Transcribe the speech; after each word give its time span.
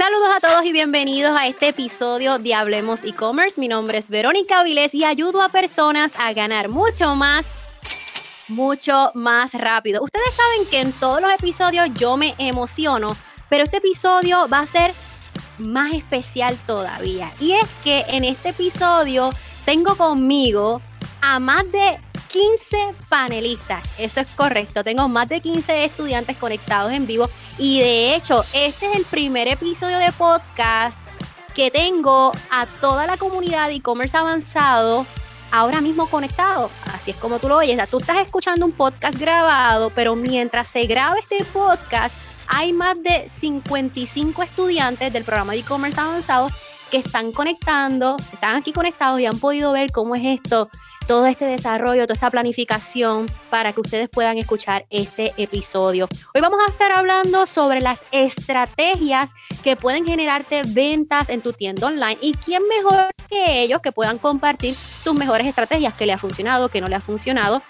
Saludos 0.00 0.34
a 0.34 0.40
todos 0.40 0.64
y 0.64 0.72
bienvenidos 0.72 1.36
a 1.36 1.46
este 1.46 1.68
episodio 1.68 2.38
de 2.38 2.54
Hablemos 2.54 3.00
e-commerce. 3.04 3.60
Mi 3.60 3.68
nombre 3.68 3.98
es 3.98 4.08
Verónica 4.08 4.62
Vilés 4.64 4.94
y 4.94 5.04
ayudo 5.04 5.42
a 5.42 5.50
personas 5.50 6.10
a 6.18 6.32
ganar 6.32 6.70
mucho 6.70 7.14
más, 7.16 7.44
mucho 8.48 9.10
más 9.12 9.52
rápido. 9.52 10.02
Ustedes 10.02 10.32
saben 10.34 10.66
que 10.70 10.80
en 10.80 10.92
todos 10.92 11.20
los 11.20 11.30
episodios 11.30 11.90
yo 11.92 12.16
me 12.16 12.34
emociono, 12.38 13.14
pero 13.50 13.64
este 13.64 13.76
episodio 13.76 14.48
va 14.48 14.60
a 14.60 14.66
ser 14.66 14.94
más 15.58 15.92
especial 15.92 16.56
todavía. 16.66 17.30
Y 17.38 17.52
es 17.52 17.68
que 17.84 18.06
en 18.08 18.24
este 18.24 18.48
episodio 18.48 19.34
tengo 19.66 19.96
conmigo 19.96 20.80
a 21.20 21.38
más 21.40 21.70
de 21.70 21.98
15 22.30 22.94
panelistas. 23.08 23.84
Eso 23.98 24.20
es 24.20 24.28
correcto. 24.28 24.84
Tengo 24.84 25.08
más 25.08 25.28
de 25.28 25.40
15 25.40 25.84
estudiantes 25.84 26.36
conectados 26.36 26.92
en 26.92 27.06
vivo. 27.06 27.28
Y 27.58 27.80
de 27.80 28.14
hecho, 28.14 28.44
este 28.52 28.90
es 28.90 28.96
el 28.96 29.04
primer 29.04 29.48
episodio 29.48 29.98
de 29.98 30.12
podcast 30.12 31.06
que 31.54 31.70
tengo 31.70 32.32
a 32.50 32.66
toda 32.80 33.06
la 33.06 33.16
comunidad 33.16 33.68
de 33.68 33.74
e-commerce 33.74 34.16
avanzado 34.16 35.06
ahora 35.50 35.80
mismo 35.80 36.08
conectado. 36.08 36.70
Así 36.94 37.10
es 37.10 37.16
como 37.16 37.38
tú 37.38 37.48
lo 37.48 37.56
oyes. 37.56 37.78
tú 37.90 37.98
estás 37.98 38.18
escuchando 38.20 38.64
un 38.64 38.72
podcast 38.72 39.18
grabado, 39.18 39.90
pero 39.90 40.14
mientras 40.14 40.68
se 40.68 40.84
graba 40.84 41.18
este 41.18 41.44
podcast, 41.44 42.14
hay 42.46 42.72
más 42.72 43.02
de 43.02 43.28
55 43.28 44.42
estudiantes 44.42 45.12
del 45.12 45.24
programa 45.24 45.52
de 45.52 45.58
e-commerce 45.58 46.00
avanzado 46.00 46.50
que 46.90 46.98
están 46.98 47.32
conectando, 47.32 48.16
están 48.32 48.56
aquí 48.56 48.72
conectados 48.72 49.20
y 49.20 49.26
han 49.26 49.38
podido 49.38 49.72
ver 49.72 49.92
cómo 49.92 50.16
es 50.16 50.24
esto 50.24 50.68
todo 51.10 51.26
este 51.26 51.44
desarrollo, 51.44 52.04
toda 52.04 52.14
esta 52.14 52.30
planificación 52.30 53.26
para 53.50 53.72
que 53.72 53.80
ustedes 53.80 54.08
puedan 54.08 54.38
escuchar 54.38 54.86
este 54.90 55.32
episodio. 55.38 56.08
Hoy 56.32 56.40
vamos 56.40 56.60
a 56.64 56.70
estar 56.70 56.92
hablando 56.92 57.48
sobre 57.48 57.80
las 57.80 58.04
estrategias 58.12 59.32
que 59.64 59.74
pueden 59.74 60.06
generarte 60.06 60.62
ventas 60.68 61.28
en 61.28 61.40
tu 61.40 61.52
tienda 61.52 61.88
online 61.88 62.16
y 62.20 62.34
quién 62.34 62.62
mejor 62.68 63.10
que 63.28 63.60
ellos 63.60 63.80
que 63.82 63.90
puedan 63.90 64.18
compartir 64.18 64.76
sus 64.76 65.14
mejores 65.14 65.48
estrategias, 65.48 65.94
que 65.94 66.06
le 66.06 66.12
ha 66.12 66.18
funcionado, 66.18 66.68
que 66.68 66.80
no 66.80 66.86
le 66.86 66.94
ha 66.94 67.00
funcionado. 67.00 67.60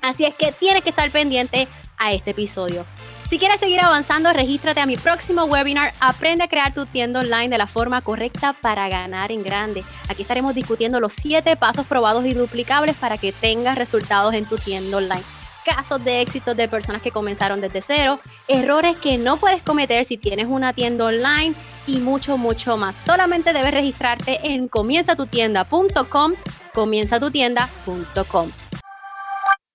Así 0.00 0.24
es 0.24 0.34
que 0.34 0.52
tienes 0.52 0.82
que 0.82 0.88
estar 0.88 1.10
pendiente 1.10 1.68
a 1.98 2.14
este 2.14 2.30
episodio. 2.30 2.86
Si 3.28 3.40
quieres 3.40 3.58
seguir 3.58 3.80
avanzando, 3.80 4.32
regístrate 4.32 4.78
a 4.80 4.86
mi 4.86 4.96
próximo 4.96 5.44
webinar 5.44 5.92
Aprende 5.98 6.44
a 6.44 6.48
crear 6.48 6.72
tu 6.72 6.86
tienda 6.86 7.18
online 7.20 7.48
de 7.48 7.58
la 7.58 7.66
forma 7.66 8.00
correcta 8.00 8.52
para 8.52 8.88
ganar 8.88 9.32
en 9.32 9.42
grande. 9.42 9.82
Aquí 10.08 10.22
estaremos 10.22 10.54
discutiendo 10.54 11.00
los 11.00 11.12
7 11.12 11.56
pasos 11.56 11.86
probados 11.86 12.24
y 12.24 12.34
duplicables 12.34 12.96
para 12.96 13.18
que 13.18 13.32
tengas 13.32 13.76
resultados 13.76 14.32
en 14.34 14.44
tu 14.44 14.58
tienda 14.58 14.98
online. 14.98 15.24
Casos 15.64 16.04
de 16.04 16.20
éxito 16.20 16.54
de 16.54 16.68
personas 16.68 17.02
que 17.02 17.10
comenzaron 17.10 17.60
desde 17.60 17.82
cero, 17.82 18.20
errores 18.46 18.96
que 18.98 19.18
no 19.18 19.36
puedes 19.38 19.60
cometer 19.62 20.04
si 20.04 20.16
tienes 20.16 20.46
una 20.46 20.72
tienda 20.72 21.06
online 21.06 21.56
y 21.88 21.98
mucho, 21.98 22.36
mucho 22.36 22.76
más. 22.76 22.94
Solamente 22.94 23.52
debes 23.52 23.74
registrarte 23.74 24.38
en 24.44 24.68
comienzatutienda.com, 24.68 26.34
comienzatutienda.com. 26.72 28.65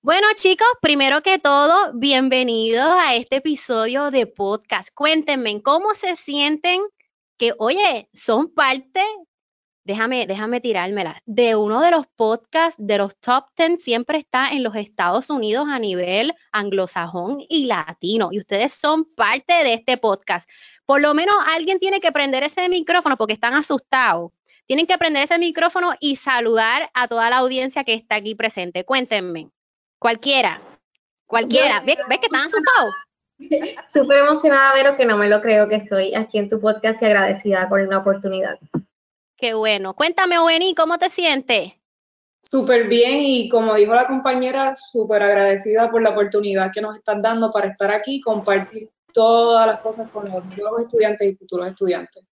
Bueno 0.04 0.26
chicos, 0.36 0.68
primero 0.82 1.22
que 1.22 1.38
todo, 1.38 1.92
bienvenidos 1.94 2.90
a 2.90 3.14
este 3.14 3.36
episodio 3.36 4.10
de 4.10 4.26
podcast. 4.26 4.90
Cuéntenme 4.96 5.62
cómo 5.62 5.94
se 5.94 6.16
sienten 6.16 6.82
que, 7.38 7.54
oye, 7.60 8.10
son 8.12 8.52
parte, 8.52 9.04
déjame, 9.84 10.26
déjame 10.26 10.60
tirármela, 10.60 11.22
de 11.28 11.56
uno 11.56 11.82
de 11.82 11.92
los 11.92 12.08
podcasts 12.16 12.78
de 12.84 12.98
los 12.98 13.16
top 13.20 13.46
10, 13.56 13.80
siempre 13.84 14.18
está 14.18 14.50
en 14.50 14.64
los 14.64 14.76
Estados 14.76 15.30
Unidos 15.30 15.68
a 15.70 15.78
nivel 15.78 16.34
anglosajón 16.52 17.38
y 17.48 17.66
latino. 17.66 18.30
Y 18.32 18.40
ustedes 18.40 18.74
son 18.74 19.06
parte 19.06 19.54
de 19.64 19.76
este 19.76 19.98
podcast. 19.98 20.50
Por 20.88 21.02
lo 21.02 21.14
menos 21.14 21.36
alguien 21.46 21.78
tiene 21.78 22.00
que 22.00 22.12
prender 22.12 22.42
ese 22.44 22.68
micrófono 22.70 23.18
porque 23.18 23.34
están 23.34 23.54
asustados. 23.54 24.32
Tienen 24.66 24.88
que 24.88 24.98
prender 24.98 25.26
ese 25.26 25.38
micrófono 25.38 25.94
y 26.00 26.16
saludar 26.16 26.90
a 26.96 27.08
toda 27.08 27.30
la 27.30 27.38
audiencia 27.38 27.84
que 27.84 27.94
está 27.94 28.16
aquí 28.16 28.34
presente. 28.34 28.84
Cuéntenme. 28.84 29.52
Cualquiera, 30.02 30.60
cualquiera. 31.28 31.80
¿Ves, 31.86 31.96
que 31.96 32.26
están 32.26 32.48
asustados? 32.48 32.96
Súper 33.88 34.18
emocionada, 34.18 34.72
pero 34.74 34.96
que 34.96 35.06
no 35.06 35.16
me 35.16 35.30
lo 35.30 35.44
creo 35.44 35.70
que 35.70 35.76
estoy 35.76 36.16
aquí 36.16 36.40
en 36.40 36.50
tu 36.50 36.60
podcast 36.60 37.04
y 37.04 37.06
agradecida 37.06 37.70
por 37.70 37.88
la 37.88 38.00
oportunidad. 38.00 38.58
Qué 39.38 39.54
bueno. 39.54 39.94
Cuéntame, 39.94 40.40
Oweni, 40.40 40.74
¿cómo 40.74 40.98
te 40.98 41.12
sientes? 41.12 41.74
Súper 42.42 42.88
bien 42.88 43.22
y 43.22 43.48
como 43.48 43.76
dijo 43.76 43.94
la 43.94 44.08
compañera, 44.08 44.76
súper 44.76 45.22
agradecida 45.22 45.92
por 45.92 46.02
la 46.02 46.10
oportunidad 46.10 46.72
que 46.74 46.82
nos 46.82 46.98
están 46.98 47.22
dando 47.22 47.52
para 47.52 47.68
estar 47.68 47.92
aquí 47.92 48.16
y 48.16 48.22
compartir 48.22 48.90
todas 49.14 49.68
las 49.68 49.82
cosas 49.82 50.10
con 50.10 50.28
los 50.32 50.44
nuevos 50.58 50.82
estudiantes 50.82 51.32
y 51.32 51.36
futuros 51.36 51.68
estudiantes. 51.68 52.24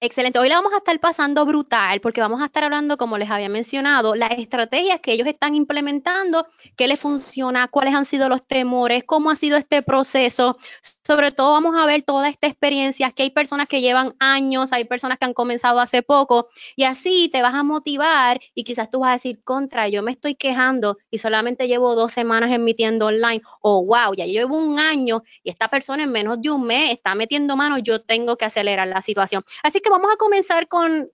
Excelente. 0.00 0.38
Hoy 0.38 0.48
la 0.48 0.54
vamos 0.54 0.72
a 0.74 0.76
estar 0.76 1.00
pasando 1.00 1.44
brutal 1.44 2.00
porque 2.00 2.20
vamos 2.20 2.40
a 2.40 2.44
estar 2.44 2.62
hablando, 2.62 2.96
como 2.96 3.18
les 3.18 3.28
había 3.32 3.48
mencionado, 3.48 4.14
las 4.14 4.30
estrategias 4.38 5.00
que 5.00 5.10
ellos 5.10 5.26
están 5.26 5.56
implementando, 5.56 6.46
qué 6.76 6.86
les 6.86 7.00
funciona, 7.00 7.66
cuáles 7.66 7.94
han 7.96 8.04
sido 8.04 8.28
los 8.28 8.46
temores, 8.46 9.02
cómo 9.02 9.28
ha 9.28 9.34
sido 9.34 9.56
este 9.56 9.82
proceso. 9.82 10.56
Sobre 11.04 11.32
todo 11.32 11.50
vamos 11.50 11.74
a 11.76 11.84
ver 11.84 12.02
toda 12.02 12.28
esta 12.28 12.46
experiencia, 12.46 13.10
que 13.10 13.24
hay 13.24 13.30
personas 13.30 13.66
que 13.66 13.80
llevan 13.80 14.14
años, 14.20 14.72
hay 14.72 14.84
personas 14.84 15.18
que 15.18 15.24
han 15.24 15.34
comenzado 15.34 15.80
hace 15.80 16.02
poco 16.02 16.48
y 16.76 16.84
así 16.84 17.28
te 17.32 17.42
vas 17.42 17.54
a 17.54 17.64
motivar 17.64 18.38
y 18.54 18.62
quizás 18.62 18.90
tú 18.90 19.00
vas 19.00 19.10
a 19.10 19.12
decir, 19.14 19.42
contra, 19.42 19.88
yo 19.88 20.04
me 20.04 20.12
estoy 20.12 20.36
quejando 20.36 20.98
y 21.10 21.18
solamente 21.18 21.66
llevo 21.66 21.96
dos 21.96 22.12
semanas 22.12 22.52
en 22.52 22.62
mi 22.62 22.72
tienda 22.72 23.06
online 23.06 23.42
o 23.62 23.84
wow, 23.84 24.14
ya 24.14 24.26
llevo 24.26 24.58
un 24.58 24.78
año 24.78 25.24
y 25.42 25.50
esta 25.50 25.66
persona 25.66 26.04
en 26.04 26.12
menos 26.12 26.40
de 26.40 26.50
un 26.50 26.64
mes 26.64 26.92
está 26.92 27.16
metiendo 27.16 27.56
mano, 27.56 27.78
yo 27.78 28.00
tengo 28.00 28.36
que 28.36 28.44
acelerar 28.44 28.86
la 28.86 29.02
situación. 29.02 29.42
Así 29.64 29.80
que 29.80 29.87
vamos 29.90 30.10
a 30.12 30.16
comenzar 30.16 30.68
con, 30.68 31.10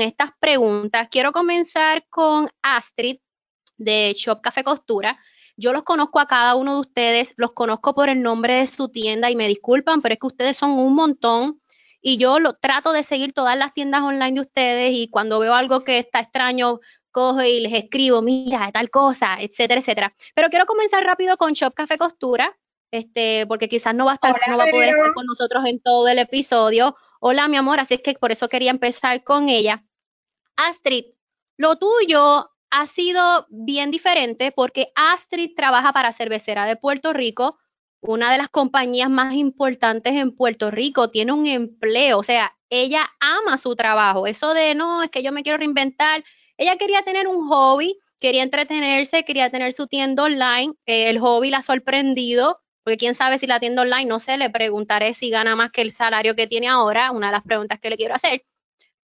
estas 0.00 0.30
preguntas. 0.38 1.08
Quiero 1.10 1.32
comenzar 1.32 2.06
con 2.08 2.48
Astrid 2.62 3.18
de 3.76 4.14
Shop 4.16 4.40
Café 4.40 4.64
Costura. 4.64 5.18
Yo 5.56 5.72
los 5.72 5.84
conozco 5.84 6.20
a 6.20 6.26
cada 6.26 6.54
uno 6.54 6.74
de 6.74 6.80
ustedes, 6.80 7.34
los 7.36 7.52
conozco 7.52 7.94
por 7.94 8.08
el 8.08 8.22
nombre 8.22 8.60
de 8.60 8.66
su 8.66 8.88
tienda 8.88 9.30
y 9.30 9.36
me 9.36 9.46
disculpan, 9.46 10.02
pero 10.02 10.14
es 10.14 10.20
que 10.20 10.26
ustedes 10.26 10.56
son 10.56 10.70
un 10.70 10.94
montón 10.94 11.60
y 12.00 12.16
yo 12.18 12.40
lo 12.40 12.54
trato 12.54 12.92
de 12.92 13.04
seguir 13.04 13.32
todas 13.32 13.56
las 13.56 13.72
tiendas 13.72 14.02
online 14.02 14.32
de 14.32 14.40
ustedes 14.40 14.92
y 14.94 15.08
cuando 15.08 15.38
veo 15.38 15.54
algo 15.54 15.84
que 15.84 15.98
está 15.98 16.20
extraño, 16.20 16.80
cojo 17.12 17.42
y 17.42 17.60
les 17.60 17.72
escribo, 17.72 18.20
mira, 18.20 18.70
tal 18.72 18.90
cosa, 18.90 19.36
etcétera, 19.40 19.80
etcétera. 19.80 20.14
Pero 20.34 20.50
quiero 20.50 20.66
comenzar 20.66 21.04
rápido 21.04 21.36
con 21.36 21.52
Shop 21.52 21.72
Café 21.72 21.96
Costura, 21.96 22.58
este, 22.90 23.46
porque 23.46 23.68
quizás 23.68 23.94
no 23.94 24.04
va 24.06 24.12
a 24.12 24.14
estar, 24.14 24.34
no 24.48 24.58
va 24.58 24.64
a 24.64 24.70
poder 24.70 24.90
estar 24.90 25.14
con 25.14 25.26
nosotros 25.26 25.64
en 25.66 25.80
todo 25.80 26.08
el 26.08 26.18
episodio. 26.18 26.96
Hola, 27.26 27.48
mi 27.48 27.56
amor, 27.56 27.80
así 27.80 27.94
es 27.94 28.02
que 28.02 28.12
por 28.12 28.32
eso 28.32 28.50
quería 28.50 28.70
empezar 28.70 29.24
con 29.24 29.48
ella. 29.48 29.82
Astrid, 30.56 31.06
lo 31.56 31.78
tuyo 31.78 32.50
ha 32.68 32.86
sido 32.86 33.46
bien 33.48 33.90
diferente 33.90 34.52
porque 34.52 34.88
Astrid 34.94 35.52
trabaja 35.56 35.94
para 35.94 36.12
Cervecera 36.12 36.66
de 36.66 36.76
Puerto 36.76 37.14
Rico, 37.14 37.56
una 38.02 38.30
de 38.30 38.36
las 38.36 38.50
compañías 38.50 39.08
más 39.08 39.32
importantes 39.36 40.12
en 40.12 40.36
Puerto 40.36 40.70
Rico, 40.70 41.08
tiene 41.08 41.32
un 41.32 41.46
empleo, 41.46 42.18
o 42.18 42.22
sea, 42.22 42.54
ella 42.68 43.10
ama 43.20 43.56
su 43.56 43.74
trabajo. 43.74 44.26
Eso 44.26 44.52
de 44.52 44.74
no, 44.74 45.02
es 45.02 45.08
que 45.08 45.22
yo 45.22 45.32
me 45.32 45.42
quiero 45.42 45.56
reinventar. 45.56 46.22
Ella 46.58 46.76
quería 46.76 47.00
tener 47.04 47.26
un 47.26 47.48
hobby, 47.48 47.96
quería 48.20 48.42
entretenerse, 48.42 49.24
quería 49.24 49.48
tener 49.48 49.72
su 49.72 49.86
tienda 49.86 50.24
online. 50.24 50.74
Eh, 50.84 51.08
el 51.08 51.20
hobby 51.20 51.48
la 51.48 51.58
ha 51.58 51.62
sorprendido 51.62 52.60
porque 52.84 52.98
quién 52.98 53.14
sabe 53.14 53.38
si 53.38 53.46
la 53.46 53.58
tienda 53.58 53.82
online, 53.82 54.04
no 54.04 54.20
sé, 54.20 54.36
le 54.36 54.50
preguntaré 54.50 55.14
si 55.14 55.30
gana 55.30 55.56
más 55.56 55.70
que 55.70 55.80
el 55.80 55.90
salario 55.90 56.36
que 56.36 56.46
tiene 56.46 56.68
ahora, 56.68 57.10
una 57.10 57.28
de 57.28 57.32
las 57.32 57.42
preguntas 57.42 57.80
que 57.80 57.90
le 57.90 57.96
quiero 57.96 58.14
hacer. 58.14 58.44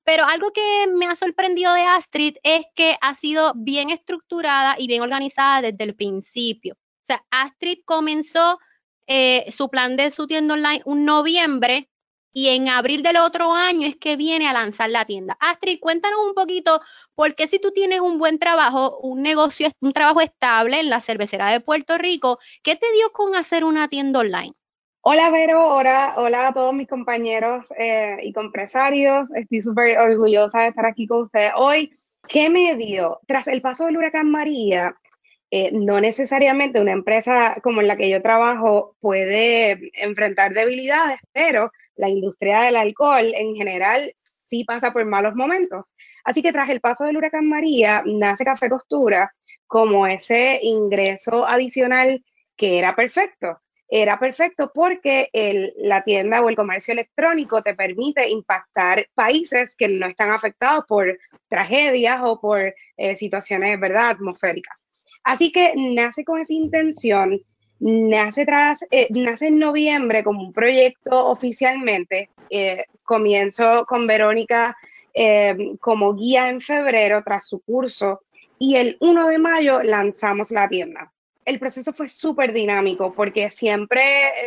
Pero 0.05 0.25
algo 0.27 0.53
que 0.53 0.87
me 0.95 1.07
ha 1.07 1.17
sorprendido 1.17 1.73
de 1.73 1.83
Astrid 1.83 2.37
es 2.43 2.67
que 2.75 2.97
ha 3.01 3.15
sido 3.15 3.53
bien 3.57 3.91
estructurada 3.91 4.77
y 4.79 4.87
bien 4.87 5.03
organizada 5.03 5.63
desde 5.63 5.85
el 5.85 5.95
principio. 5.95 6.75
O 6.75 7.05
sea, 7.05 7.25
Astrid 7.31 7.79
comenzó 7.85 8.59
eh, 9.07 9.51
su 9.51 9.69
plan 9.71 9.97
de 9.97 10.11
su 10.11 10.27
tienda 10.27 10.55
online 10.55 10.83
un 10.85 11.05
noviembre 11.05 11.89
y 12.33 12.49
en 12.49 12.69
abril 12.69 13.03
del 13.03 13.17
otro 13.17 13.53
año 13.53 13.87
es 13.87 13.97
que 13.97 14.17
viene 14.17 14.49
a 14.49 14.53
lanzar 14.53 14.91
la 14.91 15.05
tienda. 15.05 15.37
Astrid, 15.41 15.81
cuéntanos 15.81 16.21
un 16.27 16.35
poquito 16.35 16.81
porque 17.15 17.47
si 17.47 17.59
tú 17.59 17.73
tienes 17.73 18.01
un 18.01 18.19
buen 18.19 18.39
trabajo, 18.39 18.99
un 18.99 19.23
negocio, 19.23 19.69
un 19.81 19.93
trabajo 19.93 20.21
estable 20.21 20.81
en 20.81 20.91
la 20.91 21.01
cervecera 21.01 21.51
de 21.51 21.61
Puerto 21.61 21.99
Rico, 21.99 22.39
¿qué 22.63 22.77
te 22.77 22.91
dio 22.93 23.13
con 23.13 23.35
hacer 23.35 23.65
una 23.65 23.89
tienda 23.89 24.21
online? 24.21 24.55
Hola 25.03 25.31
Vero, 25.31 25.67
hola, 25.75 26.15
hola 26.19 26.49
a 26.49 26.53
todos 26.53 26.75
mis 26.75 26.87
compañeros 26.87 27.73
eh, 27.79 28.19
y 28.23 28.33
compresarios. 28.33 29.33
Estoy 29.35 29.63
súper 29.63 29.99
orgullosa 29.99 30.61
de 30.61 30.69
estar 30.69 30.87
aquí 30.87 31.07
con 31.07 31.23
ustedes 31.23 31.53
hoy. 31.57 31.91
¿Qué 32.29 32.51
me 32.51 32.77
dio? 32.77 33.19
Tras 33.27 33.49
el 33.49 33.63
paso 33.63 33.87
del 33.87 33.97
huracán 33.97 34.31
María, 34.31 34.95
eh, 35.51 35.71
no 35.73 36.01
necesariamente 36.01 36.81
una 36.81 36.93
empresa 36.93 37.57
como 37.63 37.81
en 37.81 37.89
la 37.89 37.97
que 37.97 38.09
yo 38.09 38.23
trabajo 38.23 38.95
puede 39.01 39.91
enfrentar 39.95 40.53
debilidades, 40.53 41.19
pero 41.33 41.73
la 41.97 42.09
industria 42.09 42.63
del 42.63 42.77
alcohol 42.77 43.33
en 43.35 43.55
general 43.55 44.13
sí 44.17 44.65
pasa 44.65 44.93
por 44.93 45.05
malos 45.05 45.35
momentos. 45.35 45.93
Así 46.25 46.43
que 46.43 46.53
tras 46.53 46.69
el 46.71 46.81
paso 46.81 47.05
del 47.05 47.17
huracán 47.17 47.49
María, 47.49 48.03
nace 48.07 48.45
Café 48.45 48.69
Costura 48.71 49.33
como 49.67 50.07
ese 50.07 50.59
ingreso 50.63 51.47
adicional 51.47 52.25
que 52.57 52.79
era 52.79 52.95
perfecto. 52.97 53.61
era 53.93 54.19
perfecto 54.19 54.71
porque 54.73 55.29
la 55.79 56.03
tienda 56.03 56.43
o 56.43 56.49
el 56.49 56.57
comercio 56.57 56.93
electrónico 56.93 57.63
te 57.63 57.75
permite 57.75 58.29
impactar 58.29 59.07
países 59.15 59.75
que 59.77 59.89
no 59.89 60.07
están 60.07 60.31
afectados 60.31 60.85
por 60.87 61.19
tragedias 61.49 62.21
o 62.23 62.41
por 62.41 62.73
eh, 62.97 63.17
situaciones, 63.17 63.81
¿verdad?, 63.81 64.11
atmosféricas. 64.11 64.87
Así 65.25 65.53
que 65.53 65.75
nace 65.77 66.25
con 66.25 66.41
esa 66.41 66.55
intención, 66.55 67.41
nace, 67.81 68.47
tras, 68.47 68.85
eh, 68.91 69.09
nace 69.11 69.49
en 69.49 69.59
noviembre 69.59 70.23
como 70.23 70.43
un 70.43 70.53
proyecto 70.53 71.27
oficialmente. 71.27 72.31
Eh, 72.51 72.85
comienzo 73.05 73.85
con 73.87 74.07
Verónica 74.07 74.77
como 75.81 76.15
guía 76.15 76.49
en 76.49 76.61
febrero 76.61 77.21
tras 77.25 77.49
su 77.49 77.59
curso 77.61 78.21
y 78.61 78.77
el 78.77 78.97
1 79.01 79.27
de 79.27 79.39
mayo 79.39 79.83
lanzamos 79.83 80.53
la 80.53 80.69
tienda 80.69 81.13
el 81.51 81.59
proceso 81.59 81.93
fue 81.93 82.09
súper 82.09 82.53
dinámico 82.53 83.13
porque 83.13 83.51
siempre 83.51 84.03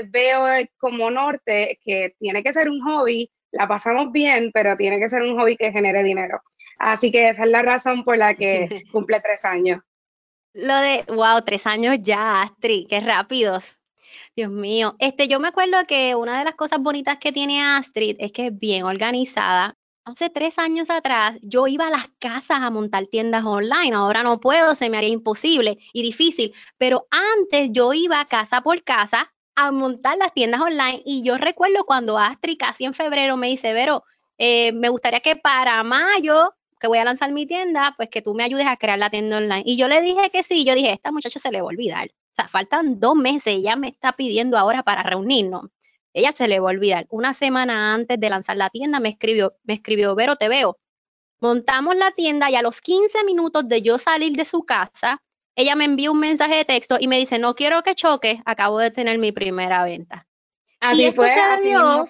veo 0.07 0.45
como 0.77 1.11
norte 1.11 1.79
que 1.83 2.15
tiene 2.17 2.41
que 2.43 2.53
ser 2.53 2.69
un 2.69 2.81
hobby, 2.81 3.29
la 3.51 3.67
pasamos 3.67 4.11
bien, 4.11 4.51
pero 4.53 4.77
tiene 4.77 4.99
que 4.99 5.09
ser 5.09 5.21
un 5.21 5.37
hobby 5.37 5.57
que 5.57 5.71
genere 5.71 6.01
dinero. 6.01 6.41
Así 6.79 7.11
que 7.11 7.29
esa 7.29 7.43
es 7.43 7.49
la 7.49 7.61
razón 7.61 8.03
por 8.03 8.17
la 8.17 8.33
que 8.35 8.83
cumple 8.91 9.19
tres 9.19 9.43
años. 9.45 9.81
Lo 10.53 10.75
de, 10.75 11.03
wow, 11.07 11.41
tres 11.43 11.65
años 11.65 11.97
ya, 12.01 12.43
Astrid, 12.43 12.87
qué 12.87 12.99
rápidos. 12.99 13.79
Dios 14.35 14.51
mío, 14.51 14.95
este, 14.99 15.27
yo 15.27 15.39
me 15.39 15.47
acuerdo 15.47 15.77
que 15.87 16.13
una 16.15 16.37
de 16.37 16.45
las 16.45 16.53
cosas 16.55 16.79
bonitas 16.79 17.17
que 17.17 17.31
tiene 17.31 17.63
Astrid 17.63 18.17
es 18.19 18.31
que 18.31 18.47
es 18.47 18.59
bien 18.59 18.83
organizada. 18.83 19.75
Hace 20.05 20.29
tres 20.29 20.59
años 20.59 20.89
atrás 20.91 21.39
yo 21.41 21.65
iba 21.65 21.87
a 21.87 21.89
las 21.89 22.07
casas 22.19 22.61
a 22.61 22.69
montar 22.69 23.07
tiendas 23.07 23.45
online, 23.45 23.95
ahora 23.95 24.21
no 24.21 24.39
puedo, 24.39 24.75
se 24.75 24.89
me 24.89 24.97
haría 24.97 25.09
imposible 25.09 25.79
y 25.91 26.03
difícil, 26.03 26.53
pero 26.77 27.07
antes 27.09 27.69
yo 27.71 27.93
iba 27.93 28.23
casa 28.25 28.61
por 28.61 28.83
casa 28.83 29.33
a 29.55 29.71
montar 29.71 30.17
las 30.17 30.33
tiendas 30.33 30.61
online 30.61 31.01
y 31.05 31.23
yo 31.23 31.37
recuerdo 31.37 31.85
cuando 31.85 32.17
Astrid 32.17 32.57
casi 32.59 32.85
en 32.85 32.93
febrero 32.93 33.37
me 33.37 33.47
dice, 33.47 33.73
Vero, 33.73 34.03
eh, 34.37 34.71
me 34.73 34.89
gustaría 34.89 35.19
que 35.21 35.35
para 35.35 35.81
mayo 35.83 36.53
que 36.83 36.87
voy 36.89 36.97
a 36.97 37.05
lanzar 37.05 37.31
mi 37.31 37.45
tienda, 37.45 37.93
pues 37.95 38.09
que 38.09 38.21
tú 38.21 38.33
me 38.33 38.43
ayudes 38.43 38.67
a 38.67 38.75
crear 38.75 38.99
la 38.99 39.09
tienda 39.09 39.37
online. 39.37 39.63
Y 39.65 39.77
yo 39.77 39.87
le 39.87 40.01
dije 40.01 40.29
que 40.31 40.43
sí, 40.43 40.65
yo 40.65 40.75
dije, 40.75 40.91
esta 40.91 41.13
muchacha 41.13 41.39
se 41.39 41.49
le 41.49 41.61
va 41.61 41.67
a 41.67 41.69
olvidar. 41.69 42.07
O 42.09 42.35
sea, 42.35 42.49
faltan 42.49 42.99
dos 42.99 43.15
meses, 43.15 43.55
ella 43.55 43.77
me 43.77 43.87
está 43.87 44.11
pidiendo 44.11 44.57
ahora 44.57 44.83
para 44.83 45.01
reunirnos. 45.01 45.69
Ella 46.11 46.33
se 46.33 46.45
le 46.49 46.59
va 46.59 46.67
a 46.67 46.73
olvidar. 46.73 47.07
Una 47.09 47.33
semana 47.33 47.93
antes 47.93 48.19
de 48.19 48.29
lanzar 48.29 48.57
la 48.57 48.69
tienda 48.69 48.99
me 48.99 49.07
escribió, 49.07 49.55
me 49.63 49.75
escribió, 49.75 50.13
Vero, 50.13 50.35
te 50.35 50.49
veo. 50.49 50.77
Montamos 51.39 51.95
la 51.95 52.11
tienda 52.11 52.51
y 52.51 52.55
a 52.55 52.61
los 52.61 52.81
15 52.81 53.23
minutos 53.23 53.65
de 53.69 53.81
yo 53.81 53.97
salir 53.97 54.33
de 54.33 54.43
su 54.43 54.65
casa, 54.65 55.21
ella 55.55 55.77
me 55.77 55.85
envió 55.85 56.11
un 56.11 56.19
mensaje 56.19 56.55
de 56.55 56.65
texto 56.65 56.97
y 56.99 57.07
me 57.07 57.17
dice, 57.17 57.39
no 57.39 57.55
quiero 57.55 57.81
que 57.83 57.95
choque, 57.95 58.41
acabo 58.43 58.77
de 58.79 58.91
tener 58.91 59.19
mi 59.19 59.31
primera 59.31 59.85
venta. 59.85 60.27
Así 60.81 61.05
esto 61.05 61.23
se 61.23 61.61
debió, 61.61 62.09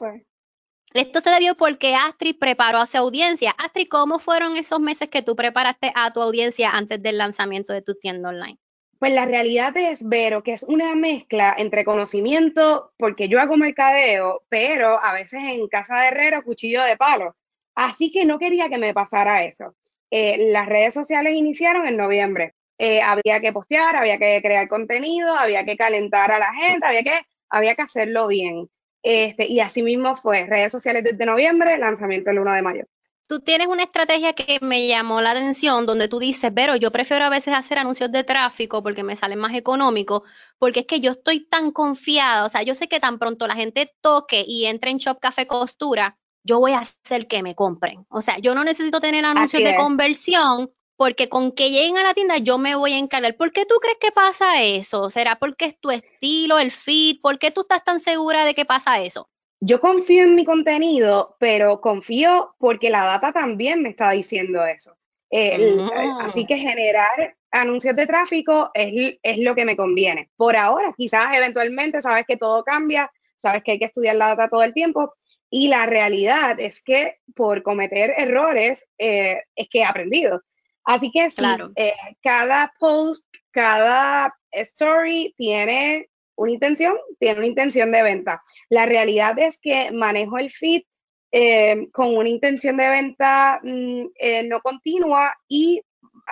Esto 0.94 1.22
se 1.22 1.32
debió 1.32 1.56
porque 1.56 1.96
Astrid 1.96 2.38
preparó 2.40 2.78
a 2.78 2.86
su 2.86 2.98
audiencia. 2.98 3.56
Astrid, 3.58 3.88
¿cómo 3.90 4.20
fueron 4.20 4.56
esos 4.58 4.80
meses 4.80 5.10
que 5.10 5.24
tú 5.24 5.36
preparaste 5.36 5.92
a 5.96 6.14
tu 6.14 6.22
audiencia 6.22 6.70
antes 6.70 7.02
del 7.02 7.18
lanzamiento 7.18 7.74
de 7.74 7.82
tu 7.82 7.96
tienda 7.96 8.30
online? 8.30 8.60
Pues 9.00 9.14
la 9.14 9.26
realidad 9.26 9.76
es, 9.76 10.08
Vero, 10.08 10.44
que 10.44 10.54
es 10.54 10.64
una 10.64 10.96
mezcla 10.96 11.56
entre 11.58 11.84
conocimiento, 11.84 12.94
porque 12.98 13.28
yo 13.28 13.42
hago 13.42 13.58
mercadeo, 13.58 14.44
pero 14.50 15.04
a 15.04 15.14
veces 15.14 15.42
en 15.44 15.68
casa 15.68 16.00
de 16.00 16.08
herrero, 16.10 16.44
cuchillo 16.44 16.84
de 16.84 16.96
palo. 16.96 17.36
Así 17.76 18.12
que 18.12 18.26
no 18.26 18.40
quería 18.40 18.70
que 18.70 18.78
me 18.78 18.94
pasara 18.94 19.44
eso. 19.44 19.76
Eh, 20.12 20.52
las 20.52 20.68
redes 20.68 20.94
sociales 20.94 21.36
iniciaron 21.36 21.88
en 21.88 21.98
noviembre. 21.98 22.54
Eh, 22.78 23.02
había 23.02 23.42
que 23.42 23.52
postear, 23.52 23.96
había 23.96 24.20
que 24.20 24.40
crear 24.44 24.68
contenido, 24.68 25.34
había 25.34 25.66
que 25.66 25.76
calentar 25.76 26.32
a 26.32 26.40
la 26.40 26.54
gente, 26.54 26.86
había 26.86 27.04
que, 27.04 27.20
había 27.50 27.76
que 27.76 27.82
hacerlo 27.82 28.28
bien. 28.28 28.70
Este, 29.04 29.46
y 29.48 29.60
así 29.60 29.84
mismo 29.84 30.16
fue, 30.16 30.48
redes 30.48 30.72
sociales 30.72 31.04
desde 31.04 31.26
noviembre, 31.26 31.78
lanzamiento 31.78 32.32
el 32.32 32.40
1 32.40 32.54
de 32.54 32.62
mayo 32.62 32.86
tú 33.34 33.40
tienes 33.40 33.68
una 33.68 33.84
estrategia 33.84 34.34
que 34.34 34.60
me 34.62 34.88
llamó 34.88 35.22
la 35.22 35.32
atención, 35.32 35.86
donde 35.86 36.08
tú 36.08 36.20
dices, 36.20 36.52
pero 36.54 36.76
yo 36.76 36.92
prefiero 36.92 37.26
a 37.26 37.30
veces 37.30 37.54
hacer 37.54 37.80
anuncios 37.80 38.12
de 38.12 38.24
tráfico 38.24 38.84
porque 38.84 39.04
me 39.04 39.16
salen 39.16 39.40
más 39.40 39.56
económicos, 39.56 40.22
porque 40.58 40.82
es 40.82 40.86
que 40.86 41.00
yo 41.00 41.14
estoy 41.14 41.46
tan 41.48 41.72
confiada, 41.72 42.46
o 42.46 42.50
sea, 42.50 42.64
yo 42.64 42.76
sé 42.76 42.88
que 42.88 43.00
tan 43.00 43.20
pronto 43.20 43.48
la 43.48 43.56
gente 43.56 43.92
toque 44.02 44.44
y 44.48 44.66
entre 44.66 44.92
en 44.92 44.98
Shop 44.98 45.20
Café 45.20 45.48
Costura, 45.48 46.18
yo 46.44 46.60
voy 46.60 46.74
a 46.74 46.80
hacer 46.80 47.28
que 47.28 47.42
me 47.42 47.56
compren. 47.56 48.06
O 48.10 48.22
sea, 48.22 48.38
yo 48.38 48.54
no 48.54 48.64
necesito 48.64 49.00
tener 49.00 49.26
anuncios 49.26 49.64
de 49.64 49.76
conversión 49.76 50.70
porque 50.96 51.30
con 51.30 51.52
que 51.52 51.72
lleguen 51.72 51.98
a 51.98 52.04
la 52.04 52.14
tienda 52.14 52.38
yo 52.38 52.58
me 52.58 52.76
voy 52.76 52.94
a 52.94 52.98
encargar. 52.98 53.36
¿Por 53.36 53.52
qué 53.52 53.66
tú 53.66 53.76
crees 53.82 53.98
que 54.00 54.12
pasa 54.12 54.64
eso? 54.64 55.10
¿Será 55.10 55.38
porque 55.38 55.66
es 55.66 55.80
tu 55.80 55.92
estilo, 55.92 56.60
el 56.60 56.72
fit? 56.72 57.22
¿Por 57.22 57.40
qué 57.40 57.52
tú 57.52 57.62
estás 57.62 57.84
tan 57.84 58.00
segura 58.00 58.46
de 58.46 58.54
que 58.54 58.66
pasa 58.66 59.02
eso? 59.02 59.30
yo 59.66 59.80
confío 59.80 60.24
en 60.24 60.36
mi 60.36 60.44
contenido, 60.44 61.38
pero 61.40 61.80
confío 61.80 62.54
porque 62.58 62.90
la 62.90 63.06
data 63.06 63.32
también 63.32 63.82
me 63.82 63.90
está 63.90 64.12
diciendo 64.12 64.66
eso. 64.66 64.98
Eh, 65.32 65.78
así 66.20 66.46
que 66.46 66.58
generar 66.58 67.38
anuncios 67.50 67.96
de 67.96 68.06
tráfico 68.06 68.72
es, 68.74 69.18
es, 69.24 69.38
lo 69.40 69.56
que 69.56 69.64
me 69.64 69.78
conviene. 69.78 70.30
Por 70.36 70.58
ahora, 70.58 70.94
quizás 70.98 71.34
eventualmente 71.34 72.02
sabes 72.02 72.26
que 72.28 72.36
todo 72.36 72.64
cambia, 72.64 73.10
sabes 73.38 73.64
que 73.64 73.72
hay 73.72 73.80
que 73.80 73.86
estudiar 73.86 74.18
la 74.18 74.28
data 74.28 74.50
todo 74.50 74.64
el 74.64 74.74
tiempo 74.74 75.14
y 75.50 75.70
la 75.70 75.86
realidad 75.86 76.60
es 76.60 76.84
que 76.84 77.20
por 77.34 77.64
cometer 77.64 78.14
errores 78.18 78.86
eh, 78.98 79.44
es 79.56 79.70
que 79.70 79.80
he 79.80 79.86
aprendido. 79.86 80.42
Así 80.86 81.12
que 81.12 81.32
sí, 81.32 81.44
eh, 81.76 81.94
cada 82.22 82.74
post, 82.80 83.26
cada 83.52 84.36
story 84.52 85.34
tiene 85.38 86.10
una 86.36 86.52
intención, 86.52 86.98
tiene 87.20 87.40
una 87.40 87.48
intención 87.48 87.92
de 87.92 88.04
venta. 88.04 88.44
La 88.70 88.86
realidad 88.86 89.38
es 89.40 89.58
que 89.60 89.92
manejo 89.92 90.38
el 90.38 90.52
feed 90.52 90.84
eh, 91.32 91.88
con 91.92 92.16
una 92.16 92.30
intención 92.30 92.78
de 92.78 92.90
venta 92.90 93.60
mm, 93.64 94.04
eh, 94.20 94.44
no 94.44 94.62
continua 94.62 95.34
y 95.48 95.82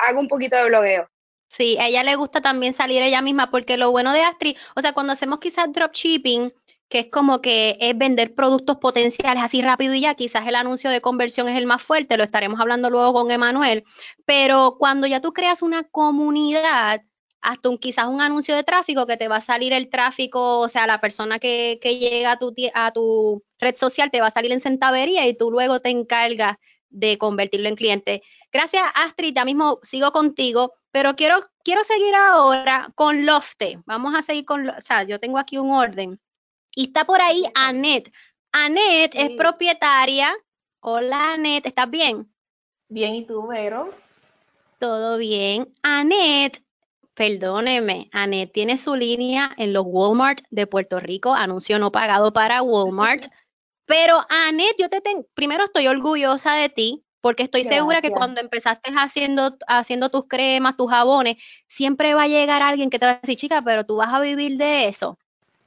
hago 0.07 0.19
un 0.19 0.27
poquito 0.27 0.55
de 0.57 0.65
blogueo. 0.65 1.07
Sí, 1.47 1.77
a 1.79 1.87
ella 1.87 2.03
le 2.03 2.15
gusta 2.15 2.39
también 2.39 2.73
salir 2.73 3.01
ella 3.01 3.21
misma, 3.21 3.51
porque 3.51 3.75
lo 3.75 3.91
bueno 3.91 4.13
de 4.13 4.21
Astrid, 4.21 4.55
o 4.73 4.81
sea, 4.81 4.93
cuando 4.93 5.11
hacemos 5.11 5.39
quizás 5.39 5.71
dropshipping, 5.73 6.53
que 6.91 6.99
es 6.99 7.07
como 7.07 7.41
que 7.41 7.77
es 7.79 7.97
vender 7.97 8.35
productos 8.35 8.77
potenciales 8.77 9.41
así 9.41 9.61
rápido 9.61 9.93
y 9.93 10.01
ya, 10.01 10.13
quizás 10.13 10.45
el 10.45 10.55
anuncio 10.55 10.89
de 10.89 10.99
conversión 10.99 11.47
es 11.47 11.57
el 11.57 11.65
más 11.65 11.81
fuerte, 11.81 12.17
lo 12.17 12.23
estaremos 12.25 12.59
hablando 12.59 12.89
luego 12.89 13.13
con 13.13 13.31
Emanuel, 13.31 13.85
pero 14.25 14.75
cuando 14.77 15.07
ya 15.07 15.21
tú 15.21 15.31
creas 15.31 15.61
una 15.61 15.83
comunidad, 15.83 17.01
hasta 17.39 17.69
un, 17.69 17.77
quizás 17.77 18.07
un 18.07 18.19
anuncio 18.19 18.55
de 18.57 18.63
tráfico 18.63 19.07
que 19.07 19.15
te 19.15 19.29
va 19.29 19.37
a 19.37 19.41
salir 19.41 19.71
el 19.71 19.89
tráfico, 19.89 20.59
o 20.59 20.67
sea, 20.67 20.85
la 20.85 20.99
persona 20.99 21.39
que, 21.39 21.79
llega 21.81 22.33
a 22.33 22.37
tu, 22.37 22.53
a 22.73 22.91
tu 22.91 23.41
red 23.57 23.75
social 23.75 24.11
te 24.11 24.19
va 24.19 24.27
a 24.27 24.31
salir 24.31 24.51
en 24.51 24.59
centavería 24.59 25.25
y 25.25 25.33
tú 25.33 25.49
luego 25.49 25.79
te 25.79 25.89
encargas 25.89 26.57
de 26.89 27.17
convertirlo 27.17 27.69
en 27.69 27.75
cliente. 27.75 28.21
Gracias, 28.51 28.83
Astrid, 28.95 29.33
ya 29.33 29.45
mismo 29.45 29.79
sigo 29.81 30.11
contigo, 30.11 30.73
pero 30.91 31.15
quiero, 31.15 31.41
quiero 31.63 31.85
seguir 31.85 32.13
ahora 32.15 32.89
con 32.95 33.25
Lofte. 33.25 33.79
Vamos 33.85 34.13
a 34.13 34.21
seguir 34.21 34.43
con, 34.43 34.69
o 34.69 34.81
sea, 34.83 35.03
yo 35.03 35.21
tengo 35.21 35.37
aquí 35.37 35.57
un 35.57 35.71
orden. 35.71 36.19
Y 36.75 36.85
está 36.85 37.05
por 37.05 37.21
ahí 37.21 37.43
Annette. 37.55 38.11
Annette 38.51 39.15
es 39.15 39.31
propietaria. 39.31 40.35
Hola, 40.79 41.33
Annette, 41.33 41.67
¿estás 41.67 41.89
bien? 41.89 42.33
Bien, 42.89 43.15
¿y 43.15 43.25
tú, 43.25 43.47
Vero? 43.47 43.89
Todo 44.79 45.17
bien. 45.17 45.73
Annette 45.83 46.63
Perdóneme, 47.13 48.09
Anet 48.13 48.51
tiene 48.51 48.77
su 48.77 48.95
línea 48.95 49.51
en 49.57 49.73
los 49.73 49.83
Walmart 49.85 50.41
de 50.49 50.65
Puerto 50.65 50.99
Rico, 50.99 51.33
anuncio 51.33 51.77
no 51.77 51.91
pagado 51.91 52.31
para 52.31 52.61
Walmart. 52.61 53.25
Pero 53.85 54.21
Anet, 54.29 54.75
yo 54.79 54.89
te 54.89 55.01
tengo, 55.01 55.27
primero 55.33 55.65
estoy 55.65 55.87
orgullosa 55.87 56.53
de 56.53 56.69
ti, 56.69 57.03
porque 57.19 57.43
estoy 57.43 57.65
segura 57.65 58.01
que 58.01 58.11
cuando 58.11 58.39
empezaste 58.39 58.91
haciendo, 58.97 59.57
haciendo 59.67 60.09
tus 60.09 60.27
cremas, 60.27 60.77
tus 60.77 60.89
jabones, 60.89 61.35
siempre 61.67 62.13
va 62.13 62.23
a 62.23 62.27
llegar 62.27 62.61
alguien 62.61 62.89
que 62.89 62.97
te 62.97 63.05
va 63.05 63.11
a 63.11 63.19
decir, 63.19 63.35
chica, 63.35 63.61
pero 63.61 63.85
tú 63.85 63.97
vas 63.97 64.13
a 64.13 64.21
vivir 64.21 64.57
de 64.57 64.87
eso. 64.87 65.19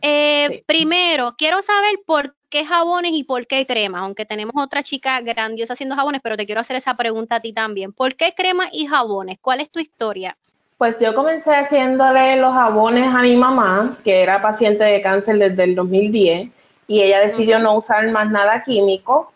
Eh, 0.07 0.63
primero, 0.67 1.35
quiero 1.39 1.63
saber 1.63 1.95
por 2.05 2.35
qué 2.51 2.67
jabones 2.67 3.13
y 3.15 3.25
por 3.25 3.47
qué 3.47 3.67
cremas, 3.67 4.03
aunque 4.03 4.27
tenemos 4.27 4.53
otra 4.55 4.83
chica 4.83 5.19
grandiosa 5.23 5.73
haciendo 5.73 5.97
jabones, 5.97 6.21
pero 6.23 6.37
te 6.37 6.45
quiero 6.45 6.61
hacer 6.61 6.77
esa 6.77 6.95
pregunta 6.95 7.37
a 7.37 7.41
ti 7.41 7.55
también. 7.55 7.91
¿Por 7.91 8.15
qué 8.15 8.35
cremas 8.37 8.69
y 8.71 8.85
jabones? 8.85 9.39
¿Cuál 9.41 9.63
es 9.63 9.71
tu 9.71 9.81
historia? 9.81 10.37
Pues 10.77 10.99
yo 11.01 11.15
comencé 11.15 11.55
haciéndole 11.55 12.37
los 12.37 12.53
jabones 12.53 13.15
a 13.15 13.23
mi 13.23 13.35
mamá, 13.35 13.97
que 14.05 14.21
era 14.21 14.43
paciente 14.43 14.85
de 14.85 15.01
cáncer 15.01 15.39
desde 15.39 15.65
el 15.65 15.75
2010, 15.75 16.51
y 16.87 17.01
ella 17.01 17.21
decidió 17.21 17.59
no 17.59 17.79
usar 17.79 18.07
más 18.11 18.31
nada 18.31 18.63
químico 18.63 19.33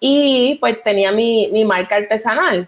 y 0.00 0.56
pues 0.58 0.82
tenía 0.82 1.12
mi, 1.12 1.50
mi 1.52 1.64
marca 1.64 1.94
artesanal. 1.94 2.66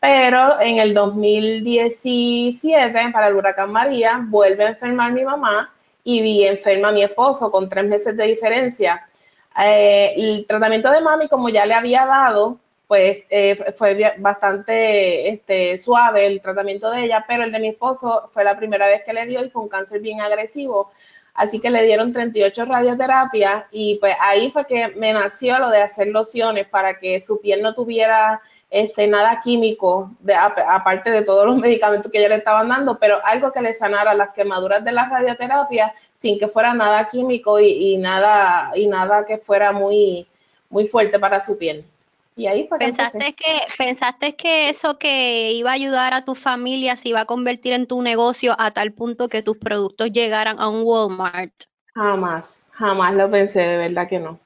Pero 0.00 0.60
en 0.60 0.78
el 0.78 0.94
2017, 0.94 3.10
para 3.12 3.28
el 3.28 3.36
huracán 3.36 3.70
María, 3.70 4.18
vuelve 4.20 4.64
a 4.64 4.70
enfermar 4.70 5.12
mi 5.12 5.22
mamá 5.22 5.70
y 6.04 6.22
vi 6.22 6.46
enferma 6.46 6.88
a 6.88 6.92
mi 6.92 7.02
esposo 7.02 7.50
con 7.50 7.68
tres 7.68 7.84
meses 7.84 8.16
de 8.16 8.24
diferencia. 8.24 9.06
Eh, 9.62 10.14
el 10.16 10.46
tratamiento 10.46 10.90
de 10.90 11.00
mami, 11.00 11.28
como 11.28 11.48
ya 11.48 11.66
le 11.66 11.74
había 11.74 12.06
dado, 12.06 12.58
pues 12.86 13.26
eh, 13.30 13.56
fue 13.74 14.14
bastante 14.18 15.28
este, 15.28 15.78
suave 15.78 16.26
el 16.26 16.42
tratamiento 16.42 16.90
de 16.90 17.04
ella, 17.04 17.24
pero 17.26 17.44
el 17.44 17.52
de 17.52 17.58
mi 17.58 17.68
esposo 17.68 18.30
fue 18.32 18.44
la 18.44 18.56
primera 18.56 18.86
vez 18.86 19.02
que 19.04 19.12
le 19.12 19.26
dio 19.26 19.44
y 19.44 19.50
fue 19.50 19.62
un 19.62 19.68
cáncer 19.68 20.00
bien 20.00 20.20
agresivo. 20.20 20.90
Así 21.34 21.60
que 21.60 21.70
le 21.70 21.82
dieron 21.84 22.12
38 22.12 22.66
radioterapias 22.66 23.64
y 23.70 23.96
pues 23.98 24.14
ahí 24.20 24.50
fue 24.50 24.66
que 24.66 24.88
me 24.88 25.14
nació 25.14 25.58
lo 25.58 25.70
de 25.70 25.80
hacer 25.80 26.08
lociones 26.08 26.68
para 26.68 26.98
que 26.98 27.20
su 27.22 27.40
piel 27.40 27.62
no 27.62 27.72
tuviera 27.72 28.42
este, 28.72 29.06
nada 29.06 29.38
químico, 29.40 30.10
de, 30.20 30.34
aparte 30.34 31.10
de 31.10 31.22
todos 31.22 31.44
los 31.44 31.58
medicamentos 31.60 32.10
que 32.10 32.22
ya 32.22 32.28
le 32.28 32.36
estaban 32.36 32.70
dando, 32.70 32.98
pero 32.98 33.18
algo 33.22 33.52
que 33.52 33.60
le 33.60 33.74
sanara 33.74 34.14
las 34.14 34.30
quemaduras 34.30 34.82
de 34.82 34.92
la 34.92 35.10
radioterapia 35.10 35.94
sin 36.16 36.38
que 36.38 36.48
fuera 36.48 36.72
nada 36.72 37.10
químico 37.10 37.60
y, 37.60 37.98
nada, 37.98 38.72
y 38.74 38.86
nada 38.86 39.26
que 39.26 39.36
fuera 39.36 39.72
muy, 39.72 40.26
muy 40.70 40.86
fuerte 40.86 41.18
para 41.18 41.40
su 41.40 41.58
piel. 41.58 41.84
Y 42.34 42.46
ahí 42.46 42.66
pensaste 42.78 43.34
que 43.34 43.60
pensaste 43.76 44.36
que 44.36 44.70
eso 44.70 44.96
que 44.96 45.52
iba 45.52 45.68
a 45.68 45.74
ayudar 45.74 46.14
a 46.14 46.24
tu 46.24 46.34
familia 46.34 46.96
se 46.96 47.10
iba 47.10 47.20
a 47.20 47.26
convertir 47.26 47.74
en 47.74 47.86
tu 47.86 48.00
negocio 48.00 48.56
a 48.58 48.70
tal 48.70 48.92
punto 48.92 49.28
que 49.28 49.42
tus 49.42 49.58
productos 49.58 50.10
llegaran 50.12 50.58
a 50.58 50.68
un 50.68 50.80
Walmart. 50.82 51.52
Jamás, 51.94 52.64
jamás 52.70 53.14
lo 53.16 53.30
pensé, 53.30 53.60
de 53.60 53.76
verdad 53.76 54.08
que 54.08 54.18
no. 54.18 54.38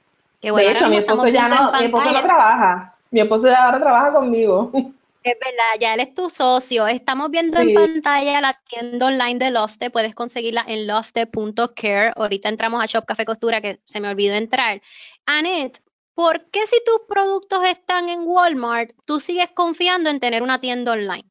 de 0.43 0.73
hecho, 0.73 0.89
mi 0.89 0.97
esposo 0.97 1.29
ya 1.29 1.47
no, 1.47 1.71
mi 1.79 1.85
esposo 1.85 2.11
no 2.11 2.23
trabaja. 2.23 2.96
Mi 3.11 3.21
esposo 3.21 3.49
ya 3.49 3.65
ahora 3.65 3.81
trabaja 3.81 4.13
conmigo. 4.13 4.71
Es 5.27 5.35
verdad, 5.45 5.81
ya 5.81 5.95
él 5.95 5.99
es 5.99 6.15
tu 6.15 6.31
socio. 6.31 6.87
Estamos 6.87 7.33
viendo 7.33 7.59
en 7.59 7.75
pantalla 7.75 8.41
la 8.41 8.61
tienda 8.69 9.07
online 9.07 9.41
de 9.41 9.51
Lofte. 9.51 9.91
Puedes 9.91 10.15
conseguirla 10.15 10.65
en 10.69 10.87
lofte.care. 10.87 12.13
Ahorita 12.15 12.49
entramos 12.49 12.81
a 12.81 12.87
Shop 12.87 13.05
Café 13.05 13.25
Costura, 13.25 13.61
que 13.61 13.81
se 13.87 13.99
me 13.99 14.09
olvidó 14.09 14.37
entrar. 14.37 14.81
Annette, 15.27 15.83
¿por 16.15 16.45
qué 16.51 16.61
si 16.69 16.77
tus 16.87 17.01
productos 17.09 17.67
están 17.67 18.09
en 18.09 18.21
Walmart, 18.23 18.93
tú 19.05 19.19
sigues 19.19 19.51
confiando 19.51 20.11
en 20.11 20.21
tener 20.21 20.45
una 20.45 20.61
tienda 20.61 20.93
online? 20.93 21.25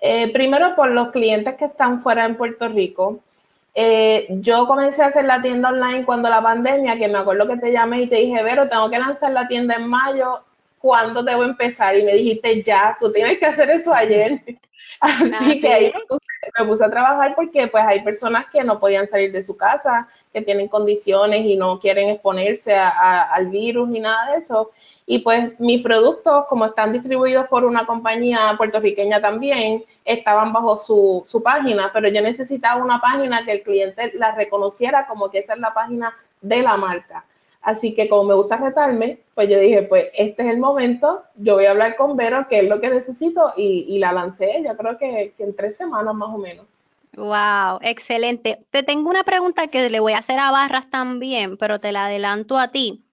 Eh, 0.00 0.32
primero, 0.32 0.74
por 0.74 0.90
los 0.90 1.12
clientes 1.12 1.54
que 1.56 1.66
están 1.66 2.00
fuera 2.00 2.24
en 2.24 2.38
Puerto 2.38 2.68
Rico. 2.68 3.20
Eh, 3.74 4.28
yo 4.30 4.66
comencé 4.66 5.02
a 5.02 5.08
hacer 5.08 5.26
la 5.26 5.42
tienda 5.42 5.68
online 5.68 6.06
cuando 6.06 6.30
la 6.30 6.40
pandemia, 6.40 6.96
que 6.96 7.08
me 7.08 7.18
acuerdo 7.18 7.46
que 7.46 7.58
te 7.58 7.70
llamé 7.70 8.00
y 8.00 8.06
te 8.06 8.16
dije, 8.16 8.42
Vero, 8.42 8.70
tengo 8.70 8.88
que 8.88 8.98
lanzar 8.98 9.32
la 9.32 9.46
tienda 9.46 9.74
en 9.74 9.88
mayo 9.88 10.40
¿cuándo 10.82 11.22
debo 11.22 11.44
empezar? 11.44 11.96
Y 11.96 12.02
me 12.02 12.14
dijiste, 12.14 12.62
ya, 12.62 12.96
tú 12.98 13.12
tienes 13.12 13.38
que 13.38 13.46
hacer 13.46 13.70
eso 13.70 13.94
ayer. 13.94 14.42
Así 15.00 15.60
que 15.60 15.72
ahí 15.72 15.92
me 16.58 16.66
puse 16.66 16.84
a 16.84 16.90
trabajar 16.90 17.34
porque 17.36 17.68
pues 17.68 17.84
hay 17.84 18.02
personas 18.02 18.46
que 18.52 18.64
no 18.64 18.80
podían 18.80 19.08
salir 19.08 19.30
de 19.32 19.44
su 19.44 19.56
casa, 19.56 20.08
que 20.32 20.42
tienen 20.42 20.68
condiciones 20.68 21.44
y 21.46 21.56
no 21.56 21.78
quieren 21.78 22.08
exponerse 22.08 22.74
al 22.74 23.46
virus 23.46 23.88
ni 23.88 24.00
nada 24.00 24.32
de 24.32 24.38
eso. 24.38 24.72
Y 25.06 25.20
pues 25.20 25.58
mis 25.60 25.82
productos, 25.82 26.46
como 26.48 26.66
están 26.66 26.92
distribuidos 26.92 27.46
por 27.46 27.64
una 27.64 27.86
compañía 27.86 28.54
puertorriqueña 28.56 29.20
también, 29.20 29.84
estaban 30.04 30.52
bajo 30.52 30.76
su, 30.76 31.22
su, 31.24 31.42
página, 31.42 31.90
pero 31.92 32.08
yo 32.08 32.22
necesitaba 32.22 32.82
una 32.82 33.00
página 33.00 33.44
que 33.44 33.52
el 33.52 33.62
cliente 33.62 34.12
la 34.14 34.32
reconociera 34.34 35.06
como 35.06 35.30
que 35.30 35.38
esa 35.38 35.54
es 35.54 35.60
la 35.60 35.74
página 35.74 36.14
de 36.40 36.62
la 36.62 36.76
marca. 36.76 37.24
Así 37.62 37.94
que 37.94 38.08
como 38.08 38.24
me 38.24 38.34
gusta 38.34 38.56
retarme, 38.56 39.20
pues 39.34 39.48
yo 39.48 39.58
dije, 39.58 39.82
pues 39.82 40.06
este 40.14 40.42
es 40.42 40.48
el 40.48 40.58
momento, 40.58 41.22
yo 41.36 41.54
voy 41.54 41.66
a 41.66 41.70
hablar 41.70 41.94
con 41.94 42.16
Vero, 42.16 42.48
que 42.48 42.58
es 42.58 42.68
lo 42.68 42.80
que 42.80 42.90
necesito, 42.90 43.52
y, 43.56 43.98
la 43.98 44.12
lancé, 44.12 44.64
yo 44.66 44.76
creo 44.76 44.98
que, 44.98 45.32
en 45.38 45.54
tres 45.54 45.76
semanas 45.76 46.12
más 46.14 46.34
o 46.34 46.38
menos. 46.38 46.66
Wow, 47.14 47.78
excelente. 47.82 48.64
Te 48.70 48.82
tengo 48.82 49.08
una 49.08 49.22
pregunta 49.22 49.68
que 49.68 49.90
le 49.90 50.00
voy 50.00 50.12
a 50.12 50.18
hacer 50.18 50.40
a 50.40 50.50
Barras 50.50 50.90
también, 50.90 51.56
pero 51.56 51.78
te 51.78 51.92
la 51.92 52.06
adelanto 52.06 52.58
a 52.58 52.68
ti. 52.72 53.04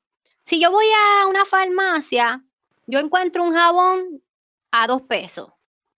Si 0.44 0.60
yo 0.60 0.72
voy 0.72 0.86
a 1.22 1.28
una 1.28 1.46
farmacia, 1.46 2.44
yo 2.88 2.98
encuentro 3.00 3.44
un 3.44 3.54
jabón 3.54 4.24
a 4.72 4.88
dos 4.88 5.04
pesos 5.04 5.50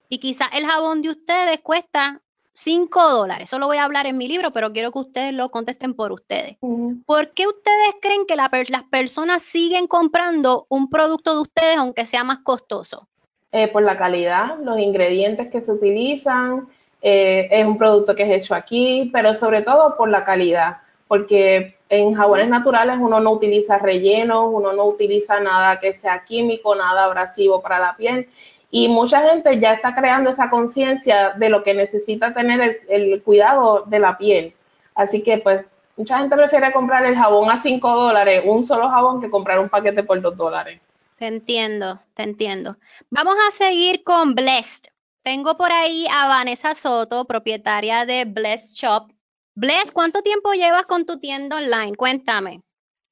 y 0.09 0.17
quizás 0.17 0.49
el 0.53 0.65
jabón 0.65 1.01
de 1.01 1.09
ustedes 1.09 1.61
cuesta 1.61 2.21
5 2.53 3.09
dólares. 3.09 3.49
Eso 3.49 3.59
lo 3.59 3.67
voy 3.67 3.77
a 3.77 3.83
hablar 3.83 4.05
en 4.07 4.17
mi 4.17 4.27
libro, 4.27 4.51
pero 4.51 4.71
quiero 4.73 4.91
que 4.91 4.99
ustedes 4.99 5.33
lo 5.33 5.49
contesten 5.49 5.93
por 5.93 6.11
ustedes. 6.11 6.57
¿Por 7.05 7.31
qué 7.31 7.47
ustedes 7.47 7.95
creen 8.01 8.25
que 8.25 8.35
las 8.35 8.49
personas 8.89 9.43
siguen 9.43 9.87
comprando 9.87 10.65
un 10.69 10.89
producto 10.89 11.35
de 11.35 11.41
ustedes 11.41 11.77
aunque 11.77 12.05
sea 12.05 12.23
más 12.23 12.39
costoso? 12.39 13.07
Eh, 13.51 13.67
por 13.67 13.83
la 13.83 13.97
calidad, 13.97 14.57
los 14.63 14.79
ingredientes 14.79 15.49
que 15.49 15.61
se 15.61 15.71
utilizan, 15.71 16.67
eh, 17.01 17.47
es 17.51 17.65
un 17.65 17.77
producto 17.77 18.15
que 18.15 18.23
es 18.23 18.43
hecho 18.43 18.55
aquí, 18.55 19.09
pero 19.11 19.33
sobre 19.33 19.61
todo 19.61 19.97
por 19.97 20.09
la 20.09 20.23
calidad, 20.23 20.77
porque 21.07 21.75
en 21.89 22.13
jabones 22.13 22.47
naturales 22.47 22.97
uno 22.99 23.19
no 23.19 23.31
utiliza 23.31 23.77
rellenos, 23.77 24.49
uno 24.53 24.71
no 24.71 24.85
utiliza 24.85 25.39
nada 25.39 25.79
que 25.79 25.93
sea 25.93 26.23
químico, 26.23 26.75
nada 26.75 27.05
abrasivo 27.05 27.61
para 27.61 27.79
la 27.79 27.97
piel 27.97 28.29
y 28.71 28.87
mucha 28.87 29.21
gente 29.29 29.59
ya 29.59 29.73
está 29.73 29.93
creando 29.93 30.29
esa 30.29 30.49
conciencia 30.49 31.31
de 31.31 31.49
lo 31.49 31.61
que 31.61 31.73
necesita 31.73 32.33
tener 32.33 32.81
el, 32.87 33.21
cuidado 33.21 33.83
de 33.85 33.99
la 33.99 34.17
piel. 34.17 34.55
Así 34.95 35.21
que 35.21 35.37
pues 35.39 35.65
mucha 35.97 36.19
gente 36.19 36.37
prefiere 36.37 36.71
comprar 36.71 37.05
el 37.05 37.15
jabón 37.15 37.51
a 37.51 37.57
5 37.57 37.95
dólares, 37.95 38.43
un 38.45 38.63
solo 38.63 38.89
jabón, 38.89 39.19
que 39.19 39.29
comprar 39.29 39.59
un 39.59 39.67
paquete 39.67 40.03
por 40.03 40.21
2 40.21 40.37
dólares. 40.37 40.79
Te 41.17 41.27
entiendo, 41.27 41.99
te 42.13 42.23
entiendo. 42.23 42.77
Vamos 43.09 43.35
a 43.47 43.51
seguir 43.51 44.03
con 44.03 44.35
Blessed. 44.35 44.85
Tengo 45.21 45.55
por 45.57 45.71
ahí 45.71 46.07
a 46.11 46.27
Vanessa 46.27 46.73
Soto, 46.73 47.25
propietaria 47.25 48.05
de 48.05 48.25
Blessed 48.25 48.73
Shop. 48.73 49.11
Bless, 49.53 49.91
¿cuánto 49.91 50.23
tiempo 50.23 50.53
llevas 50.53 50.85
con 50.85 51.05
tu 51.05 51.19
tienda 51.19 51.57
online? 51.57 51.95
Cuéntame. 51.95 52.61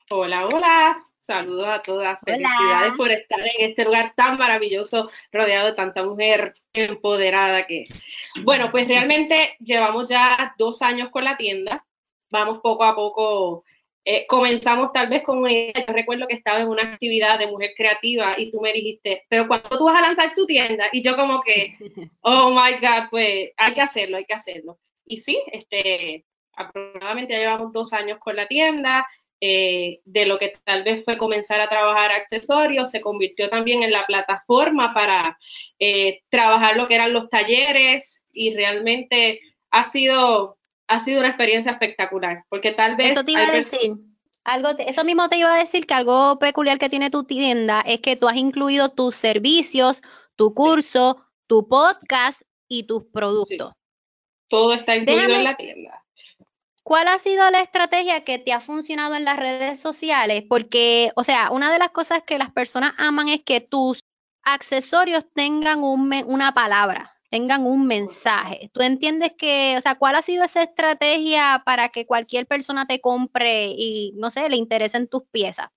Hola, 0.09 0.47
hola. 0.47 1.08
Saludos 1.29 1.67
a 1.67 1.81
todas. 1.83 2.17
Felicidades 2.25 2.93
por 2.97 3.11
estar 3.11 3.39
en 3.39 3.69
este 3.69 3.85
lugar 3.85 4.13
tan 4.15 4.39
maravilloso, 4.39 5.11
rodeado 5.31 5.67
de 5.67 5.75
tanta 5.75 6.03
mujer 6.03 6.55
empoderada 6.73 7.67
que. 7.67 7.85
Bueno, 8.41 8.71
pues 8.71 8.87
realmente 8.87 9.55
llevamos 9.59 10.09
ya 10.09 10.55
dos 10.57 10.81
años 10.81 11.09
con 11.11 11.23
la 11.23 11.37
tienda. 11.37 11.85
Vamos 12.31 12.61
poco 12.63 12.83
a 12.83 12.95
poco. 12.95 13.63
Eh, 14.03 14.25
comenzamos 14.25 14.91
tal 14.91 15.07
vez 15.07 15.21
con 15.21 15.37
una 15.37 15.51
idea. 15.51 15.85
Yo 15.87 15.93
recuerdo 15.93 16.25
que 16.25 16.33
estaba 16.33 16.61
en 16.61 16.67
una 16.67 16.93
actividad 16.93 17.37
de 17.37 17.45
mujer 17.45 17.73
creativa 17.77 18.33
y 18.35 18.49
tú 18.49 18.59
me 18.59 18.73
dijiste, 18.73 19.27
pero 19.29 19.47
cuando 19.47 19.69
tú 19.69 19.85
vas 19.85 19.99
a 19.99 20.07
lanzar 20.07 20.33
tu 20.33 20.47
tienda? 20.47 20.89
Y 20.91 21.03
yo 21.03 21.15
como 21.15 21.43
que, 21.43 21.77
oh 22.21 22.49
my 22.49 22.79
God, 22.81 23.09
pues 23.11 23.51
hay 23.55 23.73
que 23.75 23.81
hacerlo, 23.81 24.17
hay 24.17 24.25
que 24.25 24.33
hacerlo. 24.33 24.79
Y 25.05 25.19
sí, 25.19 25.39
este, 25.51 26.25
aproximadamente 26.55 27.33
ya 27.33 27.39
llevamos 27.39 27.71
dos 27.71 27.93
años 27.93 28.17
con 28.17 28.35
la 28.35 28.47
tienda. 28.47 29.05
Eh, 29.41 30.01
de 30.03 30.25
lo 30.25 30.37
que 30.37 30.53
tal 30.65 30.83
vez 30.83 31.05
fue 31.05 31.17
comenzar 31.17 31.61
a 31.61 31.69
trabajar 31.69 32.11
accesorios, 32.11 32.91
se 32.91 32.99
convirtió 32.99 33.49
también 33.49 33.83
en 33.83 33.91
la 33.91 34.05
plataforma 34.05 34.93
para 34.93 35.39
eh, 35.79 36.23
trabajar 36.29 36.75
lo 36.75 36.89
que 36.89 36.95
eran 36.95 37.13
los 37.13 37.29
talleres 37.29 38.25
y 38.33 38.53
realmente 38.53 39.39
ha 39.71 39.85
sido, 39.85 40.57
ha 40.87 40.99
sido 40.99 41.19
una 41.19 41.29
experiencia 41.29 41.71
espectacular, 41.71 42.43
porque 42.49 42.73
tal 42.73 42.97
vez... 42.97 43.11
Eso 43.11 43.23
te 43.23 43.31
iba 43.31 43.47
a 43.47 43.51
decir. 43.51 43.93
Algo, 44.43 44.69
eso 44.77 45.03
mismo 45.05 45.29
te 45.29 45.37
iba 45.37 45.53
a 45.53 45.57
decir 45.57 45.85
que 45.85 45.93
algo 45.93 46.37
peculiar 46.39 46.77
que 46.77 46.89
tiene 46.89 47.09
tu 47.09 47.23
tienda 47.23 47.81
es 47.81 48.01
que 48.01 48.17
tú 48.17 48.27
has 48.27 48.35
incluido 48.35 48.89
tus 48.89 49.15
servicios, 49.15 50.01
tu 50.35 50.53
curso, 50.53 51.23
tu 51.47 51.67
podcast 51.69 52.41
y 52.67 52.83
tus 52.83 53.05
productos. 53.05 53.71
Todo 54.49 54.73
está 54.73 54.97
incluido 54.97 55.35
en 55.35 55.43
la 55.43 55.55
tienda. 55.55 55.98
¿Cuál 56.83 57.07
ha 57.07 57.19
sido 57.19 57.49
la 57.51 57.61
estrategia 57.61 58.23
que 58.23 58.39
te 58.39 58.53
ha 58.53 58.61
funcionado 58.61 59.15
en 59.15 59.25
las 59.25 59.37
redes 59.37 59.79
sociales? 59.79 60.43
Porque, 60.47 61.11
o 61.15 61.23
sea, 61.23 61.51
una 61.51 61.71
de 61.71 61.79
las 61.79 61.91
cosas 61.91 62.23
que 62.23 62.37
las 62.37 62.51
personas 62.51 62.93
aman 62.97 63.29
es 63.29 63.43
que 63.43 63.61
tus 63.61 63.99
accesorios 64.43 65.25
tengan 65.33 65.83
una 65.83 66.53
palabra, 66.53 67.11
tengan 67.29 67.65
un 67.65 67.85
mensaje. 67.85 68.69
¿Tú 68.73 68.81
entiendes 68.81 69.33
que, 69.37 69.75
o 69.77 69.81
sea, 69.81 69.95
cuál 69.95 70.15
ha 70.15 70.21
sido 70.21 70.43
esa 70.43 70.63
estrategia 70.63 71.61
para 71.65 71.89
que 71.89 72.05
cualquier 72.05 72.47
persona 72.47 72.87
te 72.87 73.01
compre 73.01 73.67
y, 73.67 74.13
no 74.15 74.31
sé, 74.31 74.49
le 74.49 74.55
interesen 74.55 75.07
tus 75.07 75.23
piezas? 75.31 75.67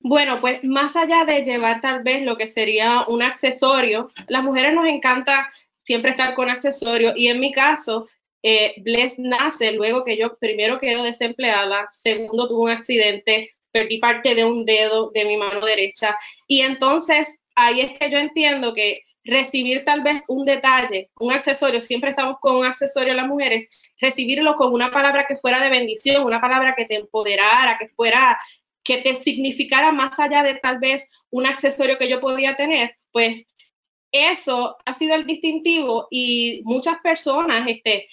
Bueno, 0.00 0.40
pues 0.40 0.62
más 0.62 0.94
allá 0.96 1.24
de 1.24 1.42
llevar 1.42 1.80
tal 1.80 2.02
vez 2.02 2.22
lo 2.22 2.36
que 2.36 2.48
sería 2.48 3.04
un 3.08 3.22
accesorio, 3.22 4.10
las 4.28 4.42
mujeres 4.42 4.74
nos 4.74 4.86
encanta 4.86 5.50
siempre 5.74 6.10
estar 6.10 6.34
con 6.34 6.50
accesorios 6.50 7.14
y 7.16 7.28
en 7.28 7.40
mi 7.40 7.52
caso 7.52 8.08
eh, 8.48 8.74
Bless 8.76 9.18
nace 9.18 9.72
luego 9.72 10.04
que 10.04 10.16
yo 10.16 10.36
primero 10.38 10.78
quedo 10.78 11.02
desempleada, 11.02 11.88
segundo 11.90 12.46
tuve 12.46 12.62
un 12.62 12.70
accidente, 12.70 13.50
perdí 13.72 13.98
parte 13.98 14.36
de 14.36 14.44
un 14.44 14.64
dedo 14.64 15.10
de 15.10 15.24
mi 15.24 15.36
mano 15.36 15.66
derecha. 15.66 16.16
Y 16.46 16.60
entonces 16.60 17.40
ahí 17.56 17.80
es 17.80 17.98
que 17.98 18.08
yo 18.08 18.18
entiendo 18.18 18.72
que 18.72 19.00
recibir 19.24 19.84
tal 19.84 20.02
vez 20.02 20.22
un 20.28 20.44
detalle, 20.44 21.10
un 21.18 21.32
accesorio, 21.32 21.82
siempre 21.82 22.10
estamos 22.10 22.36
con 22.38 22.54
un 22.54 22.66
accesorio 22.66 23.14
las 23.14 23.26
mujeres, 23.26 23.68
recibirlo 24.00 24.54
con 24.54 24.72
una 24.72 24.92
palabra 24.92 25.26
que 25.26 25.38
fuera 25.38 25.60
de 25.60 25.70
bendición, 25.70 26.22
una 26.22 26.40
palabra 26.40 26.76
que 26.76 26.84
te 26.84 26.94
empoderara, 26.94 27.78
que 27.78 27.88
fuera, 27.88 28.38
que 28.84 28.98
te 28.98 29.16
significara 29.16 29.90
más 29.90 30.20
allá 30.20 30.44
de 30.44 30.54
tal 30.54 30.78
vez 30.78 31.10
un 31.30 31.46
accesorio 31.46 31.98
que 31.98 32.08
yo 32.08 32.20
podía 32.20 32.54
tener, 32.54 32.94
pues 33.10 33.44
eso 34.12 34.76
ha 34.84 34.92
sido 34.92 35.16
el 35.16 35.26
distintivo 35.26 36.06
y 36.12 36.60
muchas 36.62 36.98
personas, 36.98 37.66
este, 37.68 38.06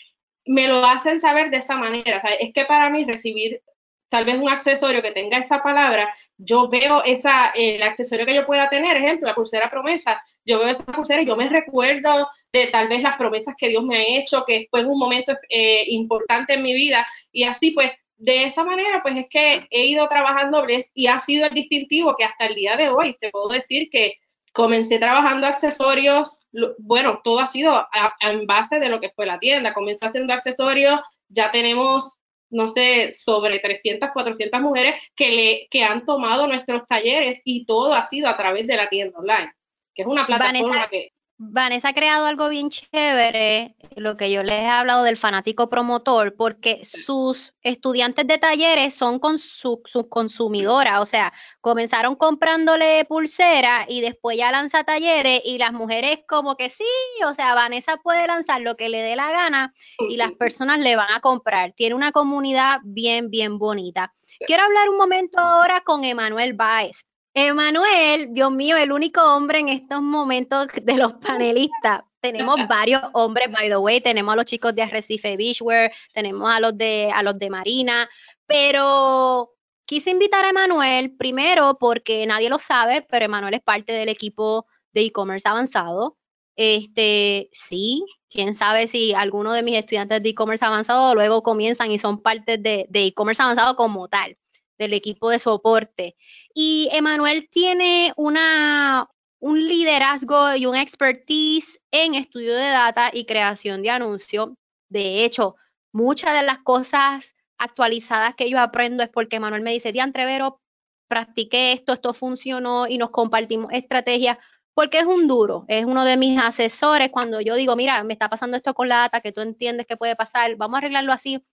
me 0.46 0.68
lo 0.68 0.84
hacen 0.84 1.20
saber 1.20 1.50
de 1.50 1.58
esa 1.58 1.78
manera. 1.78 2.22
es 2.40 2.54
que 2.54 2.66
para 2.66 2.90
mí 2.90 3.06
recibir 3.06 3.62
tal 4.10 4.26
vez 4.26 4.38
un 4.38 4.48
accesorio 4.48 5.02
que 5.02 5.12
tenga 5.12 5.40
esa 5.40 5.64
palabra, 5.64 6.14
yo 6.38 6.70
veo 6.70 7.04
esa, 7.04 7.50
el 7.56 7.82
accesorio 7.82 8.28
que 8.28 8.36
yo 8.36 8.46
pueda 8.46 8.70
tener, 8.70 8.96
ejemplo, 8.96 9.28
la 9.28 9.34
pulsera 9.34 9.72
promesa, 9.72 10.22
yo 10.46 10.60
veo 10.60 10.68
esa 10.68 10.84
pulsera 10.84 11.24
y 11.24 11.26
yo 11.26 11.36
me 11.36 11.50
recuerdo 11.50 12.28
de 12.52 12.68
tal 12.68 12.90
vez 12.90 13.02
las 13.02 13.18
promesas 13.18 13.56
que 13.58 13.70
Dios 13.70 13.84
me 13.84 13.98
ha 13.98 14.20
hecho, 14.20 14.44
que 14.46 14.68
fue 14.70 14.86
un 14.86 15.00
momento 15.00 15.34
eh, 15.50 15.86
importante 15.88 16.54
en 16.54 16.62
mi 16.62 16.76
vida, 16.76 17.08
y 17.32 17.46
así 17.46 17.72
pues 17.72 17.92
de 18.18 18.44
esa 18.44 18.64
manera, 18.64 19.02
pues 19.02 19.18
es 19.18 19.28
que 19.30 19.68
he 19.72 19.88
ido 19.88 20.08
trabajando 20.08 20.64
y 20.94 21.08
ha 21.08 21.18
sido 21.18 21.48
el 21.48 21.54
distintivo 21.54 22.16
que 22.16 22.24
hasta 22.24 22.46
el 22.46 22.56
día 22.56 22.78
de 22.78 22.90
hoy 22.90 23.18
te 23.20 23.32
puedo 23.32 23.50
decir 23.50 23.90
que 23.92 24.18
comencé 24.54 25.00
trabajando 25.00 25.48
accesorios, 25.48 26.46
bueno, 26.78 27.20
todo 27.24 27.40
ha 27.40 27.48
sido 27.48 27.88
en 28.22 28.46
base 28.46 28.80
de 28.80 28.88
lo 28.88 29.02
que 29.02 29.10
fue 29.10 29.26
la 29.26 29.40
tienda. 29.40 29.74
Comencé 29.74 30.06
haciendo 30.06 30.32
accesorios, 30.32 31.02
ya 31.28 31.52
tenemos, 31.52 32.20
no 32.52 32.70
sé, 32.70 33.12
sobre 33.12 33.60
300, 33.60 34.12
400 34.14 34.62
mujeres 34.62 35.02
que, 35.16 35.32
le, 35.32 35.68
que 35.72 35.84
han 35.84 36.06
tomado 36.06 36.48
nuestros 36.48 36.86
talleres 36.86 37.42
y 37.44 37.66
todo 37.66 37.94
ha 37.94 38.04
sido 38.04 38.30
a 38.30 38.38
través 38.38 38.68
de 38.68 38.78
la 38.78 38.90
tienda 38.90 39.18
online, 39.18 39.52
que 39.96 40.04
es 40.04 40.08
una 40.08 40.28
plataforma 40.28 40.88
que 40.88 41.13
Vanessa 41.52 41.90
ha 41.90 41.94
creado 41.94 42.26
algo 42.26 42.50
bien 42.50 42.70
chévere, 42.70 43.76
lo 43.96 44.16
que 44.18 44.32
yo 44.32 44.44
les 44.44 44.62
he 44.62 44.68
hablado 44.68 45.04
del 45.04 45.18
fanático 45.18 45.70
promotor, 45.70 46.36
porque 46.36 46.84
sus 46.84 47.54
estudiantes 47.62 48.26
de 48.28 48.38
talleres 48.38 48.96
son 48.96 49.20
con 49.20 49.38
sus 49.38 49.80
consumidoras, 50.10 51.02
o 51.02 51.06
sea, 51.06 51.34
comenzaron 51.62 52.16
comprándole 52.16 53.06
pulsera 53.06 53.86
y 53.90 54.02
después 54.02 54.38
ya 54.38 54.52
lanza 54.52 54.84
talleres 54.84 55.42
y 55.44 55.58
las 55.58 55.74
mujeres 55.74 56.20
como 56.28 56.56
que 56.56 56.70
sí, 56.70 56.86
o 57.28 57.34
sea, 57.34 57.54
Vanessa 57.56 57.98
puede 57.98 58.26
lanzar 58.26 58.62
lo 58.62 58.76
que 58.76 58.90
le 58.90 59.02
dé 59.02 59.16
la 59.16 59.32
gana 59.32 59.74
y 60.10 60.18
las 60.18 60.32
personas 60.32 60.80
le 60.80 60.96
van 60.96 61.12
a 61.12 61.20
comprar. 61.20 61.74
Tiene 61.74 61.96
una 61.96 62.12
comunidad 62.12 62.80
bien, 62.84 63.30
bien 63.30 63.58
bonita. 63.58 64.14
Quiero 64.48 64.64
hablar 64.64 64.90
un 64.90 64.98
momento 64.98 65.40
ahora 65.40 65.82
con 65.82 66.04
Emanuel 66.04 66.54
Baez. 66.54 67.06
Emanuel, 67.36 68.32
Dios 68.32 68.52
mío, 68.52 68.78
el 68.78 68.92
único 68.92 69.22
hombre 69.24 69.60
en 69.60 69.70
estos 69.70 70.02
momentos 70.02 70.68
de 70.82 70.98
los 70.98 71.14
panelistas. 71.14 72.04
Tenemos 72.22 72.58
varios 72.70 73.02
hombres, 73.14 73.52
by 73.52 73.70
the 73.70 73.78
way, 73.78 74.00
tenemos 74.00 74.34
a 74.34 74.36
los 74.36 74.46
chicos 74.46 74.74
de 74.76 74.84
Arrecife 74.84 75.36
Beachwear, 75.36 75.92
tenemos 76.14 76.50
a 76.50 76.60
los 76.60 76.78
de 76.78 77.12
a 77.14 77.24
los 77.24 77.38
de 77.38 77.50
Marina, 77.50 78.08
pero 78.46 79.52
quise 79.86 80.12
invitar 80.12 80.46
a 80.46 80.50
Emanuel 80.50 81.16
primero 81.18 81.78
porque 81.80 82.26
nadie 82.28 82.50
lo 82.50 82.60
sabe, 82.60 83.02
pero 83.10 83.26
Emanuel 83.26 83.56
es 83.56 83.62
parte 83.62 83.94
del 83.94 84.10
equipo 84.10 84.68
de 84.94 85.02
e-commerce 85.02 85.50
avanzado. 85.50 86.18
Este, 86.56 87.50
sí, 87.52 88.06
quién 88.30 88.54
sabe 88.54 88.88
si 88.88 89.14
alguno 89.16 89.54
de 89.54 89.64
mis 89.64 89.76
estudiantes 89.76 90.22
de 90.22 90.30
e-commerce 90.30 90.64
avanzado 90.64 91.16
luego 91.16 91.42
comienzan 91.42 91.92
y 91.92 91.98
son 91.98 92.22
parte 92.22 92.60
de 92.60 92.88
e-commerce 92.94 93.42
avanzado 93.42 93.76
como 93.76 94.08
tal, 94.08 94.38
del 94.78 94.94
equipo 94.94 95.30
de 95.30 95.40
soporte. 95.40 96.16
Y 96.54 96.90
Emanuel 96.92 97.50
tiene 97.50 98.14
una, 98.16 99.10
un 99.40 99.68
liderazgo 99.68 100.56
y 100.56 100.66
un 100.66 100.76
expertise 100.76 101.80
en 101.92 102.16
estudio 102.16 102.56
de 102.56 102.70
data 102.70 103.10
y 103.12 103.26
creación 103.26 103.82
de 103.82 103.90
anuncios. 103.90 104.50
De 104.90 105.26
hecho, 105.26 105.56
muchas 105.92 106.34
de 106.34 106.44
las 106.44 106.60
cosas 106.60 107.34
actualizadas 107.58 108.36
que 108.36 108.50
yo 108.50 108.60
aprendo 108.60 109.04
es 109.04 109.10
porque 109.10 109.38
Emanuel 109.38 109.64
me 109.64 109.72
dice, 109.72 109.92
Diantre 109.92 110.26
Vero, 110.26 110.62
practiqué 111.08 111.72
esto, 111.74 111.94
esto 111.94 112.14
funcionó 112.14 112.88
y 112.88 112.98
nos 112.98 113.12
compartimos 113.12 113.72
estrategias, 113.72 114.38
porque 114.74 115.00
es 115.00 115.06
un 115.06 115.28
duro, 115.28 115.66
es 115.68 115.86
uno 115.86 116.04
de 116.06 116.18
mis 116.18 116.40
asesores 116.40 117.10
cuando 117.12 117.40
yo 117.42 117.56
digo, 117.56 117.76
mira, 117.76 118.04
me 118.04 118.14
está 118.14 118.30
pasando 118.30 118.58
esto 118.58 118.74
con 118.74 118.90
la 118.90 118.98
data, 118.98 119.22
que 119.22 119.32
tú 119.32 119.42
entiendes 119.42 119.86
que 119.86 119.98
puede 119.98 120.16
pasar, 120.16 120.56
vamos 120.56 120.76
a 120.76 120.78
arreglarlo 120.80 121.14
así. 121.14 121.44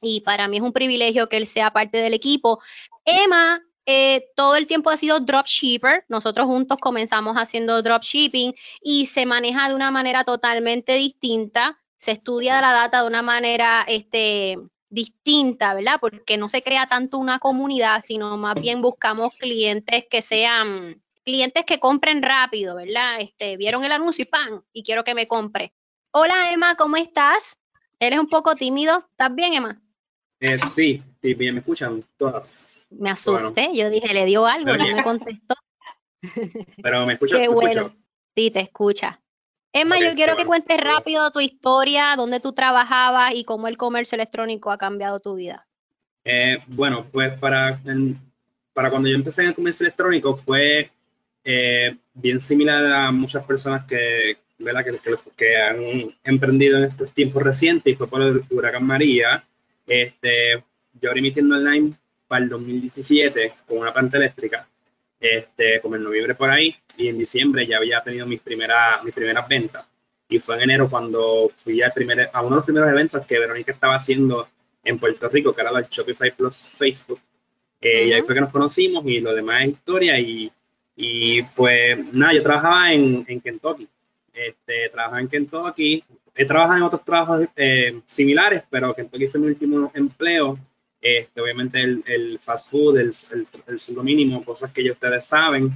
Y 0.00 0.20
para 0.20 0.48
mí 0.48 0.58
es 0.58 0.62
un 0.62 0.72
privilegio 0.72 1.28
que 1.28 1.36
él 1.36 1.46
sea 1.46 1.72
parte 1.72 1.98
del 1.98 2.12
equipo. 2.12 2.60
Emma 3.04 3.62
eh, 3.86 4.32
todo 4.34 4.56
el 4.56 4.66
tiempo 4.66 4.90
ha 4.90 4.96
sido 4.96 5.20
dropshipper. 5.20 6.04
Nosotros 6.08 6.46
juntos 6.46 6.78
comenzamos 6.78 7.36
haciendo 7.36 7.80
dropshipping 7.82 8.54
y 8.82 9.06
se 9.06 9.26
maneja 9.26 9.68
de 9.68 9.74
una 9.74 9.92
manera 9.92 10.24
totalmente 10.24 10.94
distinta. 10.94 11.78
Se 11.96 12.10
estudia 12.10 12.60
la 12.60 12.72
data 12.72 13.02
de 13.02 13.06
una 13.06 13.22
manera 13.22 13.84
este, 13.86 14.58
distinta, 14.90 15.74
¿verdad? 15.74 15.98
Porque 16.00 16.36
no 16.36 16.48
se 16.48 16.62
crea 16.62 16.86
tanto 16.86 17.18
una 17.18 17.38
comunidad, 17.38 18.02
sino 18.02 18.36
más 18.36 18.56
bien 18.56 18.82
buscamos 18.82 19.34
clientes 19.34 20.04
que 20.10 20.20
sean 20.20 21.00
clientes 21.24 21.64
que 21.64 21.78
compren 21.78 22.22
rápido, 22.22 22.74
¿verdad? 22.74 23.20
Este, 23.20 23.56
vieron 23.56 23.84
el 23.84 23.92
anuncio 23.92 24.24
y 24.24 24.28
¡pam! 24.28 24.62
Y 24.72 24.82
quiero 24.82 25.04
que 25.04 25.14
me 25.14 25.28
compre. 25.28 25.72
Hola 26.10 26.52
Emma, 26.52 26.74
¿cómo 26.74 26.96
estás? 26.96 27.56
Eres 28.00 28.18
un 28.18 28.28
poco 28.28 28.56
tímido. 28.56 29.06
¿Estás 29.10 29.34
bien, 29.34 29.54
Emma? 29.54 29.80
Eh, 30.40 30.58
sí, 30.68 31.02
sí, 31.22 31.34
bien, 31.34 31.54
me 31.54 31.60
escuchan 31.60 32.04
todas 32.18 32.75
me 32.90 33.10
asusté, 33.10 33.70
yo 33.74 33.90
dije, 33.90 34.12
le 34.12 34.24
dio 34.24 34.46
algo, 34.46 34.76
no 34.76 34.86
me 34.86 35.02
contestó. 35.02 35.54
Pero 36.82 37.06
me 37.06 37.14
escucha. 37.14 37.38
Qué 37.38 37.48
bueno. 37.48 37.94
Sí, 38.34 38.50
te 38.50 38.60
escucha. 38.60 39.20
Emma, 39.72 39.98
yo 39.98 40.14
quiero 40.14 40.36
que 40.36 40.46
cuentes 40.46 40.78
rápido 40.78 41.30
tu 41.30 41.40
historia, 41.40 42.14
dónde 42.16 42.40
tú 42.40 42.52
trabajabas 42.52 43.34
y 43.34 43.44
cómo 43.44 43.68
el 43.68 43.76
comercio 43.76 44.16
electrónico 44.16 44.70
ha 44.70 44.78
cambiado 44.78 45.20
tu 45.20 45.34
vida. 45.34 45.66
Eh, 46.24 46.58
bueno, 46.66 47.06
pues 47.12 47.38
para, 47.38 47.78
para 48.72 48.90
cuando 48.90 49.08
yo 49.08 49.14
empecé 49.14 49.42
en 49.42 49.48
el 49.48 49.54
comercio 49.54 49.84
electrónico 49.84 50.34
fue 50.34 50.90
eh, 51.44 51.94
bien 52.14 52.40
similar 52.40 52.90
a 52.90 53.12
muchas 53.12 53.44
personas 53.44 53.84
que, 53.84 54.38
¿verdad? 54.58 54.84
Que, 54.84 54.98
que, 55.36 55.56
han 55.56 56.14
emprendido 56.24 56.78
en 56.78 56.84
estos 56.84 57.12
tiempos 57.12 57.42
recientes 57.42 57.92
y 57.92 57.96
fue 57.96 58.08
por 58.08 58.22
el 58.22 58.44
huracán 58.50 58.84
María. 58.84 59.44
Este, 59.86 60.64
yo 61.00 61.10
ahora 61.10 61.18
emitiendo 61.18 61.54
online 61.54 61.92
para 62.26 62.44
el 62.44 62.50
2017 62.50 63.54
con 63.66 63.78
una 63.78 63.92
planta 63.92 64.16
eléctrica, 64.16 64.68
este, 65.20 65.80
como 65.80 65.96
en 65.96 66.04
noviembre 66.04 66.34
por 66.34 66.50
ahí, 66.50 66.74
y 66.96 67.08
en 67.08 67.18
diciembre 67.18 67.66
ya 67.66 67.78
había 67.78 68.02
tenido 68.02 68.26
mis, 68.26 68.40
primeras 68.40 69.02
mis 69.04 69.14
primeras 69.14 69.46
ventas. 69.48 69.84
Y 70.28 70.40
fue 70.40 70.56
en 70.56 70.62
enero 70.62 70.90
cuando 70.90 71.50
fui 71.56 71.80
al 71.82 71.92
primer, 71.92 72.30
a 72.32 72.40
uno 72.40 72.50
de 72.50 72.56
los 72.56 72.64
primeros 72.64 72.90
eventos 72.90 73.24
que 73.26 73.38
Verónica 73.38 73.72
estaba 73.72 73.94
haciendo 73.94 74.48
en 74.82 74.98
Puerto 74.98 75.28
Rico, 75.28 75.54
que 75.54 75.60
era 75.60 75.70
el 75.70 75.86
Shopify 75.86 76.30
Plus 76.32 76.66
Facebook. 76.66 77.20
Eh, 77.80 78.08
Y 78.08 78.12
ahí 78.12 78.22
fue 78.22 78.34
que 78.34 78.40
nos 78.40 78.50
conocimos 78.50 79.04
y 79.06 79.20
lo 79.20 79.34
demás 79.34 79.62
es 79.62 79.68
historia. 79.70 80.18
Y, 80.18 80.50
y 80.96 81.42
pues 81.42 82.12
nada, 82.12 82.32
yo 82.32 82.42
trabajaba 82.42 82.92
en, 82.92 83.24
en 83.28 83.40
Kentucky. 83.40 83.86
Este, 84.32 84.88
trabajaba 84.90 85.20
en 85.20 85.28
Kentucky. 85.28 86.04
He 86.34 86.44
trabajado 86.44 86.76
en 86.76 86.82
otros 86.82 87.04
trabajos 87.04 87.46
eh, 87.56 88.00
similares, 88.06 88.62
pero 88.68 88.94
Kentucky 88.94 89.26
fue 89.28 89.40
mi 89.40 89.46
último 89.48 89.90
empleo 89.94 90.58
este, 91.00 91.40
obviamente 91.40 91.80
el, 91.80 92.38
fast 92.40 92.70
food, 92.70 92.98
el, 92.98 93.12
el, 93.66 94.02
mínimo, 94.02 94.44
cosas 94.44 94.72
que 94.72 94.84
ya 94.84 94.92
ustedes 94.92 95.26
saben 95.26 95.72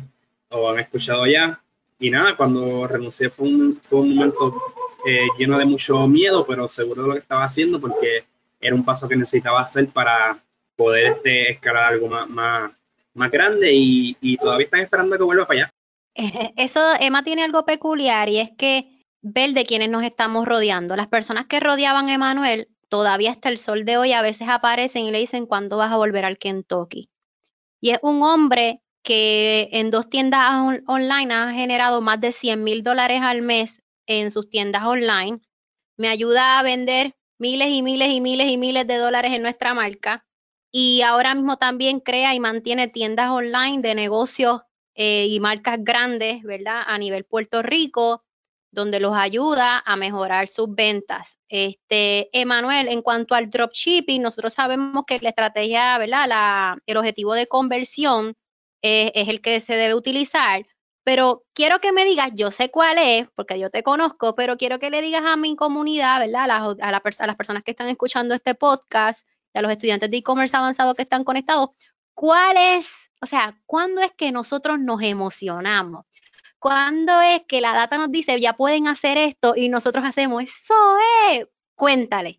o 0.48 0.70
han 0.70 0.78
escuchado 0.78 1.26
ya. 1.26 1.60
Y 1.98 2.10
nada, 2.10 2.36
cuando 2.36 2.86
renuncié 2.86 3.30
fue 3.30 3.48
un, 3.48 3.78
fue 3.82 4.00
un 4.00 4.14
momento 4.14 4.60
eh, 5.06 5.28
lleno 5.38 5.58
de 5.58 5.66
mucho 5.66 6.06
miedo, 6.06 6.46
pero 6.46 6.66
seguro 6.68 7.02
de 7.02 7.08
lo 7.08 7.14
que 7.14 7.20
estaba 7.20 7.44
haciendo 7.44 7.80
porque 7.80 8.24
era 8.60 8.74
un 8.74 8.84
paso 8.84 9.08
que 9.08 9.16
necesitaba 9.16 9.60
hacer 9.60 9.88
para 9.88 10.38
poder 10.76 11.12
este, 11.12 11.52
escalar 11.52 11.92
algo 11.92 12.08
más, 12.08 12.28
más, 12.28 12.72
más 13.14 13.30
grande 13.30 13.70
y, 13.72 14.36
todavía 14.38 14.64
están 14.64 14.80
esperando 14.80 15.16
que 15.16 15.24
vuelva 15.24 15.46
para 15.46 15.60
allá. 15.60 15.72
Eso, 16.56 16.80
Emma 16.98 17.22
tiene 17.22 17.44
algo 17.44 17.64
peculiar 17.64 18.28
y 18.28 18.38
es 18.38 18.50
que 18.56 19.04
ver 19.22 19.52
de 19.52 19.64
quienes 19.64 19.90
nos 19.90 20.04
estamos 20.04 20.46
rodeando. 20.46 20.96
Las 20.96 21.08
personas 21.08 21.46
que 21.46 21.60
rodeaban 21.60 22.08
a 22.08 22.14
Emanuel 22.14 22.68
todavía 22.90 23.30
hasta 23.30 23.48
el 23.48 23.56
sol 23.56 23.86
de 23.86 23.96
hoy 23.96 24.12
a 24.12 24.20
veces 24.20 24.48
aparecen 24.50 25.06
y 25.06 25.10
le 25.10 25.20
dicen 25.20 25.46
cuándo 25.46 25.78
vas 25.78 25.92
a 25.92 25.96
volver 25.96 26.26
al 26.26 26.36
Kentucky. 26.36 27.08
Y 27.80 27.90
es 27.90 27.98
un 28.02 28.22
hombre 28.22 28.82
que 29.02 29.70
en 29.72 29.90
dos 29.90 30.10
tiendas 30.10 30.50
online 30.86 31.32
ha 31.32 31.52
generado 31.52 32.02
más 32.02 32.20
de 32.20 32.32
100 32.32 32.62
mil 32.62 32.82
dólares 32.82 33.22
al 33.22 33.40
mes 33.40 33.80
en 34.06 34.30
sus 34.30 34.50
tiendas 34.50 34.82
online. 34.84 35.40
Me 35.96 36.08
ayuda 36.08 36.58
a 36.58 36.62
vender 36.62 37.14
miles 37.38 37.68
y 37.70 37.80
miles 37.80 38.10
y 38.10 38.20
miles 38.20 38.48
y 38.48 38.58
miles 38.58 38.86
de 38.86 38.96
dólares 38.96 39.32
en 39.32 39.42
nuestra 39.42 39.72
marca. 39.72 40.26
Y 40.72 41.02
ahora 41.02 41.34
mismo 41.34 41.56
también 41.56 42.00
crea 42.00 42.34
y 42.34 42.40
mantiene 42.40 42.88
tiendas 42.88 43.30
online 43.30 43.80
de 43.80 43.94
negocios 43.94 44.62
eh, 44.94 45.26
y 45.28 45.40
marcas 45.40 45.78
grandes, 45.80 46.42
¿verdad? 46.42 46.82
A 46.86 46.98
nivel 46.98 47.24
Puerto 47.24 47.62
Rico 47.62 48.22
donde 48.70 49.00
los 49.00 49.16
ayuda 49.16 49.82
a 49.84 49.96
mejorar 49.96 50.48
sus 50.48 50.72
ventas. 50.74 51.38
Este, 51.48 52.28
Emanuel, 52.38 52.88
en 52.88 53.02
cuanto 53.02 53.34
al 53.34 53.50
dropshipping, 53.50 54.22
nosotros 54.22 54.54
sabemos 54.54 55.04
que 55.06 55.18
la 55.20 55.30
estrategia, 55.30 55.98
¿verdad? 55.98 56.28
La, 56.28 56.78
el 56.86 56.96
objetivo 56.96 57.34
de 57.34 57.48
conversión 57.48 58.36
es, 58.82 59.10
el 59.14 59.40
que 59.40 59.60
se 59.60 59.74
debe 59.76 59.94
utilizar, 59.94 60.64
pero 61.04 61.44
quiero 61.54 61.80
que 61.80 61.92
me 61.92 62.04
digas, 62.04 62.30
yo 62.34 62.50
sé 62.50 62.70
cuál 62.70 62.98
es, 62.98 63.28
porque 63.34 63.58
yo 63.58 63.70
te 63.70 63.82
conozco, 63.82 64.34
pero 64.34 64.56
quiero 64.56 64.78
que 64.78 64.90
le 64.90 65.02
digas 65.02 65.22
a 65.24 65.36
mi 65.36 65.56
comunidad, 65.56 66.20
¿verdad? 66.20 66.50
A, 66.50 66.56
a, 66.56 66.88
a 66.88 66.90
las 67.26 67.36
personas 67.36 67.62
que 67.64 67.72
están 67.72 67.88
escuchando 67.88 68.34
este 68.34 68.54
podcast, 68.54 69.26
a 69.54 69.62
los 69.62 69.72
estudiantes 69.72 70.10
de 70.10 70.18
e-commerce 70.18 70.56
avanzado 70.56 70.94
que 70.94 71.02
están 71.02 71.24
conectados, 71.24 71.70
¿cuál 72.14 72.56
es, 72.56 73.10
o 73.20 73.26
sea, 73.26 73.60
cuándo 73.66 74.00
es 74.00 74.12
que 74.12 74.30
nosotros 74.30 74.78
nos 74.78 75.02
emocionamos? 75.02 76.04
¿Cuándo 76.60 77.22
es 77.22 77.40
que 77.48 77.62
la 77.62 77.72
data 77.72 77.96
nos 77.96 78.12
dice 78.12 78.38
ya 78.38 78.52
pueden 78.52 78.86
hacer 78.86 79.16
esto 79.16 79.54
y 79.56 79.70
nosotros 79.70 80.04
hacemos 80.04 80.44
eso? 80.44 80.74
Eh? 81.32 81.46
Cuéntale. 81.74 82.38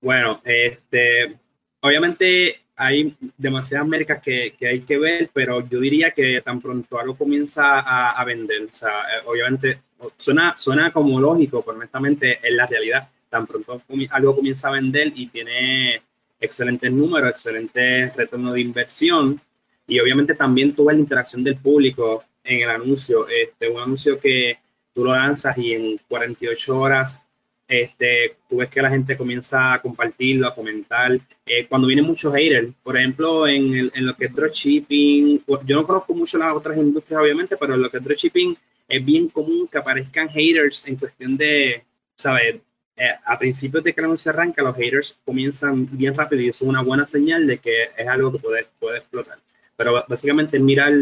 Bueno, 0.00 0.40
este, 0.44 1.38
obviamente 1.80 2.62
hay 2.74 3.14
demasiadas 3.38 3.86
marcas 3.86 4.20
que, 4.20 4.54
hay 4.60 4.80
que 4.80 4.98
ver, 4.98 5.30
pero 5.32 5.68
yo 5.68 5.78
diría 5.78 6.10
que 6.10 6.40
tan 6.40 6.60
pronto 6.60 6.98
algo 6.98 7.14
comienza 7.16 7.78
a, 7.78 8.24
vender, 8.24 8.62
o 8.62 8.74
sea, 8.74 9.02
eh, 9.02 9.22
obviamente 9.26 9.78
suena, 10.16 10.56
suena 10.56 10.92
como 10.92 11.20
lógico, 11.20 11.62
pero 11.62 11.76
honestamente 11.76 12.40
es 12.42 12.52
la 12.52 12.66
realidad. 12.66 13.08
Tan 13.28 13.46
pronto 13.46 13.80
algo 14.10 14.34
comienza 14.34 14.66
a 14.66 14.72
vender 14.72 15.12
y 15.14 15.28
tiene 15.28 16.02
excelentes 16.40 16.90
números, 16.90 17.30
excelente 17.30 18.10
retorno 18.16 18.52
de 18.52 18.62
inversión 18.62 19.40
y 19.86 20.00
obviamente 20.00 20.34
también 20.34 20.74
tuve 20.74 20.94
la 20.94 21.00
interacción 21.00 21.44
del 21.44 21.56
público 21.56 22.24
en 22.44 22.62
el 22.62 22.70
anuncio. 22.70 23.28
Este, 23.28 23.68
un 23.68 23.80
anuncio 23.80 24.18
que 24.18 24.58
tú 24.94 25.04
lo 25.04 25.12
lanzas 25.12 25.56
y 25.58 25.72
en 25.72 26.00
48 26.08 26.78
horas 26.78 27.22
este, 27.70 28.36
tú 28.48 28.56
ves 28.56 28.68
que 28.68 28.82
la 28.82 28.90
gente 28.90 29.16
comienza 29.16 29.74
a 29.74 29.80
compartirlo, 29.80 30.48
a 30.48 30.54
comentar. 30.54 31.12
Eh, 31.46 31.66
cuando 31.68 31.86
vienen 31.86 32.04
muchos 32.04 32.34
haters, 32.34 32.72
por 32.82 32.96
ejemplo, 32.96 33.46
en, 33.46 33.92
en 33.94 34.06
lo 34.06 34.14
que 34.14 34.24
es 34.24 34.34
dropshipping, 34.34 35.44
yo 35.64 35.76
no 35.76 35.86
conozco 35.86 36.12
mucho 36.12 36.36
las 36.36 36.52
otras 36.52 36.76
industrias, 36.76 37.22
obviamente, 37.22 37.56
pero 37.56 37.74
en 37.74 37.82
lo 37.82 37.88
que 37.88 37.98
es 37.98 38.04
dropshipping 38.04 38.56
es 38.88 39.04
bien 39.04 39.28
común 39.28 39.68
que 39.68 39.78
aparezcan 39.78 40.28
haters 40.28 40.84
en 40.88 40.96
cuestión 40.96 41.36
de, 41.36 41.84
¿sabes? 42.16 42.56
Eh, 42.96 43.14
a 43.24 43.38
principios 43.38 43.84
de 43.84 43.94
que 43.94 44.00
el 44.00 44.06
anuncio 44.06 44.32
arranca, 44.32 44.62
los 44.64 44.76
haters 44.76 45.20
comienzan 45.24 45.88
bien 45.96 46.16
rápido 46.16 46.42
y 46.42 46.48
eso 46.48 46.64
es 46.64 46.68
una 46.68 46.82
buena 46.82 47.06
señal 47.06 47.46
de 47.46 47.58
que 47.58 47.84
es 47.96 48.08
algo 48.08 48.32
que 48.32 48.40
puede, 48.40 48.66
puede 48.80 48.98
explotar. 48.98 49.38
Pero 49.76 50.04
básicamente 50.08 50.58
mirar 50.58 50.92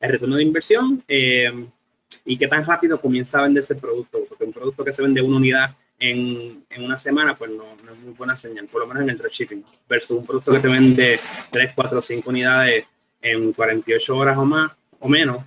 el, 0.00 0.10
retorno 0.10 0.36
de 0.36 0.42
inversión 0.42 1.02
eh, 1.08 1.50
y 2.24 2.36
qué 2.36 2.48
tan 2.48 2.64
rápido 2.64 3.00
comienza 3.00 3.38
a 3.38 3.42
venderse 3.42 3.74
el 3.74 3.80
producto, 3.80 4.24
porque 4.28 4.44
un 4.44 4.52
producto 4.52 4.84
que 4.84 4.92
se 4.92 5.02
vende 5.02 5.22
una 5.22 5.36
unidad 5.36 5.76
en, 5.98 6.64
en 6.68 6.84
una 6.84 6.98
semana, 6.98 7.34
pues 7.34 7.50
no, 7.50 7.64
no, 7.84 7.92
es 7.92 7.98
muy 7.98 8.12
buena 8.12 8.36
señal, 8.36 8.66
por 8.66 8.82
lo 8.82 8.86
menos 8.86 9.02
en 9.02 9.10
el 9.10 9.18
dropshipping, 9.18 9.64
versus 9.88 10.18
un 10.18 10.26
producto 10.26 10.52
que 10.52 10.60
te 10.60 10.68
vende 10.68 11.20
3, 11.50 11.72
4, 11.74 12.02
5 12.02 12.30
unidades 12.30 12.86
en 13.22 13.52
48 13.52 14.16
horas 14.16 14.36
o 14.36 14.44
más 14.44 14.72
o 15.00 15.08
menos, 15.08 15.42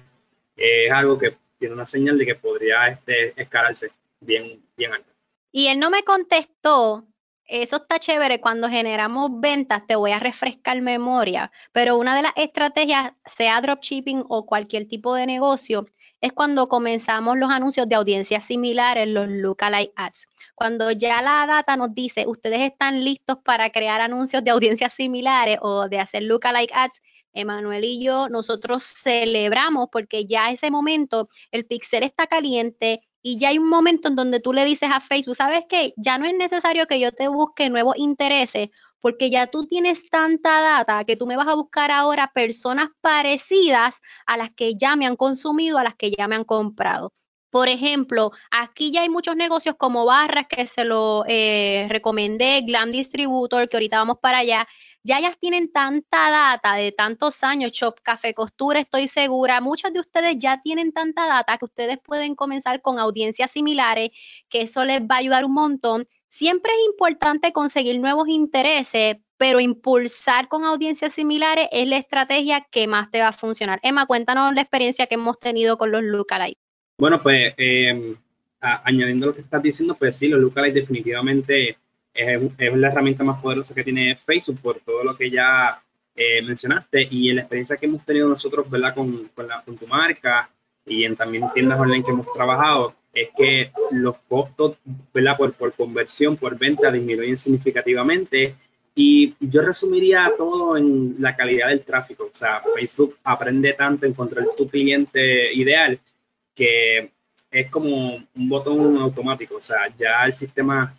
es 0.55 0.91
algo 0.91 1.17
que 1.17 1.33
tiene 1.57 1.75
una 1.75 1.85
señal 1.85 2.17
de 2.17 2.25
que 2.25 2.35
podría 2.35 2.87
este, 2.87 3.33
escalarse 3.39 3.91
bien, 4.19 4.61
bien 4.75 4.93
alto. 4.93 5.09
Y 5.51 5.67
él 5.67 5.79
no 5.79 5.89
me 5.89 6.03
contestó, 6.03 7.05
eso 7.49 7.77
está 7.77 7.97
chévere, 7.97 8.39
cuando 8.39 8.69
generamos 8.69 9.31
ventas 9.39 9.85
te 9.87 9.95
voy 9.95 10.11
a 10.11 10.19
refrescar 10.19 10.81
memoria, 10.81 11.51
pero 11.71 11.97
una 11.97 12.15
de 12.15 12.21
las 12.21 12.33
estrategias, 12.35 13.13
sea 13.25 13.59
dropshipping 13.59 14.23
o 14.29 14.45
cualquier 14.45 14.87
tipo 14.87 15.15
de 15.15 15.25
negocio, 15.25 15.85
es 16.21 16.31
cuando 16.31 16.69
comenzamos 16.69 17.37
los 17.37 17.49
anuncios 17.49 17.89
de 17.89 17.95
audiencias 17.95 18.45
similares, 18.45 19.07
los 19.07 19.27
lookalike 19.27 19.93
ads. 19.95 20.27
Cuando 20.53 20.91
ya 20.91 21.21
la 21.21 21.45
data 21.47 21.75
nos 21.75 21.95
dice, 21.95 22.27
ustedes 22.27 22.59
están 22.61 23.03
listos 23.03 23.37
para 23.43 23.71
crear 23.71 23.99
anuncios 24.01 24.43
de 24.43 24.51
audiencias 24.51 24.93
similares 24.93 25.57
o 25.61 25.89
de 25.89 25.99
hacer 25.99 26.23
lookalike 26.23 26.73
ads, 26.73 27.01
Emanuel 27.33 27.83
y 27.83 28.03
yo, 28.03 28.27
nosotros 28.27 28.83
celebramos 28.83 29.89
porque 29.91 30.25
ya 30.25 30.51
ese 30.51 30.71
momento 30.71 31.29
el 31.51 31.65
pixel 31.65 32.03
está 32.03 32.27
caliente 32.27 33.01
y 33.21 33.37
ya 33.37 33.49
hay 33.49 33.57
un 33.57 33.69
momento 33.69 34.07
en 34.07 34.15
donde 34.15 34.39
tú 34.39 34.53
le 34.53 34.65
dices 34.65 34.89
a 34.91 34.99
Facebook, 34.99 35.35
¿sabes 35.35 35.65
qué? 35.67 35.93
Ya 35.97 36.17
no 36.17 36.25
es 36.25 36.33
necesario 36.37 36.87
que 36.87 36.99
yo 36.99 37.11
te 37.11 37.27
busque 37.27 37.69
nuevos 37.69 37.97
intereses 37.97 38.69
porque 39.01 39.29
ya 39.29 39.47
tú 39.47 39.65
tienes 39.67 40.09
tanta 40.09 40.61
data 40.61 41.03
que 41.05 41.15
tú 41.15 41.25
me 41.25 41.37
vas 41.37 41.47
a 41.47 41.55
buscar 41.55 41.91
ahora 41.91 42.31
personas 42.33 42.89
parecidas 43.01 44.01
a 44.25 44.37
las 44.37 44.51
que 44.51 44.75
ya 44.75 44.95
me 44.95 45.05
han 45.05 45.15
consumido, 45.15 45.77
a 45.77 45.83
las 45.83 45.95
que 45.95 46.11
ya 46.11 46.27
me 46.27 46.35
han 46.35 46.43
comprado. 46.43 47.13
Por 47.49 47.67
ejemplo, 47.67 48.31
aquí 48.51 48.91
ya 48.91 49.01
hay 49.01 49.09
muchos 49.09 49.35
negocios 49.35 49.75
como 49.77 50.05
Barras, 50.05 50.45
que 50.47 50.67
se 50.67 50.85
lo 50.85 51.23
eh, 51.27 51.87
recomendé, 51.89 52.61
Glam 52.61 52.91
Distributor, 52.91 53.67
que 53.67 53.77
ahorita 53.77 53.97
vamos 53.97 54.17
para 54.21 54.39
allá. 54.39 54.67
Ya 55.03 55.19
ellas 55.19 55.37
tienen 55.39 55.71
tanta 55.71 56.29
data 56.29 56.75
de 56.75 56.91
tantos 56.91 57.43
años, 57.43 57.71
Shop 57.71 57.95
Café 58.03 58.33
Costura, 58.33 58.81
estoy 58.81 59.07
segura. 59.07 59.61
Muchos 59.61 59.93
de 59.93 60.01
ustedes 60.01 60.35
ya 60.37 60.61
tienen 60.61 60.91
tanta 60.91 61.25
data 61.25 61.57
que 61.57 61.65
ustedes 61.65 61.99
pueden 61.99 62.35
comenzar 62.35 62.81
con 62.81 62.99
audiencias 62.99 63.51
similares, 63.51 64.11
que 64.49 64.61
eso 64.61 64.83
les 64.83 65.01
va 65.01 65.15
a 65.15 65.19
ayudar 65.19 65.45
un 65.45 65.53
montón. 65.53 66.07
Siempre 66.27 66.73
es 66.73 66.85
importante 66.85 67.53
conseguir 67.53 67.99
nuevos 67.99 68.27
intereses, 68.27 69.17
pero 69.37 69.61
impulsar 69.61 70.49
con 70.49 70.65
audiencias 70.65 71.13
similares 71.13 71.69
es 71.71 71.87
la 71.87 71.97
estrategia 71.97 72.67
que 72.69 72.85
más 72.87 73.09
te 73.09 73.21
va 73.21 73.29
a 73.29 73.33
funcionar. 73.33 73.79
Emma, 73.83 74.05
cuéntanos 74.05 74.53
la 74.53 74.61
experiencia 74.61 75.07
que 75.07 75.15
hemos 75.15 75.39
tenido 75.39 75.77
con 75.77 75.91
los 75.91 76.03
lookalike. 76.03 76.57
Bueno, 76.97 77.23
pues 77.23 77.53
eh, 77.57 78.17
añadiendo 78.59 79.27
lo 79.27 79.33
que 79.33 79.41
estás 79.41 79.63
diciendo, 79.63 79.95
pues 79.95 80.17
sí, 80.17 80.27
los 80.27 80.41
lookalike 80.41 80.73
definitivamente 80.73 81.77
es, 82.13 82.41
es, 82.57 82.77
la 82.77 82.89
herramienta 82.89 83.23
más 83.23 83.41
poderosa 83.41 83.73
que 83.73 83.83
tiene 83.83 84.15
Facebook 84.15 84.59
por 84.61 84.79
todo 84.79 85.03
lo 85.03 85.15
que 85.15 85.29
ya 85.29 85.81
eh, 86.15 86.41
mencionaste 86.41 87.07
y 87.09 87.31
la 87.33 87.41
experiencia 87.41 87.77
que 87.77 87.85
hemos 87.85 88.05
tenido 88.05 88.27
nosotros, 88.27 88.69
¿verdad? 88.69 88.93
Con, 88.93 89.29
con, 89.35 89.47
la, 89.47 89.61
con 89.61 89.77
tu 89.77 89.87
marca 89.87 90.49
y 90.85 91.03
en 91.03 91.15
también 91.15 91.45
tiendas 91.53 91.79
online 91.79 92.03
que 92.03 92.11
hemos 92.11 92.31
trabajado, 92.33 92.95
es 93.13 93.29
que 93.37 93.71
los 93.91 94.17
costos, 94.27 94.77
¿verdad? 95.13 95.37
Por, 95.37 95.53
por 95.53 95.73
conversión, 95.73 96.35
por 96.35 96.57
venta 96.57 96.91
disminuyen 96.91 97.37
significativamente 97.37 98.55
y 98.95 99.33
yo 99.39 99.61
resumiría 99.61 100.29
todo 100.37 100.75
en 100.75 101.15
la 101.19 101.35
calidad 101.35 101.69
del 101.69 101.85
tráfico. 101.85 102.25
O 102.25 102.35
sea, 102.35 102.61
Facebook 102.75 103.17
aprende 103.23 103.73
tanto 103.73 104.05
en 104.05 104.11
encontrar 104.11 104.45
tu 104.57 104.67
cliente 104.67 105.53
ideal 105.53 105.99
que 106.53 107.11
es 107.49 107.69
como 107.71 108.15
un 108.15 108.49
botón 108.49 108.97
automático, 108.97 109.55
o 109.55 109.61
sea, 109.61 109.87
ya 109.97 110.25
el 110.25 110.33
sistema 110.33 110.93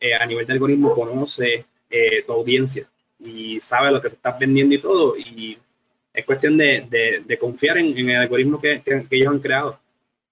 eh, 0.00 0.14
a 0.14 0.26
nivel 0.26 0.46
de 0.46 0.52
algoritmo 0.52 0.94
conoce 0.94 1.64
eh, 1.90 2.22
tu 2.26 2.32
audiencia 2.32 2.86
y 3.18 3.60
sabe 3.60 3.90
lo 3.90 4.00
que 4.00 4.10
te 4.10 4.16
estás 4.16 4.38
vendiendo 4.38 4.74
y 4.74 4.78
todo, 4.78 5.16
y 5.16 5.58
es 6.12 6.24
cuestión 6.24 6.56
de, 6.56 7.22
de, 7.26 7.38
confiar 7.38 7.78
en, 7.78 7.96
en, 7.96 8.10
el 8.10 8.16
algoritmo 8.16 8.60
que, 8.60 8.80
que, 8.80 9.04
ellos 9.10 9.28
han 9.28 9.38
creado. 9.38 9.78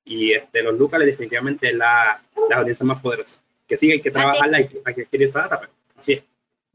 Y 0.04 0.32
este, 0.32 0.62
los 0.62 0.78
locales 0.78 1.06
definitivamente 1.06 1.68
es 1.68 1.74
la, 1.74 2.20
la 2.48 2.56
audiencia 2.56 2.86
más 2.86 3.00
poderosa. 3.00 3.36
Que 3.66 3.76
sí, 3.76 3.90
hay 3.90 4.00
que 4.00 4.10
trabajarla, 4.10 4.58
hay 4.58 4.68
que, 4.68 4.80
hay 4.84 4.94
que 4.94 5.02
adquirir 5.02 5.26
esa 5.26 5.40
data, 5.40 5.60
pero 5.60 5.72
así 5.96 6.14
es. 6.14 6.24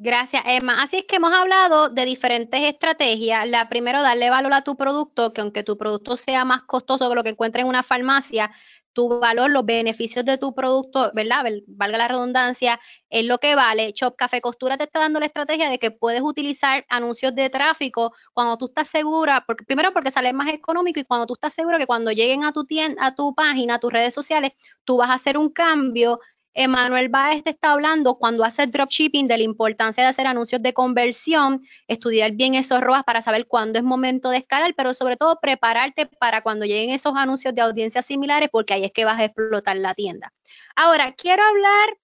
Gracias, 0.02 0.44
Emma. 0.46 0.82
Así 0.82 0.98
es 0.98 1.04
que 1.04 1.18
hemos 1.18 1.34
hablado 1.34 1.90
de 1.90 2.06
diferentes 2.06 2.62
estrategias. 2.62 3.50
La 3.50 3.68
primero, 3.68 4.02
darle 4.02 4.30
valor 4.30 4.54
a 4.54 4.64
tu 4.64 4.78
producto, 4.78 5.34
que 5.34 5.42
aunque 5.42 5.64
tu 5.64 5.78
producto 5.78 6.16
sea 6.16 6.46
más 6.46 6.62
costoso 6.62 7.10
que 7.10 7.16
lo 7.16 7.24
que 7.24 7.32
encuentres 7.32 7.64
en 7.64 7.70
una 7.70 7.84
farmacia, 7.84 8.52
tu 8.94 9.20
valor, 9.20 9.50
los 9.50 9.66
beneficios 9.66 10.26
de 10.26 10.38
tu 10.38 10.54
producto, 10.54 11.12
¿verdad? 11.14 11.46
Valga 11.68 11.98
la 11.98 12.08
redundancia, 12.08 12.80
es 13.10 13.26
lo 13.26 13.38
que 13.38 13.56
vale. 13.56 13.94
Shop 13.96 14.16
Café 14.16 14.42
Costura 14.42 14.78
te 14.78 14.86
está 14.86 15.00
dando 15.00 15.20
la 15.20 15.28
estrategia 15.28 15.70
de 15.70 15.80
que 15.80 15.92
puedes 15.92 16.22
utilizar 16.22 16.86
anuncios 16.90 17.36
de 17.36 17.50
tráfico 17.50 18.14
cuando 18.34 18.58
tú 18.58 18.66
estás 18.66 18.90
segura, 18.90 19.44
porque 19.46 19.64
primero 19.64 19.94
porque 19.94 20.12
sale 20.12 20.34
más 20.34 20.50
económico 20.50 21.00
y 21.00 21.04
cuando 21.04 21.28
tú 21.28 21.34
estás 21.36 21.54
segura 21.54 21.78
que 21.78 21.88
cuando 21.88 22.12
lleguen 22.12 22.44
a 22.44 22.52
tu 22.52 22.66
tienda, 22.66 23.06
a 23.06 23.16
tu 23.16 23.34
página, 23.34 23.76
a 23.76 23.80
tus 23.80 23.92
redes 23.94 24.14
sociales, 24.14 24.52
tú 24.84 24.98
vas 24.98 25.10
a 25.10 25.14
hacer 25.14 25.38
un 25.38 25.50
cambio 25.50 26.20
Emanuel 26.54 27.10
Baez 27.10 27.44
te 27.44 27.52
está 27.52 27.72
hablando 27.72 28.16
cuando 28.18 28.44
haces 28.44 28.72
dropshipping 28.72 29.28
de 29.28 29.38
la 29.38 29.44
importancia 29.44 30.04
de 30.04 30.10
hacer 30.10 30.28
anuncios 30.28 30.62
de 30.62 30.74
conversión, 30.74 31.62
estudiar 31.88 32.32
bien 32.32 32.56
esos 32.56 32.82
ROAS 32.82 33.04
para 33.04 33.22
saber 33.22 33.48
cuándo 33.48 33.80
es 33.80 33.86
momento 33.86 34.30
de 34.30 34.38
escalar, 34.38 34.74
pero 34.76 34.94
sobre 34.94 35.16
todo 35.16 35.40
prepararte 35.40 36.08
para 36.08 36.42
cuando 36.42 36.66
lleguen 36.66 36.90
esos 36.90 37.14
anuncios 37.16 37.54
de 37.54 37.62
audiencias 37.62 38.06
similares, 38.06 38.50
porque 38.52 38.74
ahí 38.74 38.84
es 38.84 38.92
que 38.92 39.06
vas 39.06 39.20
a 39.20 39.26
explotar 39.26 39.78
la 39.78 39.94
tienda. 39.94 40.34
Ahora, 40.76 41.14
quiero 41.14 41.44
hablar 41.44 41.98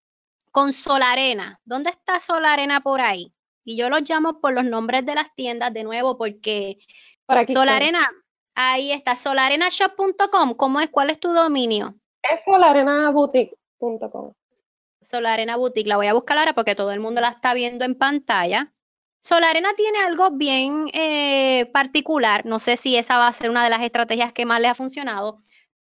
con 0.51 0.73
Solarena. 0.73 1.60
¿Dónde 1.65 1.89
está 1.89 2.19
Solarena 2.19 2.81
por 2.81 3.01
ahí? 3.01 3.34
Y 3.63 3.77
yo 3.77 3.89
los 3.89 4.08
llamo 4.08 4.39
por 4.39 4.53
los 4.53 4.63
nombres 4.63 5.05
de 5.05 5.15
las 5.15 5.34
tiendas 5.36 5.73
de 5.73 5.84
nuevo 5.84 6.17
porque 6.17 6.77
Solarena, 7.51 8.10
ahí 8.53 8.91
está, 8.91 9.15
solarenashop.com. 9.15 10.53
¿Cómo 10.53 10.79
es? 10.79 10.89
¿Cuál 10.89 11.10
es 11.10 11.19
tu 11.19 11.34
dominio? 11.34 11.95
Es 12.21 12.41
solarenaboutique.com. 13.86 14.34
Solarena 15.02 15.58
Boutique. 15.58 15.88
La 15.88 15.98
voy 15.98 16.08
a 16.08 16.13
buscar 16.13 16.38
ahora 16.38 16.54
porque 16.54 16.76
todo 16.76 16.91
el 16.91 17.00
mundo 17.00 17.21
la 17.21 17.30
está 17.30 17.54
viendo 17.54 17.86
en 17.86 17.95
pantalla. 17.95 18.74
Solarena 19.19 19.74
tiene 19.76 20.00
algo 20.00 20.32
bien 20.32 20.89
eh, 20.93 21.65
particular. 21.74 22.45
No 22.45 22.60
sé 22.60 22.78
si 22.78 22.95
esa 22.95 23.17
va 23.17 23.28
a 23.28 23.34
ser 23.34 23.50
una 23.50 23.63
de 23.63 23.69
las 23.69 23.82
estrategias 23.82 24.34
que 24.34 24.45
más 24.45 24.62
le 24.62 24.67
ha 24.67 24.76
funcionado, 24.76 25.38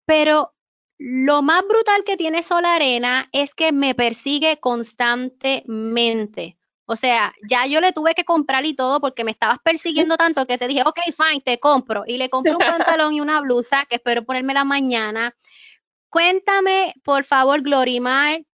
pero 0.06 0.54
lo 0.98 1.42
más 1.42 1.64
brutal 1.68 2.04
que 2.06 2.16
tiene 2.16 2.44
Solarena 2.44 3.28
es 3.34 3.54
que 3.54 3.72
me 3.72 3.96
persigue 3.96 4.60
constantemente. 4.60 6.58
O 6.86 6.96
sea, 6.96 7.34
ya 7.50 7.66
yo 7.66 7.82
le 7.82 7.92
tuve 7.92 8.14
que 8.14 8.26
comprar 8.26 8.66
y 8.66 8.76
todo 8.76 9.00
porque 9.00 9.24
me 9.24 9.32
estabas 9.32 9.58
persiguiendo 9.64 10.18
tanto 10.18 10.46
que 10.46 10.58
te 10.58 10.68
dije, 10.68 10.84
ok, 10.86 11.00
fine, 11.06 11.42
te 11.42 11.60
compro. 11.60 12.04
Y 12.06 12.18
le 12.18 12.30
compré 12.30 12.54
un 12.54 12.60
pantalón 13.00 13.14
y 13.14 13.22
una 13.22 13.42
blusa 13.42 13.86
que 13.90 13.96
espero 13.96 14.24
ponerme 14.24 14.54
la 14.54 14.64
mañana. 14.64 15.36
Cuéntame, 16.14 16.94
por 17.04 17.24
favor, 17.24 17.64
Glorimar, 17.64 18.46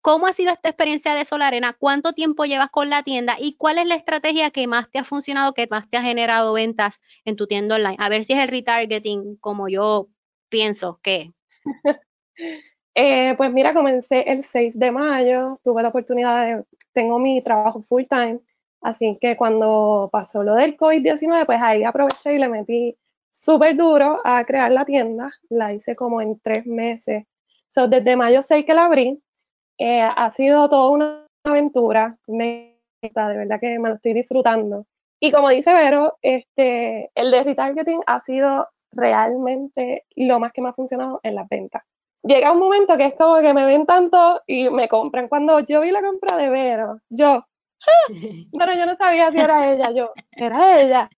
¿Cómo 0.00 0.26
ha 0.26 0.32
sido 0.32 0.52
esta 0.52 0.68
experiencia 0.68 1.14
de 1.14 1.24
Solarena? 1.24 1.76
¿Cuánto 1.78 2.12
tiempo 2.12 2.44
llevas 2.44 2.70
con 2.70 2.90
la 2.90 3.04
tienda? 3.04 3.36
¿Y 3.38 3.56
cuál 3.56 3.78
es 3.78 3.86
la 3.86 3.94
estrategia 3.94 4.50
que 4.50 4.66
más 4.66 4.90
te 4.90 4.98
ha 4.98 5.04
funcionado, 5.04 5.54
que 5.54 5.68
más 5.70 5.88
te 5.90 5.96
ha 5.96 6.02
generado 6.02 6.52
ventas 6.54 7.00
en 7.24 7.36
tu 7.36 7.46
tienda 7.46 7.76
online? 7.76 7.96
A 8.00 8.08
ver 8.08 8.24
si 8.24 8.32
es 8.32 8.40
el 8.40 8.48
retargeting 8.48 9.36
como 9.36 9.68
yo 9.68 10.08
pienso 10.48 10.98
que. 11.02 11.32
eh, 12.94 13.34
pues 13.36 13.52
mira, 13.52 13.74
comencé 13.74 14.32
el 14.32 14.42
6 14.42 14.78
de 14.78 14.90
mayo, 14.90 15.60
tuve 15.62 15.82
la 15.82 15.90
oportunidad 15.90 16.46
de, 16.46 16.64
tengo 16.92 17.20
mi 17.20 17.42
trabajo 17.42 17.80
full 17.80 18.04
time, 18.08 18.40
así 18.80 19.18
que 19.20 19.36
cuando 19.36 20.08
pasó 20.10 20.42
lo 20.42 20.54
del 20.54 20.76
COVID-19, 20.76 21.46
pues 21.46 21.62
ahí 21.62 21.84
aproveché 21.84 22.34
y 22.34 22.38
le 22.38 22.48
metí 22.48 22.96
súper 23.38 23.76
duro 23.76 24.20
a 24.24 24.44
crear 24.44 24.72
la 24.72 24.84
tienda, 24.84 25.32
la 25.48 25.72
hice 25.72 25.94
como 25.94 26.20
en 26.20 26.40
tres 26.40 26.66
meses. 26.66 27.24
So, 27.68 27.86
desde 27.86 28.16
mayo 28.16 28.42
6 28.42 28.64
que 28.64 28.74
la 28.74 28.86
abrí, 28.86 29.22
eh, 29.78 30.02
ha 30.02 30.30
sido 30.30 30.68
toda 30.68 30.90
una 30.90 31.26
aventura. 31.44 32.18
Me 32.26 32.78
de 33.00 33.10
verdad 33.14 33.60
que 33.60 33.78
me 33.78 33.88
lo 33.88 33.94
estoy 33.94 34.12
disfrutando. 34.12 34.86
Y 35.20 35.30
como 35.30 35.50
dice 35.50 35.72
Vero, 35.72 36.18
este, 36.20 37.10
el 37.14 37.30
de 37.30 37.44
retargeting 37.44 38.00
ha 38.06 38.20
sido 38.20 38.68
realmente 38.92 40.04
lo 40.16 40.40
más 40.40 40.52
que 40.52 40.62
me 40.62 40.70
ha 40.70 40.72
funcionado 40.72 41.20
en 41.22 41.36
las 41.36 41.48
ventas. 41.48 41.82
Llega 42.24 42.50
un 42.50 42.58
momento 42.58 42.96
que 42.96 43.06
es 43.06 43.14
como 43.14 43.40
que 43.40 43.54
me 43.54 43.64
ven 43.66 43.86
tanto 43.86 44.42
y 44.46 44.68
me 44.68 44.88
compran. 44.88 45.28
Cuando 45.28 45.60
yo 45.60 45.82
vi 45.82 45.92
la 45.92 46.02
compra 46.02 46.36
de 46.36 46.50
Vero, 46.50 47.00
yo, 47.08 47.44
bueno, 48.52 48.74
yo 48.74 48.86
no 48.86 48.96
sabía 48.96 49.30
si 49.30 49.38
era 49.38 49.72
ella, 49.72 49.92
yo, 49.92 50.12
era 50.32 50.80
ella. 50.80 51.10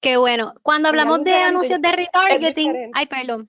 Qué 0.00 0.16
bueno. 0.16 0.54
Cuando 0.62 0.88
hablamos 0.88 1.24
de 1.24 1.34
anuncios 1.34 1.80
de 1.80 1.92
retargeting, 1.92 2.90
ay, 2.94 3.06
perdón, 3.06 3.48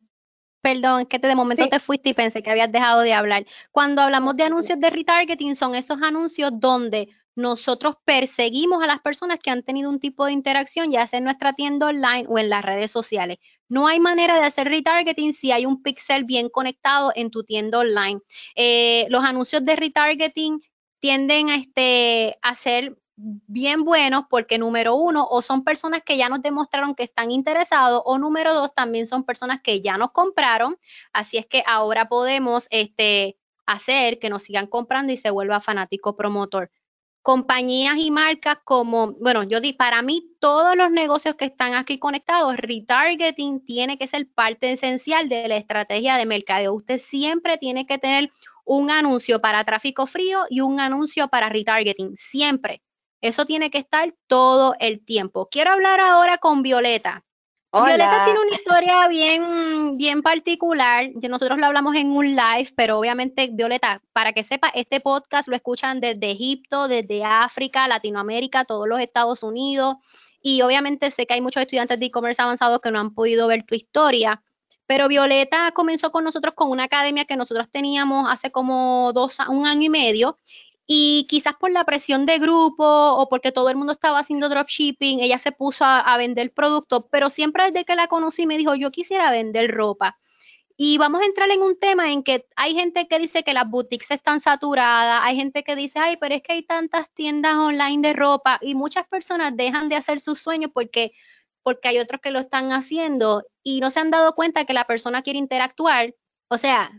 perdón, 0.61 1.05
que 1.05 1.19
te, 1.19 1.27
de 1.27 1.35
momento 1.35 1.67
te 1.67 1.79
fuiste 1.79 2.09
y 2.09 2.13
pensé 2.13 2.41
que 2.41 2.51
habías 2.51 2.71
dejado 2.71 3.01
de 3.01 3.13
hablar. 3.13 3.45
Cuando 3.71 4.01
hablamos 4.01 4.35
de 4.35 4.43
anuncios 4.43 4.79
de 4.79 4.89
retargeting, 4.89 5.55
son 5.55 5.75
esos 5.75 6.01
anuncios 6.01 6.51
donde 6.53 7.09
nosotros 7.35 7.95
perseguimos 8.03 8.83
a 8.83 8.87
las 8.87 8.99
personas 8.99 9.37
que 9.39 9.51
han 9.51 9.61
tenido 9.61 9.91
un 9.91 9.99
tipo 9.99 10.25
de 10.25 10.31
interacción, 10.31 10.91
ya 10.91 11.05
sea 11.05 11.19
en 11.19 11.25
nuestra 11.25 11.53
tienda 11.53 11.87
online 11.87 12.25
o 12.27 12.39
en 12.39 12.49
las 12.49 12.65
redes 12.65 12.89
sociales. 12.91 13.37
No 13.69 13.87
hay 13.87 13.99
manera 13.99 14.39
de 14.39 14.45
hacer 14.45 14.67
retargeting 14.67 15.33
si 15.33 15.51
hay 15.51 15.67
un 15.67 15.83
pixel 15.83 16.23
bien 16.23 16.49
conectado 16.49 17.11
en 17.15 17.29
tu 17.29 17.43
tienda 17.43 17.79
online. 17.79 18.21
Eh, 18.55 19.05
los 19.09 19.23
anuncios 19.23 19.63
de 19.63 19.75
retargeting 19.75 20.61
tienden 20.99 21.49
a, 21.49 21.55
este, 21.55 22.37
a 22.41 22.55
ser 22.55 22.97
bien 23.17 23.83
buenos 23.83 24.25
porque 24.29 24.57
número 24.57 24.95
uno, 24.95 25.27
o 25.29 25.41
son 25.41 25.63
personas 25.63 26.03
que 26.03 26.17
ya 26.17 26.29
nos 26.29 26.41
demostraron 26.41 26.95
que 26.95 27.03
están 27.03 27.31
interesados, 27.31 28.01
o 28.05 28.17
número 28.17 28.53
dos, 28.53 28.73
también 28.73 29.07
son 29.07 29.23
personas 29.23 29.61
que 29.61 29.81
ya 29.81 29.97
nos 29.97 30.11
compraron. 30.11 30.77
Así 31.13 31.37
es 31.37 31.45
que 31.45 31.63
ahora 31.65 32.07
podemos 32.07 32.67
este, 32.69 33.37
hacer 33.65 34.19
que 34.19 34.29
nos 34.29 34.43
sigan 34.43 34.67
comprando 34.67 35.11
y 35.11 35.17
se 35.17 35.31
vuelva 35.31 35.61
fanático 35.61 36.15
promotor 36.15 36.71
compañías 37.27 37.97
y 37.97 38.09
marcas 38.09 38.59
como, 38.63 39.11
bueno, 39.19 39.43
yo 39.43 39.59
di, 39.59 39.73
para 39.73 40.01
mí 40.01 40.31
todos 40.39 40.77
los 40.77 40.91
negocios 40.91 41.35
que 41.35 41.43
están 41.43 41.73
aquí 41.73 41.99
conectados, 41.99 42.55
retargeting 42.55 43.65
tiene 43.65 43.97
que 43.97 44.07
ser 44.07 44.29
parte 44.29 44.71
esencial 44.71 45.27
de 45.27 45.49
la 45.49 45.57
estrategia 45.57 46.15
de 46.15 46.25
mercadeo. 46.25 46.73
Usted 46.73 46.99
siempre 46.99 47.57
tiene 47.57 47.85
que 47.85 47.97
tener 47.97 48.29
un 48.63 48.91
anuncio 48.91 49.41
para 49.41 49.65
tráfico 49.65 50.07
frío 50.07 50.45
y 50.49 50.61
un 50.61 50.79
anuncio 50.79 51.27
para 51.27 51.49
retargeting, 51.49 52.15
siempre. 52.15 52.81
Eso 53.21 53.45
tiene 53.45 53.71
que 53.71 53.79
estar 53.79 54.13
todo 54.27 54.75
el 54.79 55.03
tiempo. 55.03 55.47
Quiero 55.49 55.71
hablar 55.71 55.99
ahora 55.99 56.37
con 56.37 56.61
Violeta. 56.61 57.23
Violeta 57.73 58.23
tiene 58.25 58.39
una 58.39 58.55
historia 58.55 59.07
bien, 59.07 59.97
bien 59.97 60.21
particular. 60.21 61.09
Nosotros 61.29 61.59
lo 61.59 61.65
hablamos 61.65 61.95
en 61.95 62.09
un 62.11 62.27
live, 62.27 62.71
pero 62.75 62.97
obviamente, 62.97 63.49
Violeta, 63.51 64.01
para 64.13 64.33
que 64.33 64.43
sepa, 64.43 64.69
este 64.69 64.99
podcast 64.99 65.47
lo 65.47 65.55
escuchan 65.55 65.99
desde 65.99 66.31
Egipto, 66.31 66.87
desde 66.87 67.23
África, 67.23 67.87
Latinoamérica, 67.87 68.65
todos 68.65 68.87
los 68.87 68.99
Estados 68.99 69.43
Unidos. 69.43 69.97
Y 70.41 70.61
obviamente 70.61 71.11
sé 71.11 71.27
que 71.27 71.33
hay 71.33 71.41
muchos 71.41 71.61
estudiantes 71.61 71.99
de 71.99 72.05
e-commerce 72.05 72.41
avanzados 72.41 72.79
que 72.81 72.89
no 72.89 72.99
han 72.99 73.13
podido 73.13 73.47
ver 73.47 73.63
tu 73.63 73.75
historia. 73.75 74.41
Pero 74.85 75.09
Violeta 75.09 75.71
comenzó 75.73 76.11
con 76.11 76.23
nosotros 76.23 76.53
con 76.55 76.69
una 76.69 76.85
academia 76.85 77.25
que 77.25 77.35
nosotros 77.35 77.67
teníamos 77.69 78.27
hace 78.29 78.49
como 78.49 79.11
dos, 79.13 79.37
un 79.49 79.67
año 79.67 79.83
y 79.83 79.89
medio 79.89 80.37
y 80.89 81.27
quizás 81.29 81.53
por 81.59 81.69
la 81.69 81.83
presión 81.83 82.25
de 82.25 82.39
grupo 82.39 82.85
o 82.85 83.27
porque 83.27 83.51
todo 83.51 83.69
el 83.69 83.75
mundo 83.75 83.91
estaba 83.91 84.19
haciendo 84.19 84.47
dropshipping, 84.47 85.19
ella 85.19 85.37
se 85.37 85.51
puso 85.51 85.83
a, 85.83 86.17
vender 86.17 86.53
productos, 86.53 87.03
pero 87.11 87.29
siempre 87.29 87.65
desde 87.65 87.83
que 87.83 87.97
la 87.97 88.07
conocí 88.07 88.47
me 88.47 88.57
dijo, 88.57 88.73
yo 88.73 88.89
quisiera 88.89 89.29
vender 89.29 89.69
ropa. 89.71 90.17
Y 90.77 90.97
vamos 90.97 91.21
a 91.21 91.25
entrar 91.25 91.49
en 91.51 91.61
un 91.61 91.77
tema 91.77 92.11
en 92.11 92.23
que 92.23 92.47
hay 92.55 92.73
gente 92.73 93.07
que 93.07 93.19
dice 93.19 93.43
que 93.43 93.53
las 93.53 93.69
boutiques 93.69 94.11
están 94.11 94.39
saturadas, 94.39 95.21
hay 95.23 95.35
gente 95.35 95.63
que 95.63 95.75
dice, 95.75 95.99
ay, 95.99 96.17
pero 96.21 96.35
es 96.35 96.41
que 96.41 96.53
hay 96.53 96.63
tantas 96.63 97.11
tiendas 97.13 97.55
online 97.55 98.07
de 98.07 98.13
ropa 98.13 98.57
y 98.61 98.75
muchas 98.75 99.05
personas 99.07 99.57
dejan 99.57 99.89
de 99.89 99.95
hacer 99.95 100.21
sus 100.21 100.39
sueños 100.39 100.71
porque, 100.73 101.11
porque 101.63 101.89
hay 101.89 101.99
otros 101.99 102.21
que 102.21 102.31
lo 102.31 102.39
están 102.39 102.71
haciendo 102.71 103.43
y 103.63 103.81
no 103.81 103.91
se 103.91 103.99
han 103.99 104.11
dado 104.11 104.35
cuenta 104.35 104.65
que 104.65 104.73
la 104.73 104.85
persona 104.85 105.21
quiere 105.21 105.39
interactuar. 105.39 106.15
O 106.47 106.57
sea, 106.57 106.91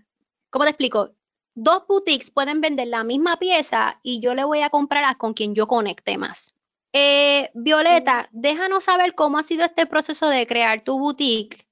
¿cómo 0.50 0.64
te 0.64 0.72
explico? 0.72 1.14
Dos 1.58 1.86
boutiques 1.88 2.30
pueden 2.30 2.60
vender 2.60 2.88
la 2.88 3.02
misma 3.04 3.38
pieza 3.38 3.98
y 4.02 4.20
yo 4.20 4.34
le 4.34 4.44
voy 4.44 4.62
a 4.62 4.70
comprar 4.70 5.04
a 5.04 5.16
con 5.16 5.34
quien 5.34 5.54
yo 5.54 5.66
conecte 5.66 6.16
más. 6.16 6.54
Eh, 6.92 7.50
Violeta, 7.52 8.28
déjanos 8.32 8.84
saber 8.84 9.14
cómo 9.14 9.38
ha 9.38 9.42
sido 9.42 9.64
este 9.64 9.86
proceso 9.86 10.28
de 10.28 10.46
crear 10.46 10.82
tu 10.82 10.98
boutique 10.98 11.66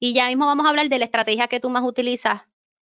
y 0.00 0.12
ya 0.12 0.28
mismo 0.28 0.46
vamos 0.46 0.66
a 0.66 0.70
hablar 0.70 0.88
de 0.88 0.98
la 0.98 1.04
estrategia 1.04 1.46
que 1.46 1.60
tú 1.60 1.70
más 1.70 1.84
utilizas 1.84 2.42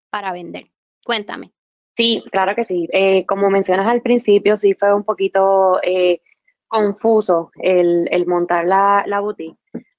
para 0.10 0.32
vender. 0.32 0.70
Cuéntame. 1.04 1.52
Sí, 1.98 2.24
claro 2.32 2.56
que 2.56 2.64
sí. 2.64 2.88
Eh, 2.92 3.26
como 3.26 3.50
mencionas 3.50 3.88
al 3.88 4.02
principio, 4.02 4.56
sí 4.56 4.74
fue 4.76 4.94
un 4.94 5.04
poquito 5.04 5.80
eh, 5.84 6.22
confuso 6.68 7.52
el, 7.56 8.26
montar 8.28 8.66
la, 8.66 9.20
boutique. 9.20 9.58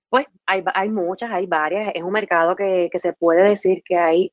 Pues 0.08 0.26
hay, 0.46 0.62
hay, 0.74 0.88
muchas, 0.88 1.30
hay 1.32 1.46
varias. 1.46 1.92
Es 1.94 2.02
un 2.02 2.12
mercado 2.12 2.54
que, 2.56 2.88
que 2.90 2.98
se 3.00 3.12
puede 3.12 3.42
decir 3.42 3.82
que 3.84 3.98
hay 3.98 4.32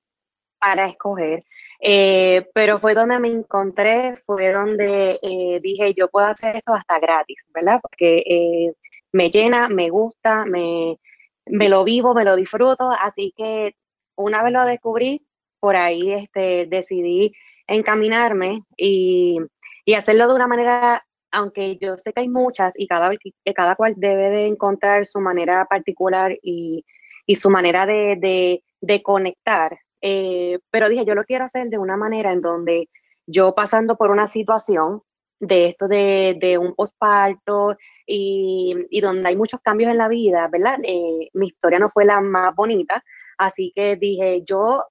para 0.59 0.85
escoger. 0.85 1.43
Eh, 1.81 2.47
pero 2.53 2.79
fue 2.79 2.93
donde 2.93 3.19
me 3.19 3.29
encontré, 3.29 4.15
fue 4.17 4.51
donde 4.53 5.19
eh, 5.21 5.59
dije, 5.61 5.93
yo 5.95 6.09
puedo 6.09 6.27
hacer 6.27 6.57
esto 6.57 6.73
hasta 6.73 6.99
gratis, 6.99 7.43
¿verdad? 7.53 7.79
Porque 7.81 8.19
eh, 8.19 8.73
me 9.11 9.29
llena, 9.31 9.67
me 9.67 9.89
gusta, 9.89 10.45
me, 10.45 10.99
me 11.47 11.69
lo 11.69 11.83
vivo, 11.83 12.13
me 12.13 12.23
lo 12.23 12.35
disfruto, 12.35 12.89
así 12.91 13.33
que 13.35 13.75
una 14.15 14.43
vez 14.43 14.53
lo 14.53 14.65
descubrí, 14.65 15.25
por 15.59 15.75
ahí 15.75 16.13
este, 16.13 16.67
decidí 16.67 17.33
encaminarme 17.67 18.63
y, 18.77 19.39
y 19.85 19.93
hacerlo 19.95 20.27
de 20.27 20.35
una 20.35 20.47
manera 20.47 21.03
aunque 21.31 21.77
yo 21.77 21.97
sé 21.97 22.13
que 22.13 22.21
hay 22.21 22.29
muchas 22.29 22.73
y 22.75 22.87
cada, 22.87 23.09
cada 23.55 23.75
cual 23.75 23.93
debe 23.97 24.29
de 24.29 24.47
encontrar 24.47 25.05
su 25.05 25.19
manera 25.19 25.65
particular 25.65 26.37
y, 26.43 26.85
y 27.25 27.35
su 27.37 27.49
manera 27.49 27.85
de, 27.85 28.61
de, 28.81 29.03
conectar, 29.03 29.79
eh, 30.01 30.59
pero 30.69 30.89
dije, 30.89 31.05
yo 31.05 31.15
lo 31.15 31.23
quiero 31.23 31.45
hacer 31.45 31.69
de 31.69 31.77
una 31.77 31.97
manera 31.97 32.31
en 32.31 32.41
donde 32.41 32.89
yo 33.27 33.53
pasando 33.55 33.95
por 33.95 34.11
una 34.11 34.27
situación 34.27 35.01
de 35.39 35.65
esto 35.65 35.87
de, 35.87 36.57
un 36.59 36.75
posparto 36.75 37.75
y, 38.05 38.75
y, 38.89 39.01
donde 39.01 39.27
hay 39.27 39.35
muchos 39.35 39.59
cambios 39.61 39.89
en 39.91 39.97
la 39.97 40.07
vida, 40.07 40.47
¿verdad? 40.47 40.79
Eh, 40.83 41.29
mi 41.33 41.47
historia 41.47 41.79
no 41.79 41.89
fue 41.89 42.05
la 42.05 42.21
más 42.21 42.53
bonita, 42.55 43.03
así 43.37 43.71
que 43.75 43.95
dije, 43.95 44.43
yo, 44.45 44.83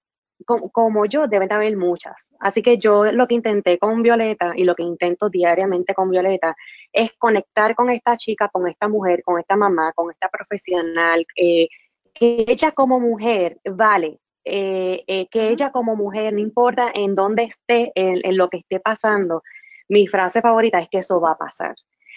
como, 0.45 1.07
yo, 1.07 1.29
deben 1.29 1.53
haber 1.53 1.77
muchas. 1.77 2.35
Así 2.41 2.63
que 2.63 2.79
yo 2.79 3.13
lo 3.13 3.27
que 3.29 3.35
intenté 3.35 3.79
con 3.79 4.03
Violeta 4.03 4.53
y 4.57 4.65
lo 4.65 4.75
que 4.75 4.83
intento 4.83 5.29
diariamente 5.29 5.95
con 5.95 6.11
Violeta 6.11 6.57
es 6.93 7.13
conectar 7.19 7.75
con 7.75 7.91
esta 7.91 8.17
chica, 8.17 8.49
con 8.49 8.67
esta 8.67 8.89
mujer, 8.89 9.23
con 9.23 9.39
esta 9.39 9.57
mamá, 9.57 9.93
con 9.95 10.11
esta 10.11 10.29
profesional, 10.29 11.27
eh, 11.37 11.69
que 12.15 12.45
ella 12.49 12.73
como 12.73 12.99
mujer 12.99 13.61
vale 13.65 14.19
eh, 14.45 15.05
eh, 15.07 15.29
que 15.31 15.49
ella 15.49 15.71
como 15.71 15.97
mujer, 15.97 16.33
no 16.33 16.41
importa 16.41 16.91
en 16.95 17.15
dónde 17.15 17.45
esté, 17.45 17.93
en, 17.95 18.37
lo 18.37 18.49
que 18.49 18.59
esté 18.59 18.81
pasando, 18.81 19.43
mi 19.89 20.07
frase 20.07 20.41
favorita 20.41 20.79
es 20.79 20.89
que 20.89 20.99
eso 20.99 21.21
va 21.21 21.33
a 21.33 21.39
pasar. 21.39 21.75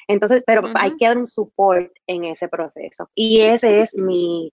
Entonces, 0.07 0.43
pero 0.45 0.63
hay 0.75 0.95
que 0.97 1.07
dar 1.07 1.17
un 1.17 1.27
support 1.27 1.91
en 2.07 2.25
ese 2.25 2.47
proceso. 2.47 3.09
Y 3.15 3.41
ese 3.41 3.81
es 3.81 3.95
mi, 3.95 4.51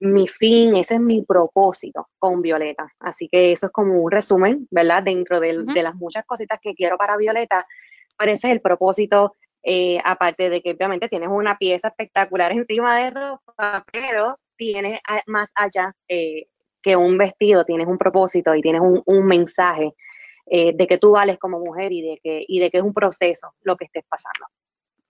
mi 0.00 0.28
fin, 0.28 0.76
ese 0.76 0.94
es 0.94 1.00
mi 1.00 1.22
propósito 1.22 2.08
con 2.18 2.42
Violeta. 2.42 2.92
Así 3.00 3.28
que 3.28 3.52
eso 3.52 3.66
es 3.66 3.72
como 3.72 4.02
un 4.02 4.10
resumen, 4.10 4.66
¿verdad? 4.70 5.02
Dentro 5.02 5.40
de, 5.40 5.52
las 5.52 5.94
muchas 5.94 6.24
cositas 6.24 6.58
que 6.60 6.74
quiero 6.74 6.96
para 6.96 7.16
Violeta, 7.16 7.66
pero 8.16 8.32
ese 8.32 8.48
es 8.48 8.52
el 8.54 8.60
propósito, 8.60 9.34
eh, 9.62 9.98
aparte 10.04 10.50
de 10.50 10.62
que 10.62 10.72
obviamente 10.72 11.08
tienes 11.08 11.28
una 11.28 11.58
pieza 11.58 11.88
espectacular 11.88 12.52
encima 12.52 12.96
de 12.98 13.10
ropa, 13.10 13.84
pero 13.92 14.34
tienes 14.56 15.00
más 15.26 15.52
allá 15.54 15.94
que 16.82 16.96
un 16.96 17.18
vestido 17.18 17.64
tienes 17.64 17.86
un 17.86 17.98
propósito 17.98 18.54
y 18.54 18.62
tienes 18.62 18.80
un, 18.82 19.26
mensaje 19.26 19.94
eh, 20.46 20.72
de 20.74 20.86
que 20.86 20.98
tú 20.98 21.12
vales 21.12 21.38
como 21.38 21.58
mujer 21.60 21.92
y 21.92 22.02
de, 22.02 22.18
que, 22.22 22.44
y 22.46 22.60
de 22.60 22.70
que 22.70 22.78
es 22.78 22.82
un 22.82 22.94
proceso 22.94 23.54
lo 23.62 23.76
que 23.76 23.86
estés 23.86 24.04
pasando. 24.08 24.46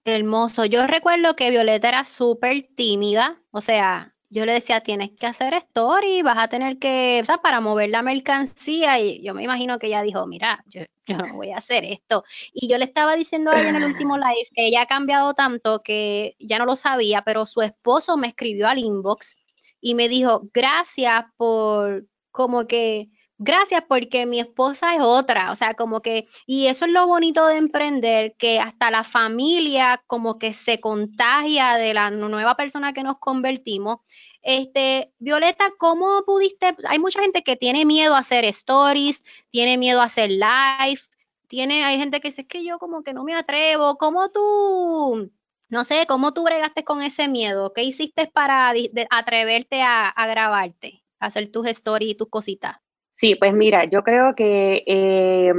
Hermoso. 0.04 0.64
Yo 0.64 0.86
recuerdo 0.86 1.36
que 1.36 1.50
Violeta 1.50 1.88
era 1.88 2.04
súper 2.04 2.68
tímida, 2.74 3.40
o 3.50 3.60
sea, 3.60 4.14
yo 4.30 4.44
le 4.44 4.52
decía, 4.52 4.80
tienes 4.80 5.10
que 5.18 5.26
hacer 5.26 5.54
story, 5.54 6.22
vas 6.22 6.38
a 6.38 6.48
tener 6.48 6.78
que, 6.78 7.20
o 7.22 7.26
sea, 7.26 7.38
para 7.38 7.60
mover 7.60 7.90
la 7.90 8.02
mercancía, 8.02 9.00
y 9.00 9.22
yo 9.22 9.34
me 9.34 9.42
imagino 9.42 9.78
que 9.78 9.86
ella 9.86 10.02
dijo, 10.02 10.26
mira, 10.26 10.62
yo, 10.66 10.82
yo 11.06 11.16
voy 11.32 11.50
a 11.50 11.56
hacer 11.56 11.84
esto. 11.84 12.24
Y 12.52 12.68
yo 12.68 12.76
le 12.78 12.84
estaba 12.84 13.16
diciendo 13.16 13.50
a 13.50 13.58
ella 13.58 13.70
en 13.70 13.76
el 13.76 13.84
último 13.84 14.18
live 14.18 14.48
que 14.54 14.66
ella 14.66 14.82
ha 14.82 14.86
cambiado 14.86 15.32
tanto 15.34 15.82
que 15.82 16.36
ya 16.38 16.58
no 16.58 16.66
lo 16.66 16.76
sabía, 16.76 17.22
pero 17.22 17.46
su 17.46 17.62
esposo 17.62 18.16
me 18.18 18.28
escribió 18.28 18.68
al 18.68 18.78
inbox 18.78 19.36
y 19.80 19.94
me 19.94 20.08
dijo, 20.08 20.48
gracias 20.52 21.24
por, 21.36 22.06
como 22.30 22.66
que, 22.66 23.10
gracias 23.38 23.84
porque 23.88 24.26
mi 24.26 24.40
esposa 24.40 24.94
es 24.94 25.00
otra, 25.00 25.52
o 25.52 25.56
sea, 25.56 25.74
como 25.74 26.02
que, 26.02 26.26
y 26.46 26.66
eso 26.66 26.84
es 26.86 26.92
lo 26.92 27.06
bonito 27.06 27.46
de 27.46 27.56
emprender, 27.56 28.34
que 28.36 28.58
hasta 28.60 28.90
la 28.90 29.04
familia 29.04 30.02
como 30.06 30.38
que 30.38 30.54
se 30.54 30.80
contagia 30.80 31.76
de 31.76 31.94
la 31.94 32.10
nueva 32.10 32.56
persona 32.56 32.92
que 32.92 33.04
nos 33.04 33.18
convertimos. 33.18 33.98
Este, 34.42 35.12
Violeta, 35.18 35.72
¿cómo 35.78 36.24
pudiste? 36.24 36.76
Hay 36.88 36.98
mucha 36.98 37.20
gente 37.20 37.42
que 37.42 37.56
tiene 37.56 37.84
miedo 37.84 38.14
a 38.14 38.20
hacer 38.20 38.44
stories, 38.46 39.22
tiene 39.50 39.76
miedo 39.76 40.00
a 40.00 40.04
hacer 40.04 40.30
live. 40.30 41.00
tiene, 41.48 41.84
hay 41.84 41.98
gente 41.98 42.20
que 42.20 42.28
dice, 42.28 42.42
es 42.42 42.48
que 42.48 42.64
yo 42.64 42.78
como 42.78 43.02
que 43.02 43.12
no 43.14 43.24
me 43.24 43.34
atrevo, 43.34 43.96
¿cómo 43.98 44.30
tú, 44.30 45.30
no 45.68 45.84
sé, 45.84 46.06
cómo 46.08 46.32
tú 46.32 46.44
bregaste 46.44 46.84
con 46.84 47.02
ese 47.02 47.28
miedo? 47.28 47.72
¿Qué 47.72 47.82
hiciste 47.82 48.30
para 48.32 48.72
atreverte 49.10 49.82
a, 49.82 50.12
grabarte, 50.28 51.02
a 51.20 51.26
hacer 51.26 51.50
tus 51.50 51.66
stories 51.68 52.12
y 52.12 52.14
tus 52.14 52.28
cositas? 52.28 52.76
Sí, 53.14 53.34
pues 53.34 53.52
mira, 53.52 53.84
yo 53.84 54.02
creo 54.02 54.34
que 54.34 54.84
eh, 54.86 55.52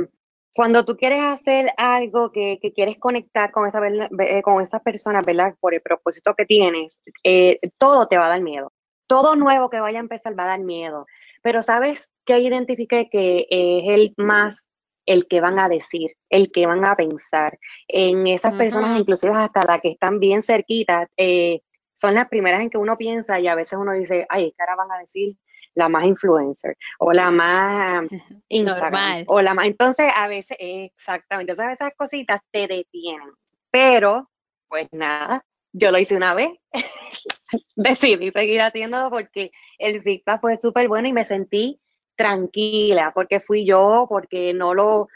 cuando 0.54 0.86
tú 0.86 0.98
quieres 0.98 1.22
hacer 1.22 1.72
algo 1.78 2.32
que, 2.32 2.60
quieres 2.74 2.98
conectar 2.98 3.52
con 3.52 3.68
esa, 3.68 3.82
eh, 3.88 4.42
con 4.42 4.62
esas 4.64 4.82
personas, 4.82 5.26
¿verdad? 5.26 5.56
Por 5.60 5.74
el 5.74 5.82
propósito 5.82 6.34
que 6.36 6.46
tienes, 6.46 7.00
eh, 7.24 7.60
todo 7.78 8.08
te 8.08 8.18
va 8.18 8.26
a 8.26 8.30
dar 8.30 8.42
miedo. 8.42 8.72
Todo 9.08 9.36
nuevo 9.36 9.70
que 9.70 9.80
vaya 9.80 10.00
a 10.00 10.02
empezar 10.02 10.38
va 10.38 10.44
a 10.44 10.48
dar 10.48 10.60
miedo. 10.60 11.06
Pero 11.42 11.64
sabes 11.64 12.12
que 12.26 12.40
identifiqué 12.40 13.10
que 13.10 13.48
es 13.50 13.90
el 13.90 14.14
más 14.18 14.66
el 15.10 15.28
que 15.28 15.42
van 15.42 15.58
a 15.58 15.68
decir, 15.68 16.12
el 16.30 16.52
que 16.52 16.68
van 16.68 16.86
a 16.86 16.96
pensar. 16.96 17.58
En 17.88 18.28
esas 18.28 18.54
personas, 18.54 19.00
inclusive 19.00 19.34
hasta 19.34 19.66
las 19.66 19.82
que 19.82 19.90
están 19.90 20.20
bien 20.20 20.44
cerquitas, 20.44 21.10
eh, 21.18 21.62
son 21.94 22.14
las 22.14 22.30
primeras 22.30 22.62
en 22.62 22.70
que 22.70 22.78
uno 22.78 22.96
piensa 22.96 23.40
y 23.40 23.48
a 23.48 23.56
veces 23.56 23.80
uno 23.80 23.94
dice, 23.94 24.28
ay, 24.30 24.54
¿qué 24.56 24.62
ahora 24.62 24.76
van 24.76 24.92
a 24.92 25.00
decir? 25.00 25.36
La 25.74 25.90
más 25.90 26.06
influencer 26.06 26.78
o 27.00 27.12
la 27.12 27.32
más 27.32 28.08
Instagram 28.50 29.24
o 29.26 29.42
la 29.42 29.56
más. 29.56 29.66
Entonces, 29.66 30.12
a 30.16 30.28
veces, 30.28 30.56
exactamente, 30.60 31.54
entonces 31.54 31.74
esas 31.74 31.94
cositas 31.98 32.42
te 32.52 32.68
detienen. 32.68 33.32
Pero, 33.72 34.30
pues 34.68 34.90
nada, 34.92 35.44
yo 35.74 35.90
lo 35.90 35.98
hice 35.98 36.16
una 36.16 36.36
vez, 36.36 36.52
decidí 37.76 38.30
seguir 38.30 38.62
haciéndolo 38.62 39.10
porque 39.10 39.50
el 39.80 40.04
feedback 40.04 40.40
fue 40.40 40.56
súper 40.56 40.88
bueno 40.88 41.08
y 41.08 41.14
me 41.14 41.26
sentí 41.26 41.82
tranquila, 42.20 43.14
porque 43.16 43.40
fui 43.40 43.66
yo, 43.66 44.06
porque 44.10 44.54
no 44.54 44.74
lo, 44.74 45.08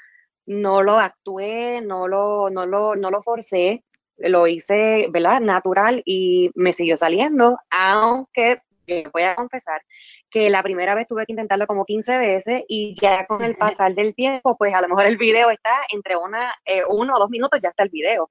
no 0.45 0.81
lo 0.81 0.99
actué, 0.99 1.81
no 1.81 2.07
lo, 2.07 2.49
no 2.49 2.65
lo, 2.65 2.95
no 2.95 3.11
lo 3.11 3.21
forcé, 3.21 3.83
lo 4.15 4.47
hice, 4.47 5.07
¿verdad? 5.11 5.41
Natural 5.41 6.01
y 6.05 6.49
me 6.55 6.71
siguió 6.71 6.95
saliendo, 6.95 7.59
aunque 7.69 8.61
voy 9.11 9.23
a 9.23 9.35
confesar 9.35 9.81
que 10.29 10.49
la 10.49 10.63
primera 10.63 10.95
vez 10.95 11.05
tuve 11.05 11.25
que 11.25 11.33
intentarlo 11.33 11.67
como 11.67 11.83
15 11.83 12.17
veces 12.17 12.63
y 12.69 12.95
ya 12.97 13.25
con 13.25 13.43
el 13.43 13.57
pasar 13.57 13.93
del 13.95 14.15
tiempo, 14.15 14.55
pues 14.57 14.73
a 14.73 14.79
lo 14.79 14.87
mejor 14.87 15.05
el 15.05 15.17
video 15.17 15.49
está 15.49 15.73
entre 15.89 16.15
una, 16.15 16.53
eh, 16.63 16.83
uno 16.87 17.15
o 17.15 17.19
dos 17.19 17.29
minutos, 17.29 17.59
ya 17.61 17.69
está 17.69 17.83
el 17.83 17.89
video 17.89 18.29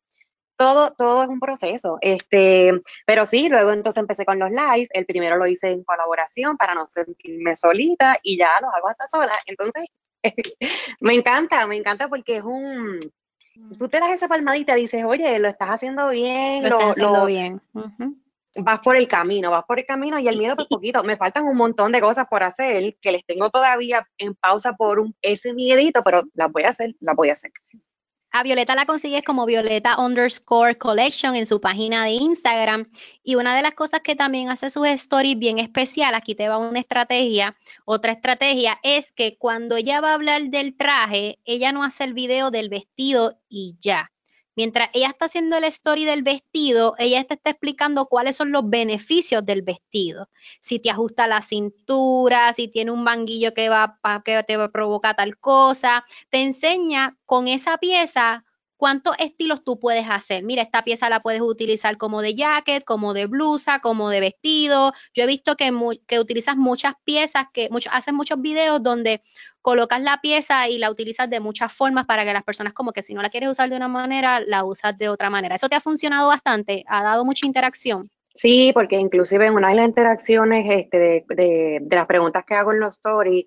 todo, 0.57 0.93
todo 0.93 1.23
es 1.23 1.29
un 1.29 1.41
proceso. 1.41 1.99
Este, 2.01 2.73
pero 3.07 3.27
sí, 3.27 3.49
luego 3.49 3.73
entonces 3.73 4.01
empecé 4.01 4.25
con 4.25 4.39
los 4.39 4.51
live. 4.51 4.89
El 4.91 5.07
primero 5.07 5.37
lo 5.37 5.47
hice 5.47 5.71
en 5.71 5.85
colaboración 5.85 6.57
para 6.57 6.75
no 6.75 6.87
sentirme 6.87 7.57
solita 7.57 8.17
y 8.23 8.39
ya 8.39 8.61
los 8.61 8.73
hago 8.75 8.89
hasta 8.89 9.07
sola. 9.07 9.33
Entonces, 9.47 9.87
me 11.01 11.15
encanta, 11.15 11.67
me 11.67 11.77
encanta 11.77 12.09
porque 12.09 12.37
es 12.37 12.45
un 12.45 13.01
tú 13.79 13.89
te 13.89 14.01
das 14.01 14.13
esa 14.13 14.29
palmadita 14.29 14.77
y 14.79 14.83
dices, 14.83 15.05
oye, 15.05 15.39
lo 15.39 15.49
estás 15.49 15.69
haciendo 15.69 16.09
bien, 16.11 16.63
lo, 16.63 16.79
estás 16.79 16.91
haciendo 16.93 17.27
bien. 17.27 17.61
Vas 18.55 18.81
por 18.81 18.97
el 18.97 19.09
camino, 19.09 19.51
vas 19.51 19.65
por 19.65 19.79
el 19.79 19.87
camino 19.87 20.19
y 20.19 20.29
el 20.29 20.39
miedo 20.39 20.57
pues 20.57 20.69
poquito. 20.69 21.03
Me 21.03 21.17
faltan 21.17 21.47
un 21.47 21.57
montón 21.57 21.93
de 21.93 22.01
cosas 22.01 22.27
por 22.29 22.43
hacer 22.43 22.97
que 23.01 23.13
les 23.13 23.25
tengo 23.25 23.51
todavía 23.51 24.07
en 24.19 24.35
pausa 24.35 24.75
por 24.75 25.01
un, 25.01 25.15
ese 25.23 25.55
miedito, 25.55 26.03
pero 26.03 26.25
las 26.35 26.53
voy 26.53 26.65
a 26.65 26.69
hacer, 26.69 26.95
las 27.01 27.17
voy 27.17 27.31
a 27.31 27.33
hacer. 27.33 27.51
A 28.35 28.43
Violeta 28.43 28.75
la 28.75 28.87
consigues 28.87 29.23
como 29.25 29.45
Violeta 29.45 29.99
underscore 29.99 30.79
collection 30.79 31.37
en 31.37 31.45
su 31.45 31.61
página 31.61 32.05
de 32.05 32.13
Instagram. 32.13 32.91
Y 33.23 33.35
una 33.35 33.55
de 33.55 33.61
las 33.61 33.75
cosas 33.75 34.01
que 34.01 34.17
también 34.17 34.49
hace 34.49 34.71
sus 34.71 34.87
stories 34.87 35.39
bien 35.39 35.59
especial, 35.59 36.15
aquí 36.15 36.35
te 36.35 36.49
va 36.49 36.57
una 36.57 36.81
estrategia, 36.81 37.55
otra 37.85 38.13
estrategia, 38.13 38.79
es 38.83 39.13
que 39.13 39.37
cuando 39.37 39.77
ella 39.77 40.01
va 40.01 40.13
a 40.13 40.15
hablar 40.15 40.45
del 40.45 40.75
traje, 40.79 41.41
ella 41.45 41.73
no 41.73 41.85
hace 41.85 42.05
el 42.05 42.15
video 42.15 42.51
del 42.51 42.71
vestido 42.71 43.39
y 43.51 43.77
ya. 43.81 44.11
Mientras 44.55 44.91
ella 44.93 45.09
está 45.09 45.27
haciendo 45.27 45.57
el 45.57 45.65
story 45.65 46.05
del 46.05 46.23
vestido, 46.23 46.95
ella 46.99 47.25
te 47.25 47.35
está 47.35 47.51
explicando 47.51 48.07
cuáles 48.07 48.37
son 48.37 48.53
los 48.53 48.69
beneficios 48.69 49.45
del 49.45 49.63
vestido. 49.63 50.29
Si 50.61 50.79
te 50.79 50.91
ajusta 50.91 51.27
la 51.27 51.43
cintura, 51.43 52.53
si 52.53 52.69
tiene 52.69 52.91
un 52.91 53.05
banguillo 53.05 53.55
que 53.55 53.69
va 53.69 53.99
que 54.25 54.43
te 54.43 54.69
provoca 54.69 55.15
tal 55.15 55.39
cosa, 55.39 56.05
te 56.31 56.43
enseña 56.43 57.17
con 57.25 57.49
esa 57.49 57.79
pieza 57.79 58.45
cuántos 58.83 59.15
estilos 59.21 59.63
tú 59.63 59.79
puedes 59.79 60.07
hacer. 60.11 60.43
Mira, 60.43 60.61
esta 60.61 60.83
pieza 60.83 61.09
la 61.09 61.21
puedes 61.21 61.41
utilizar 61.41 61.97
como 61.99 62.21
de 62.21 62.35
jacket, 62.35 62.83
como 62.85 63.15
de 63.15 63.27
blusa, 63.27 63.79
como 63.79 64.11
de 64.11 64.19
vestido. 64.19 64.93
Yo 65.15 65.23
he 65.23 65.27
visto 65.29 65.55
que, 65.55 65.71
que 66.09 66.19
utilizas 66.19 66.57
muchas 66.57 66.95
piezas, 67.05 67.47
que 67.55 67.71
haces 67.93 68.13
muchos 68.13 68.41
videos 68.41 68.83
donde 68.83 69.23
colocas 69.63 70.03
la 70.03 70.19
pieza 70.21 70.69
y 70.69 70.79
la 70.79 70.91
utilizas 70.91 71.31
de 71.31 71.41
muchas 71.41 71.73
formas 71.73 72.05
para 72.05 72.25
que 72.25 72.33
las 72.33 72.43
personas 72.43 72.73
como 72.73 72.93
que 72.93 73.03
si 73.03 73.15
no 73.15 73.23
la 73.23 73.31
quieres 73.31 73.49
usar 73.49 73.71
de 73.71 73.77
una 73.77 73.89
manera, 73.89 74.41
la 74.41 74.65
usas 74.65 74.99
de 74.99 75.09
otra 75.09 75.31
manera. 75.31 75.55
¿Eso 75.55 75.69
te 75.69 75.77
ha 75.77 75.81
funcionado 75.81 76.29
bastante? 76.29 76.85
¿Ha 76.89 77.03
dado 77.03 77.25
mucha 77.25 77.47
interacción? 77.47 78.11
Sí, 78.35 78.73
porque 78.75 78.97
inclusive 78.97 79.47
en 79.47 79.55
una 79.55 79.69
de 79.69 79.77
las 79.77 79.89
interacciones 79.89 80.67
este, 80.69 81.25
de, 81.29 81.87
las 81.91 82.07
preguntas 82.07 82.45
que 82.47 82.55
hago 82.55 82.73
en 82.73 82.81
los 82.81 82.97
stories 82.97 83.47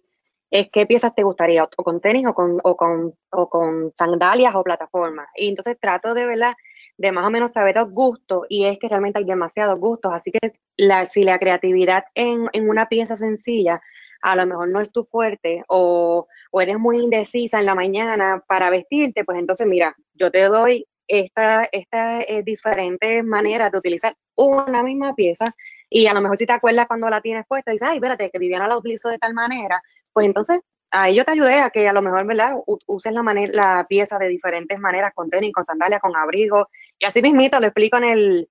es 0.52 0.70
qué 0.72 0.86
piezas 0.86 1.14
te 1.14 1.24
gustaría, 1.24 1.64
o 1.64 1.84
con 1.84 2.00
tenis 2.00 2.28
o 2.28 2.34
con, 2.34 2.60
o 2.64 2.78
con, 2.78 3.14
o 3.32 3.50
con 3.50 3.92
sandalias 3.96 4.56
o 4.56 4.64
plataformas. 4.64 5.28
Y 5.36 5.50
entonces 5.50 5.78
trato 5.80 6.14
de 6.14 6.26
verla 6.26 6.56
de 6.98 7.12
más 7.12 7.26
o 7.26 7.32
menos 7.32 7.52
saber 7.52 7.76
los 7.76 7.92
gustos 7.92 8.44
y 8.48 8.66
es 8.66 8.78
que 8.80 8.88
realmente 8.88 9.20
hay 9.20 9.26
demasiados 9.26 9.78
gustos, 9.80 10.14
así 10.14 10.32
que 10.32 10.54
la, 10.78 11.06
si 11.06 11.24
la 11.24 11.40
creatividad 11.40 12.06
en, 12.14 12.48
en 12.54 12.70
una 12.70 12.88
pieza 12.88 13.18
sencilla 13.18 13.82
a 14.26 14.36
lo 14.36 14.48
mejor 14.48 14.70
no 14.70 14.80
es 14.80 14.92
tu 14.92 15.04
fuerte 15.04 15.64
o, 15.68 16.28
eres 16.60 16.80
muy 16.80 16.98
indecisa 16.98 17.60
en 17.60 17.66
la 17.66 17.76
mañana 17.76 18.44
para 18.48 18.70
vestirte, 18.70 19.24
pues 19.24 19.38
entonces 19.38 19.68
mira, 19.68 19.96
yo 20.14 20.32
te 20.32 20.42
doy 20.46 20.88
estas 21.08 21.68
esta, 21.72 22.22
eh, 22.22 22.42
diferentes 22.44 23.24
maneras 23.24 23.72
de 23.72 23.78
utilizar 23.78 24.16
una 24.36 24.82
misma 24.82 25.14
pieza 25.14 25.54
y 25.90 26.08
a 26.08 26.14
lo 26.14 26.22
mejor 26.22 26.38
si 26.38 26.46
te 26.48 26.54
acuerdas 26.54 26.88
cuando 26.88 27.10
la 27.10 27.22
tienes 27.22 27.46
puesta, 27.48 27.72
dices, 27.72 27.88
ay, 27.88 27.98
espérate, 27.98 28.32
que 28.32 28.40
Viviana 28.40 28.68
la 28.68 28.78
utilizó 28.78 29.10
de 29.10 29.20
tal 29.20 29.36
manera, 29.36 29.80
pues 30.12 30.26
entonces 30.26 30.60
ahí 30.90 31.16
yo 31.16 31.26
te 31.26 31.34
ayudé 31.34 31.60
a 31.60 31.70
que 31.70 31.88
a 31.88 31.94
lo 31.94 32.02
mejor, 32.02 32.26
¿verdad? 32.26 32.56
uses 32.88 33.14
la, 33.14 33.22
la 33.52 33.86
pieza 33.88 34.18
de 34.18 34.28
diferentes 34.30 34.80
maneras, 34.80 35.12
con 35.14 35.30
tenis, 35.30 35.54
con 35.54 35.66
sandalias, 35.66 36.02
con 36.02 36.16
abrigo, 36.16 36.70
y 36.98 37.06
así 37.06 37.22
mismito 37.22 37.60
lo 37.60 37.68
explico 37.68 37.98
en 37.98 38.06
el, 38.06 38.50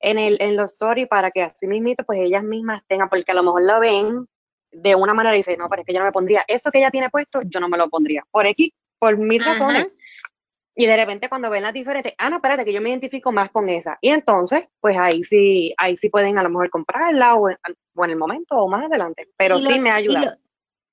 en 0.00 0.18
el, 0.18 0.38
en 0.40 0.56
los 0.56 0.72
stories 0.72 1.08
para 1.08 1.30
que 1.30 1.42
así 1.42 1.66
mismito 1.66 2.04
pues 2.04 2.20
ellas 2.20 2.44
mismas 2.44 2.82
tengan, 2.86 3.10
porque 3.10 3.32
a 3.32 3.34
lo 3.34 3.42
mejor 3.42 3.64
lo 3.64 3.80
ven 3.80 4.26
de 4.72 4.94
una 4.94 5.14
manera 5.14 5.34
dice, 5.34 5.56
no, 5.56 5.68
pero 5.68 5.82
es 5.82 5.86
que 5.86 5.92
yo 5.92 5.98
no 5.98 6.06
me 6.06 6.12
pondría 6.12 6.44
eso 6.46 6.70
que 6.70 6.78
ella 6.78 6.90
tiene 6.90 7.10
puesto, 7.10 7.42
yo 7.42 7.60
no 7.60 7.68
me 7.68 7.76
lo 7.78 7.88
pondría. 7.88 8.24
Por 8.30 8.46
X, 8.46 8.72
por 8.98 9.16
mil 9.16 9.44
razones. 9.44 9.88
Y 10.76 10.86
de 10.86 10.96
repente 10.96 11.28
cuando 11.28 11.50
ven 11.50 11.62
las 11.62 11.74
diferentes, 11.74 12.14
ah, 12.16 12.30
no, 12.30 12.36
espérate, 12.36 12.64
que 12.64 12.72
yo 12.72 12.80
me 12.80 12.90
identifico 12.90 13.32
más 13.32 13.50
con 13.50 13.68
esa. 13.68 13.98
Y 14.00 14.10
entonces, 14.10 14.68
pues 14.80 14.96
ahí 14.96 15.22
sí, 15.24 15.74
ahí 15.76 15.96
sí 15.96 16.08
pueden 16.08 16.38
a 16.38 16.42
lo 16.42 16.48
mejor 16.48 16.70
comprarla 16.70 17.34
o 17.34 17.50
en, 17.50 17.56
el 18.08 18.16
momento 18.16 18.56
o 18.56 18.68
más 18.68 18.86
adelante. 18.86 19.28
Pero 19.36 19.58
sí 19.58 19.78
me 19.78 19.90
ayuda. 19.90 20.38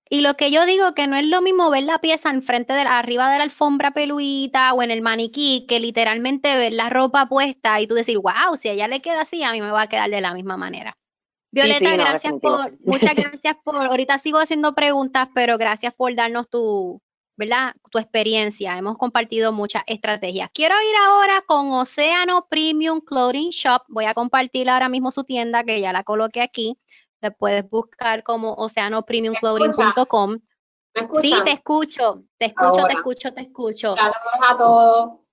Y 0.09 0.21
lo, 0.21 0.35
que 0.35 0.51
yo 0.51 0.65
digo 0.65 0.93
que 0.93 1.05
no 1.07 1.17
es 1.17 1.25
lo 1.25 1.41
mismo 1.41 1.69
ver 1.69 1.83
la 1.83 1.99
pieza 1.99 2.29
enfrente 2.29 2.73
de 2.73 2.85
la, 2.85 2.97
arriba 2.97 3.29
de 3.29 3.37
la 3.37 3.43
alfombra 3.43 3.91
peluita 3.91 4.73
o 4.73 4.81
en 4.81 4.89
el 4.89 5.01
maniquí 5.01 5.65
que 5.67 5.81
literalmente 5.81 6.55
ver 6.55 6.73
la 6.73 6.89
ropa 6.89 7.27
puesta 7.27 7.79
y 7.81 7.87
tú 7.87 7.95
decir, 7.95 8.17
wow, 8.17 8.55
si 8.57 8.69
a 8.69 8.71
ella 8.71 8.87
le 8.87 9.01
queda 9.01 9.21
así, 9.21 9.43
a 9.43 9.51
mí 9.51 9.61
me 9.61 9.71
va 9.71 9.83
a 9.83 9.89
quedar 9.89 10.09
de 10.09 10.21
la 10.21 10.33
misma 10.33 10.55
manera. 10.55 10.97
Violeta, 11.51 11.95
gracias 11.95 12.33
por, 12.41 12.77
muchas 12.85 13.15
gracias 13.15 13.55
por, 13.63 13.77
ahorita 13.77 14.19
sigo 14.19 14.37
haciendo 14.39 14.75
preguntas, 14.75 15.29
pero 15.33 15.57
gracias 15.57 15.93
por 15.93 16.13
darnos 16.13 16.49
tu, 16.49 17.01
¿verdad? 17.37 17.75
Tu 17.91 17.99
experiencia. 17.99 18.77
Hemos 18.77 18.97
compartido 18.97 19.53
muchas 19.53 19.83
estrategias. 19.87 20.49
Quiero 20.53 20.75
ir 20.75 20.95
ahora 21.07 21.41
con 21.47 21.71
Océano 21.71 22.47
Premium 22.49 22.99
Clothing 22.99 23.51
Shop. 23.51 23.83
Voy 23.87 24.05
a 24.05 24.13
compartir 24.13 24.69
ahora 24.69 24.89
mismo 24.89 25.11
su 25.11 25.23
tienda 25.23 25.63
que 25.63 25.79
ya 25.79 25.93
la 25.93 26.03
coloqué 26.03 26.41
aquí. 26.41 26.77
Le 27.21 27.31
puedes 27.31 27.67
buscar 27.69 28.23
como 28.23 28.53
oceanopremiumclothing.com. 28.53 30.39
Sí, 31.21 31.33
te 31.45 31.51
escucho, 31.51 32.23
te 32.37 32.47
escucho, 32.47 32.85
te 32.87 32.93
escucho, 32.93 33.33
te 33.33 33.41
escucho. 33.41 33.95
Saludos 33.95 34.17
a 34.41 34.57
todos. 34.57 35.31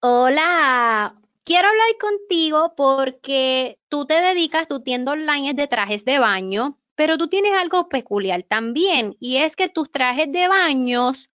Hola, 0.00 1.20
Quiero 1.46 1.68
hablar 1.68 1.96
contigo 2.00 2.74
porque 2.76 3.78
tú 3.88 4.04
te 4.04 4.20
dedicas, 4.20 4.66
tu 4.66 4.82
tienda 4.82 5.12
online 5.12 5.50
es 5.50 5.56
de 5.56 5.68
trajes 5.68 6.04
de 6.04 6.18
baño, 6.18 6.74
pero 6.96 7.18
tú 7.18 7.28
tienes 7.28 7.52
algo 7.52 7.88
peculiar 7.88 8.42
también 8.42 9.16
y 9.20 9.36
es 9.36 9.54
que 9.54 9.68
tus 9.68 9.88
trajes 9.92 10.26
de 10.32 10.48
baños 10.48 11.30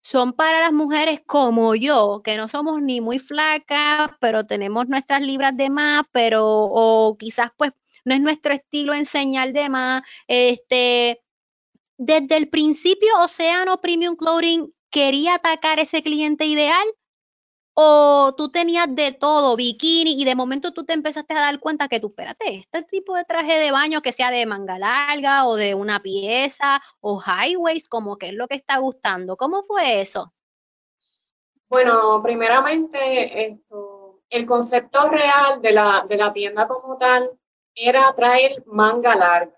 son 0.00 0.32
para 0.32 0.60
las 0.60 0.72
mujeres 0.72 1.22
como 1.26 1.74
yo, 1.74 2.20
que 2.22 2.36
no 2.36 2.46
somos 2.46 2.80
ni 2.80 3.00
muy 3.00 3.18
flacas, 3.18 4.10
pero 4.20 4.46
tenemos 4.46 4.86
nuestras 4.88 5.22
libras 5.22 5.56
de 5.56 5.70
más, 5.70 6.04
pero 6.12 6.46
o 6.46 7.16
quizás 7.18 7.50
pues 7.56 7.72
no 8.04 8.14
es 8.14 8.20
nuestro 8.20 8.54
estilo 8.54 8.94
enseñar 8.94 9.52
de 9.52 9.68
más. 9.68 10.02
Este, 10.28 11.20
desde 11.96 12.36
el 12.36 12.48
principio, 12.48 13.08
Océano 13.18 13.80
Premium 13.80 14.14
Clothing 14.14 14.72
quería 14.88 15.34
atacar 15.34 15.80
ese 15.80 16.00
cliente 16.04 16.46
ideal 16.46 16.86
o 17.80 18.34
tú 18.36 18.48
tenías 18.48 18.92
de 18.92 19.12
todo, 19.12 19.54
bikini, 19.54 20.20
y 20.20 20.24
de 20.24 20.34
momento 20.34 20.72
tú 20.72 20.84
te 20.84 20.94
empezaste 20.94 21.34
a 21.34 21.42
dar 21.42 21.60
cuenta 21.60 21.86
que 21.86 22.00
tú, 22.00 22.08
espérate, 22.08 22.56
este 22.56 22.82
tipo 22.82 23.14
de 23.14 23.24
traje 23.24 23.56
de 23.60 23.70
baño 23.70 24.02
que 24.02 24.10
sea 24.10 24.32
de 24.32 24.46
manga 24.46 24.80
larga 24.80 25.46
o 25.46 25.54
de 25.54 25.76
una 25.76 26.00
pieza 26.00 26.82
o 27.00 27.22
highways, 27.22 27.86
como 27.88 28.18
que 28.18 28.30
es 28.30 28.34
lo 28.34 28.48
que 28.48 28.56
está 28.56 28.78
gustando. 28.78 29.36
¿Cómo 29.36 29.62
fue 29.62 30.00
eso? 30.00 30.32
Bueno, 31.68 32.20
primeramente, 32.20 33.46
esto, 33.46 34.22
el 34.28 34.44
concepto 34.44 35.08
real 35.08 35.62
de 35.62 35.70
la, 35.70 36.04
de 36.08 36.16
la 36.16 36.32
tienda 36.32 36.66
como 36.66 36.96
tal 36.96 37.30
era 37.76 38.12
traer 38.12 38.64
manga 38.66 39.14
larga, 39.14 39.56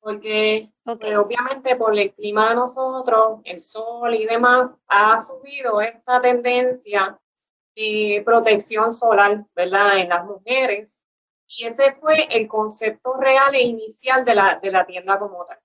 porque 0.00 0.70
pues, 0.82 1.14
obviamente 1.14 1.76
por 1.76 1.94
el 1.98 2.14
clima 2.14 2.48
de 2.48 2.54
nosotros, 2.54 3.40
el 3.44 3.60
sol 3.60 4.14
y 4.14 4.24
demás, 4.24 4.80
ha 4.88 5.18
subido 5.18 5.82
esta 5.82 6.22
tendencia 6.22 7.20
de 7.80 8.22
protección 8.24 8.92
solar, 8.92 9.46
¿verdad?, 9.54 9.98
en 9.98 10.10
las 10.10 10.24
mujeres. 10.24 11.04
Y 11.46 11.66
ese 11.66 11.94
fue 11.94 12.26
el 12.30 12.46
concepto 12.46 13.14
real 13.14 13.54
e 13.54 13.62
inicial 13.62 14.24
de 14.24 14.34
la, 14.34 14.58
de 14.62 14.70
la 14.70 14.84
tienda 14.86 15.18
como 15.18 15.44
tal. 15.44 15.58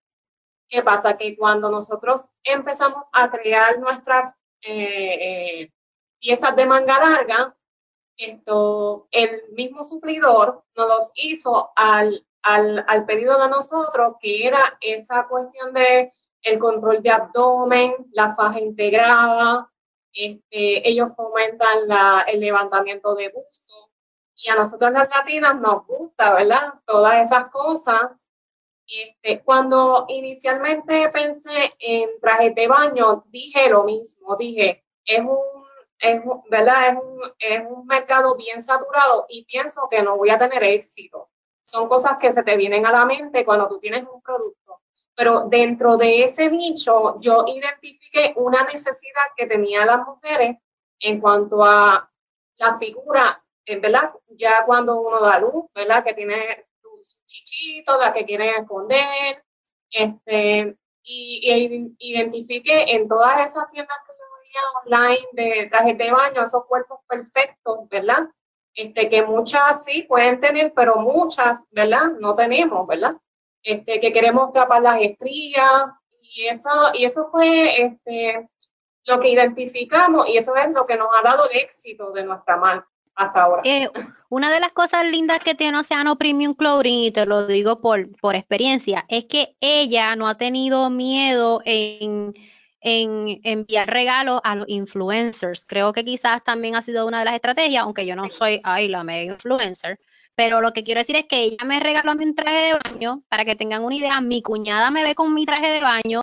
¿Qué 0.67 0.81
pasa? 0.81 1.17
Que 1.17 1.37
cuando 1.37 1.69
nosotros 1.69 2.29
empezamos 2.43 3.07
a 3.11 3.29
crear 3.29 3.79
nuestras 3.79 4.35
eh, 4.61 5.61
eh, 5.61 5.71
piezas 6.19 6.55
de 6.55 6.65
manga 6.65 6.97
larga, 6.97 7.55
esto, 8.17 9.07
el 9.11 9.43
mismo 9.51 9.83
suplidor 9.83 10.63
nos 10.75 10.87
los 10.87 11.11
hizo 11.15 11.71
al, 11.75 12.25
al, 12.41 13.05
pedido 13.05 13.39
de 13.41 13.49
nosotros, 13.49 14.15
que 14.21 14.47
era 14.47 14.77
esa 14.79 15.27
cuestión 15.27 15.73
de 15.73 16.11
el 16.41 16.59
control 16.59 17.03
de 17.03 17.11
abdomen, 17.11 17.93
la 18.13 18.33
faja 18.33 18.59
integrada, 18.59 19.69
este, 20.15 20.89
ellos 20.89 21.13
fomentan 21.15 21.89
el 22.27 22.39
levantamiento 22.39 23.13
de 23.15 23.29
busto. 23.29 23.91
Y 24.35 24.49
a 24.49 24.55
nosotros 24.55 24.91
las 24.91 25.09
latinas 25.09 25.59
nos 25.59 25.85
gusta, 25.85 26.33
¿verdad? 26.33 26.73
Todas 26.85 27.27
esas 27.27 27.51
cosas. 27.51 28.29
Este, 28.87 29.41
cuando 29.43 30.05
inicialmente 30.09 31.09
pensé 31.09 31.73
en 31.79 32.09
trajes 32.21 32.53
de 32.55 32.67
baño, 32.67 33.23
dije 33.27 33.69
lo 33.69 33.83
mismo, 33.83 34.35
dije, 34.37 34.85
es 35.05 35.21
un, 35.21 35.65
es, 35.99 36.21
¿verdad? 36.49 36.89
Es 36.89 36.95
un, 36.95 37.21
es 37.39 37.61
un 37.67 37.85
mercado 37.87 38.35
bien 38.35 38.61
saturado 38.61 39.25
y 39.27 39.45
pienso 39.45 39.87
que 39.89 40.03
no 40.03 40.17
voy 40.17 40.29
a 40.29 40.37
tener 40.37 40.63
éxito. 40.63 41.29
Son 41.63 41.89
cosas 41.89 42.17
que 42.19 42.31
se 42.31 42.43
te 42.43 42.57
vienen 42.57 42.85
a 42.85 42.91
la 42.91 43.05
mente 43.05 43.43
cuando 43.43 43.67
tú 43.67 43.79
tienes 43.79 44.05
un 44.11 44.21
producto. 44.21 44.64
Pero 45.15 45.47
dentro 45.47 45.95
de 45.97 46.23
ese 46.23 46.49
nicho, 46.49 47.19
yo 47.21 47.45
identifiqué 47.47 48.33
una 48.35 48.63
necesidad 48.65 49.23
que 49.35 49.47
tenían 49.47 49.87
las 49.87 50.05
mujeres 50.05 50.57
en 50.99 51.21
cuanto 51.21 51.63
a 51.63 52.09
la 52.57 52.77
figura, 52.77 53.41
¿verdad? 53.65 54.11
Ya 54.29 54.63
cuando 54.65 54.99
uno 54.99 55.21
da 55.21 55.39
luz, 55.39 55.65
¿verdad? 55.73 56.03
Que 56.03 56.13
tiene 56.13 56.65
chichito, 57.25 57.97
la 57.97 58.11
que 58.11 58.25
quieren 58.25 58.61
esconder, 58.61 59.43
este, 59.91 60.75
y, 61.03 61.93
identifique 61.99 62.95
en 62.95 63.07
todas 63.07 63.51
esas 63.51 63.69
tiendas 63.71 63.97
que 64.05 64.13
yo 64.13 64.25
veía 64.41 65.05
online 65.05 65.27
de 65.33 65.67
trajes 65.69 65.97
de 65.97 66.11
baño, 66.11 66.43
esos 66.43 66.65
cuerpos 66.65 66.99
perfectos, 67.07 67.87
¿verdad? 67.89 68.27
Este, 68.73 69.09
que 69.09 69.23
muchas 69.23 69.85
sí 69.85 70.03
pueden 70.03 70.39
tener, 70.39 70.73
pero 70.75 70.97
muchas, 70.97 71.67
¿verdad? 71.71 72.11
No 72.19 72.35
tenemos, 72.35 72.85
¿verdad? 72.87 73.15
Este, 73.67 73.99
que 73.99 74.13
queremos 74.13 74.51
tapar 74.51 74.83
las 74.83 75.01
estrías, 75.01 75.85
y 76.21 76.45
eso, 76.45 76.69
y 76.93 77.03
eso 77.03 77.25
fue 77.31 77.81
este, 77.81 78.47
lo 79.05 79.19
que 79.19 79.29
identificamos, 79.29 80.29
y 80.29 80.37
eso 80.37 80.55
es 80.55 80.71
lo 80.71 80.85
que 80.85 80.95
nos 80.97 81.07
ha 81.17 81.27
dado 81.27 81.49
éxito 81.49 82.11
de 82.11 82.25
nuestra 82.25 82.57
marca 82.57 82.87
hasta 83.15 83.41
ahora. 83.41 83.63
Eh, 83.65 83.89
una 84.29 84.51
de 84.51 84.59
las 84.59 84.71
cosas 84.71 85.09
lindas 85.09 85.39
que 85.39 85.55
tiene 85.55 85.79
Oceano 85.79 86.15
Premium 86.15 86.53
Clothing, 86.53 87.05
y 87.05 87.11
te 87.11 87.25
lo 87.25 87.47
digo 87.47 87.81
por, 87.81 88.15
por 88.19 88.35
experiencia, 88.35 89.03
es 89.07 89.25
que 89.25 89.55
ella 89.61 90.15
no 90.15 90.27
ha 90.27 90.37
tenido 90.37 90.91
miedo 90.91 91.63
en, 91.65 92.35
en 92.81 93.39
enviar 93.43 93.89
regalos 93.89 94.41
a 94.43 94.53
los 94.57 94.69
influencers. 94.69 95.65
Creo 95.65 95.91
que 95.91 96.05
quizás 96.05 96.43
también 96.43 96.75
ha 96.75 96.83
sido 96.83 97.07
una 97.07 97.17
de 97.17 97.25
las 97.25 97.33
estrategias, 97.33 97.81
aunque 97.81 98.05
yo 98.05 98.15
no 98.15 98.29
soy 98.29 98.61
ay, 98.63 98.89
la 98.89 99.03
mega 99.03 99.33
influencer. 99.33 99.99
Pero 100.35 100.61
lo 100.61 100.73
que 100.73 100.83
quiero 100.83 100.99
decir 100.99 101.15
es 101.15 101.25
que 101.25 101.43
ella 101.43 101.63
me 101.65 101.79
regaló 101.79 102.11
a 102.11 102.15
mí 102.15 102.25
un 102.25 102.35
traje 102.35 102.73
de 102.73 102.79
baño, 102.83 103.23
para 103.29 103.45
que 103.45 103.55
tengan 103.55 103.83
una 103.83 103.95
idea, 103.95 104.19
mi 104.21 104.41
cuñada 104.41 104.91
me 104.91 105.03
ve 105.03 105.15
con 105.15 105.33
mi 105.33 105.45
traje 105.45 105.69
de 105.69 105.81
baño, 105.81 106.21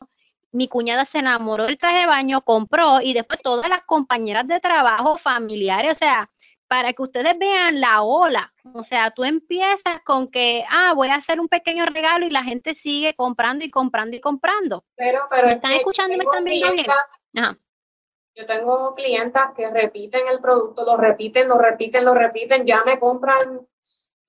mi 0.52 0.68
cuñada 0.68 1.04
se 1.04 1.18
enamoró 1.18 1.64
del 1.64 1.78
traje 1.78 2.00
de 2.00 2.06
baño, 2.06 2.42
compró 2.42 3.00
y 3.00 3.14
después 3.14 3.40
todas 3.40 3.68
las 3.68 3.82
compañeras 3.84 4.46
de 4.46 4.60
trabajo, 4.60 5.16
familiares, 5.16 5.92
o 5.92 5.94
sea, 5.94 6.30
para 6.68 6.92
que 6.92 7.02
ustedes 7.02 7.38
vean 7.38 7.80
la 7.80 8.02
ola. 8.02 8.52
O 8.74 8.82
sea, 8.82 9.10
tú 9.10 9.24
empiezas 9.24 10.00
con 10.04 10.28
que, 10.30 10.64
ah, 10.70 10.92
voy 10.94 11.08
a 11.08 11.16
hacer 11.16 11.40
un 11.40 11.48
pequeño 11.48 11.84
regalo 11.86 12.24
y 12.26 12.30
la 12.30 12.44
gente 12.44 12.74
sigue 12.74 13.14
comprando 13.14 13.64
y 13.64 13.70
comprando 13.70 14.16
y 14.16 14.20
comprando. 14.20 14.84
Pero, 14.96 15.20
pero 15.30 15.48
¿Me 15.48 15.54
están 15.54 15.72
escuchando 15.72 16.14
y 16.14 16.18
me 16.18 16.24
están 16.24 16.44
viendo 16.44 16.72
bien? 16.72 16.86
Yo 18.34 18.46
tengo 18.46 18.94
clientas 18.94 19.52
que 19.54 19.68
repiten 19.70 20.22
el 20.28 20.40
producto, 20.40 20.86
lo 20.86 20.96
repiten, 20.96 21.48
lo 21.48 21.58
repiten, 21.58 22.06
lo 22.06 22.14
repiten, 22.14 22.64
ya 22.64 22.82
me 22.84 22.98
compran, 22.98 23.66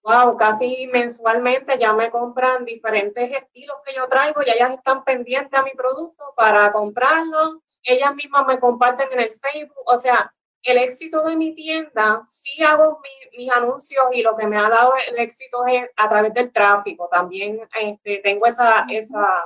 wow, 0.04 0.36
casi 0.38 0.88
mensualmente 0.88 1.78
ya 1.78 1.93
me 1.93 2.12
compran 2.12 2.66
diferentes 2.66 3.32
estilos 3.32 3.78
que 3.86 3.95
yo 3.95 4.08
traigo 4.08 4.41
y 4.43 4.49
ellas 4.49 4.72
están 4.72 5.04
pendientes 5.04 5.58
a 5.58 5.64
mi 5.64 5.72
producto 5.72 6.34
para 6.36 6.72
comprarlo. 6.72 7.62
Ellas 7.82 8.14
mismas 8.16 8.45
me 8.45 8.60
comparten 8.60 9.08
en 9.12 9.20
el 9.22 9.32
Facebook, 9.32 9.84
o 9.86 9.97
sea, 9.97 10.34
el 10.62 10.78
éxito 10.78 11.24
de 11.24 11.36
mi 11.36 11.54
tienda, 11.54 12.24
sí 12.28 12.64
hago 12.64 13.01
mis 13.38 13.51
anuncios 13.51 14.06
y 14.14 14.22
lo 14.22 14.38
que 14.38 14.47
me 14.47 14.58
ha 14.58 14.70
dado 14.70 14.93
el 15.08 15.20
éxito 15.20 15.66
es 15.68 15.89
a 15.97 16.10
través 16.10 16.34
del 16.34 16.51
tráfico. 16.54 17.10
También 17.12 17.60
este, 17.82 18.20
tengo 18.20 18.45
esa, 18.45 18.86
esa, 18.89 19.45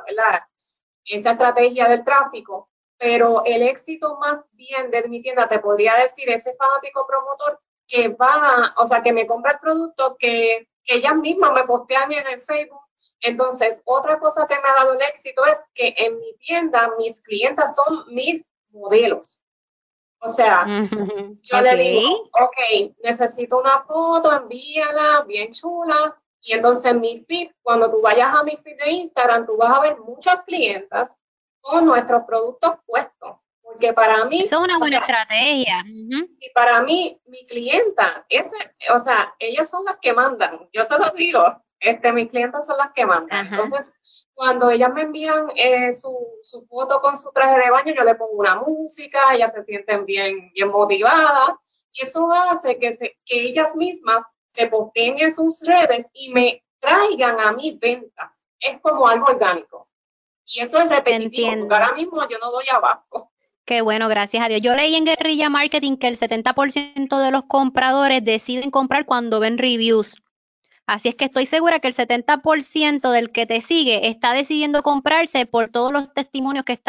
esa 1.06 1.32
estrategia 1.32 1.88
del 1.90 2.04
tráfico, 2.04 2.70
pero 3.00 3.44
el 3.46 3.64
éxito 3.64 4.18
más 4.20 4.48
bien 4.54 4.92
de 4.92 5.08
mi 5.08 5.22
tienda, 5.22 5.48
te 5.48 5.60
podría 5.60 5.96
decir, 5.96 6.30
ese 6.30 6.56
fanático 6.56 7.06
promotor 7.08 7.60
que 7.88 8.10
va, 8.10 8.74
o 8.78 8.86
sea, 8.86 9.02
que 9.02 9.14
me 9.14 9.26
compra 9.26 9.54
el 9.54 9.60
producto 9.60 10.16
que, 10.20 10.68
que 10.84 10.96
ellas 10.96 11.16
mismas 11.16 11.54
me 11.54 11.64
postean 11.64 12.12
en 12.12 12.28
el 12.28 12.40
Facebook. 12.40 12.82
Entonces, 13.22 13.82
otra 13.86 14.20
cosa 14.20 14.46
que 14.48 14.56
me 14.56 14.70
ha 14.70 14.76
dado 14.76 14.94
el 14.94 15.02
éxito 15.02 15.46
es 15.46 15.66
que 15.74 15.94
en 15.98 16.20
mi 16.20 16.34
tienda 16.36 16.92
mis 16.98 17.22
clientas 17.22 17.76
son 17.76 18.06
mis 18.14 18.50
modelos. 18.72 19.42
O 20.20 20.28
sea, 20.28 20.66
yo 20.68 21.62
le 21.62 21.76
digo, 21.76 22.30
ok, 22.34 22.96
necesito 23.04 23.60
una 23.60 23.84
foto, 23.84 24.32
envíala, 24.34 25.24
bien 25.28 25.52
chula. 25.52 26.20
Y 26.42 26.54
entonces 26.54 26.92
en 26.92 27.02
mi 27.02 27.20
feed, 27.20 27.52
cuando 27.62 27.90
tú 27.90 28.02
vayas 28.02 28.34
a 28.34 28.44
mi 28.44 28.58
feed 28.58 28.78
de 28.78 28.92
Instagram, 28.92 29.46
tú 29.46 29.58
vas 29.58 29.78
a 29.78 29.82
ver 29.82 30.00
muchas 30.00 30.44
clientas 30.44 31.22
con 31.62 31.86
nuestros 31.86 32.24
productos 32.24 32.80
puestos. 32.86 33.38
Porque 33.68 33.92
para 33.92 34.24
mí... 34.26 34.44
Eso 34.44 34.60
es 34.60 34.64
una 34.64 34.80
buena 34.80 35.00
estrategia. 35.00 35.84
Y 35.86 36.50
para 36.56 36.82
mí, 36.84 37.20
mi 37.26 37.46
clienta, 37.46 38.26
ese, 38.30 38.56
o 38.96 39.00
sea, 39.00 39.36
ellas 39.40 39.70
son 39.70 39.84
las 39.84 39.98
que 39.98 40.14
mandan. 40.14 40.70
Yo 40.72 40.86
se 40.86 40.98
lo 40.98 41.10
digo, 41.12 41.44
este, 41.82 42.14
mis 42.14 42.30
clientes 42.30 42.66
son 42.66 42.78
las 42.78 42.94
que 42.94 43.06
mandan. 43.06 43.48
Entonces, 43.48 43.94
cuando 44.34 44.70
ellas 44.70 44.94
me 44.94 45.02
envían 45.02 45.50
eh, 45.56 45.92
su, 45.92 46.18
su, 46.42 46.62
foto 46.62 47.02
con 47.02 47.18
su 47.18 47.30
traje 47.34 47.60
de 47.60 47.70
baño, 47.70 47.94
yo 47.94 48.04
le 48.04 48.16
pongo 48.16 48.38
una 48.38 48.56
música, 48.56 49.36
ellas 49.36 49.54
se 49.54 49.66
sienten 49.66 50.06
bien, 50.06 50.50
bien 50.54 50.70
motivadas 50.70 51.52
y 51.92 52.04
eso 52.04 52.32
hace 52.32 52.80
que, 52.80 52.94
se, 52.94 53.18
que 53.26 53.50
ellas 53.50 53.76
mismas 53.76 54.26
se 54.48 54.68
posteen 54.68 55.20
en 55.20 55.34
sus 55.34 55.62
redes 55.66 56.10
y 56.14 56.30
me 56.30 56.64
traigan 56.80 57.38
a 57.40 57.52
mí 57.52 57.78
ventas. 57.82 58.46
Es 58.62 58.80
como 58.80 59.08
algo 59.08 59.26
orgánico. 59.26 59.90
Y 60.46 60.62
eso 60.62 60.80
es 60.80 60.88
repetitivo, 60.88 61.52
porque 61.60 61.76
ahora 61.76 61.94
mismo 61.94 62.28
yo 62.30 62.38
no 62.40 62.52
doy 62.52 62.66
abajo. 62.72 63.34
Qué 63.68 63.82
bueno, 63.82 64.08
gracias 64.08 64.46
a 64.46 64.48
Dios. 64.48 64.62
Yo 64.62 64.76
leí 64.76 64.96
en 64.96 65.04
Guerrilla 65.04 65.50
Marketing 65.50 65.98
que 65.98 66.08
el 66.08 66.18
70% 66.18 67.20
de 67.22 67.32
los 67.32 67.44
compradores 67.48 68.24
deciden 68.24 68.72
comprar 68.72 69.06
cuando 69.06 69.42
ven 69.42 69.58
reviews. 69.58 70.16
Así 70.86 71.10
es 71.10 71.16
que 71.16 71.26
estoy 71.26 71.46
segura 71.48 71.82
que 71.82 71.90
el 71.90 71.94
70% 71.94 73.12
del 73.12 73.30
que 73.30 73.46
te 73.46 73.60
sigue 73.60 74.08
está 74.08 74.32
decidiendo 74.32 74.84
comprarse 74.84 75.46
por 75.46 75.70
todos 75.70 75.92
los 75.92 76.14
testimonios 76.14 76.64
que, 76.64 76.80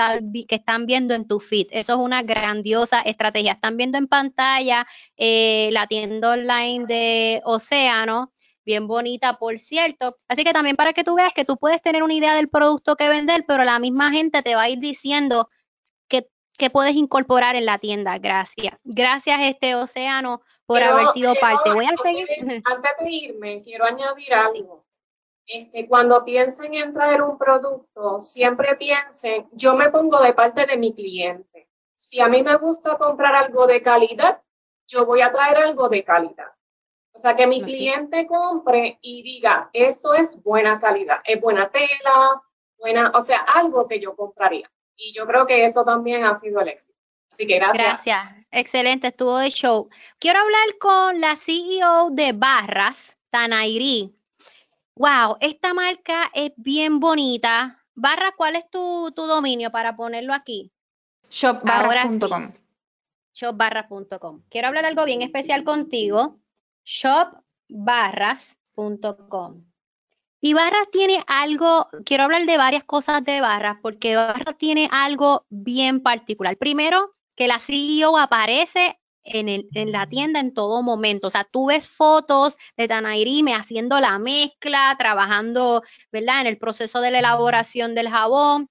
que 0.47 0.55
están 0.55 0.87
viendo 0.87 1.15
en 1.15 1.27
tu 1.27 1.41
feed. 1.41 1.67
Eso 1.73 1.95
es 1.95 1.99
una 1.99 2.23
grandiosa 2.23 3.01
estrategia. 3.01 3.55
Están 3.55 3.77
viendo 3.77 3.99
en 3.99 4.07
pantalla 4.07 4.87
eh, 5.17 5.71
la 5.73 5.89
tienda 5.89 6.31
online 6.31 6.87
de 6.87 7.43
Océano, 7.45 8.33
bien 8.65 8.87
bonita, 8.87 9.37
por 9.39 9.59
cierto. 9.59 10.17
Así 10.29 10.45
que 10.45 10.53
también 10.53 10.77
para 10.77 10.93
que 10.93 11.03
tú 11.03 11.17
veas 11.17 11.33
que 11.33 11.45
tú 11.45 11.57
puedes 11.57 11.83
tener 11.83 12.05
una 12.05 12.15
idea 12.15 12.37
del 12.37 12.49
producto 12.49 12.95
que 12.95 13.09
vender, 13.09 13.45
pero 13.49 13.65
la 13.65 13.81
misma 13.81 14.13
gente 14.13 14.43
te 14.43 14.55
va 14.55 14.63
a 14.63 14.69
ir 14.69 14.79
diciendo 14.79 15.49
que, 16.59 16.71
puedes 16.71 16.95
incorporar 16.95 17.57
en 17.57 17.67
la 17.67 17.79
tienda. 17.79 18.19
Gracias. 18.19 18.75
Gracias, 18.85 19.41
este 19.43 19.75
Océano 19.75 20.43
por 20.67 20.83
haber 20.83 21.07
sido 21.09 21.35
parte. 21.37 21.73
Voy 21.73 21.87
a 21.87 21.97
seguir. 21.97 22.29
Antes 22.65 22.91
de 23.01 23.11
irme, 23.11 23.63
quiero 23.63 23.87
añadir 23.87 24.35
algo. 24.35 24.85
Este, 25.47 25.89
cuando 25.89 26.25
piensen 26.27 26.75
en 26.75 26.93
traer 26.93 27.23
un 27.23 27.39
producto, 27.39 28.21
siempre 28.21 28.77
piensen, 28.77 29.49
yo 29.53 29.75
me 29.75 29.89
pongo 29.89 30.21
de 30.21 30.35
parte 30.35 30.67
de 30.67 30.77
mi 30.77 30.95
cliente. 30.95 31.71
Si 31.97 32.21
a 32.21 32.29
mí 32.29 32.43
me 32.43 32.59
gusta 32.59 32.99
comprar 32.99 33.35
algo 33.35 33.67
de 33.67 33.81
calidad, 33.81 34.43
yo 34.87 35.07
voy 35.07 35.23
a 35.23 35.33
traer 35.33 35.57
algo 35.57 35.89
de 35.89 36.05
calidad. 36.05 36.53
O 37.13 37.19
sea, 37.19 37.35
que 37.35 37.47
mi 37.47 37.63
cliente 37.63 38.27
compre 38.27 38.99
y 39.01 39.23
diga, 39.23 39.71
esto 39.73 40.15
es 40.15 40.43
buena 40.43 40.79
calidad, 40.79 41.21
es 41.25 41.41
buena 41.41 41.69
tela, 41.69 42.43
buena, 42.79 43.11
o 43.15 43.21
sea, 43.21 43.39
algo 43.39 43.89
que 43.89 44.01
yo 44.01 44.15
compraría. 44.15 44.71
Y 44.99 45.15
yo 45.15 45.27
creo 45.27 45.47
que 45.47 45.65
eso 45.65 45.83
también 45.85 46.25
ha 46.25 46.35
sido 46.35 46.61
el 46.61 46.69
éxito. 46.69 46.99
Así 47.31 47.47
que 47.47 47.57
gracias. 47.57 48.05
Gracias. 48.05 48.47
Excelente, 48.51 49.09
estuvo 49.09 49.37
de 49.39 49.51
show. 49.51 49.91
Quiero 50.19 50.41
hablar 50.41 50.79
con 50.81 51.21
la 51.21 51.37
CEO 51.37 52.09
de 52.11 52.33
Barras, 52.33 53.19
Tanairi. 53.31 54.17
Wow, 54.97 55.37
esta 55.41 55.75
marca 55.75 56.33
es 56.35 56.53
Bonita. 56.57 57.85
Barra, 57.95 58.33
¿cuál 58.37 58.57
es 58.57 58.69
tu, 58.71 59.13
dominio 59.15 59.71
para 59.71 59.95
ponerlo 59.95 60.35
aquí? 60.35 60.73
Shopbarra.com. 61.31 62.53
Shopbarra.com. 63.33 64.43
Quiero 64.49 64.67
hablar 64.69 64.83
de 64.83 64.89
algo 64.89 65.05
bien 65.05 65.23
especial 65.23 65.63
contigo. 65.63 66.41
Shopbarras.com. 66.85 69.68
Y 70.41 70.55
Barras 70.55 70.89
tiene 70.93 71.25
algo, 71.27 71.89
quiero 72.05 72.25
hablar 72.25 72.47
de 72.47 72.57
varias 72.57 72.85
cosas 72.85 73.25
de 73.25 73.41
Barras, 73.41 73.79
porque 73.83 74.17
Barras 74.17 74.57
tiene 74.57 74.89
algo 74.93 75.45
bien 75.49 76.01
particular. 76.01 76.57
Primero, 76.57 77.11
que 77.35 77.49
la 77.49 77.59
CEO 77.59 78.17
aparece 78.19 78.99
en, 79.25 79.93
la 79.93 80.07
tienda 80.07 80.41
en 80.41 80.55
todo 80.55 80.83
momento. 80.83 81.29
O 81.29 81.31
sea, 81.31 81.45
tú 81.45 81.67
ves 81.67 81.89
fotos 81.89 82.57
de 82.77 82.89
Tanairime 82.89 83.55
haciendo 83.55 84.01
la 84.01 84.19
mezcla, 84.19 84.95
trabajando, 84.99 85.83
¿verdad? 86.13 86.43
En 86.43 86.47
el 86.47 86.59
proceso 86.59 87.01
de 87.01 87.11
la 87.11 87.19
elaboración 87.19 87.95
del 87.95 88.09
jabón. 88.09 88.69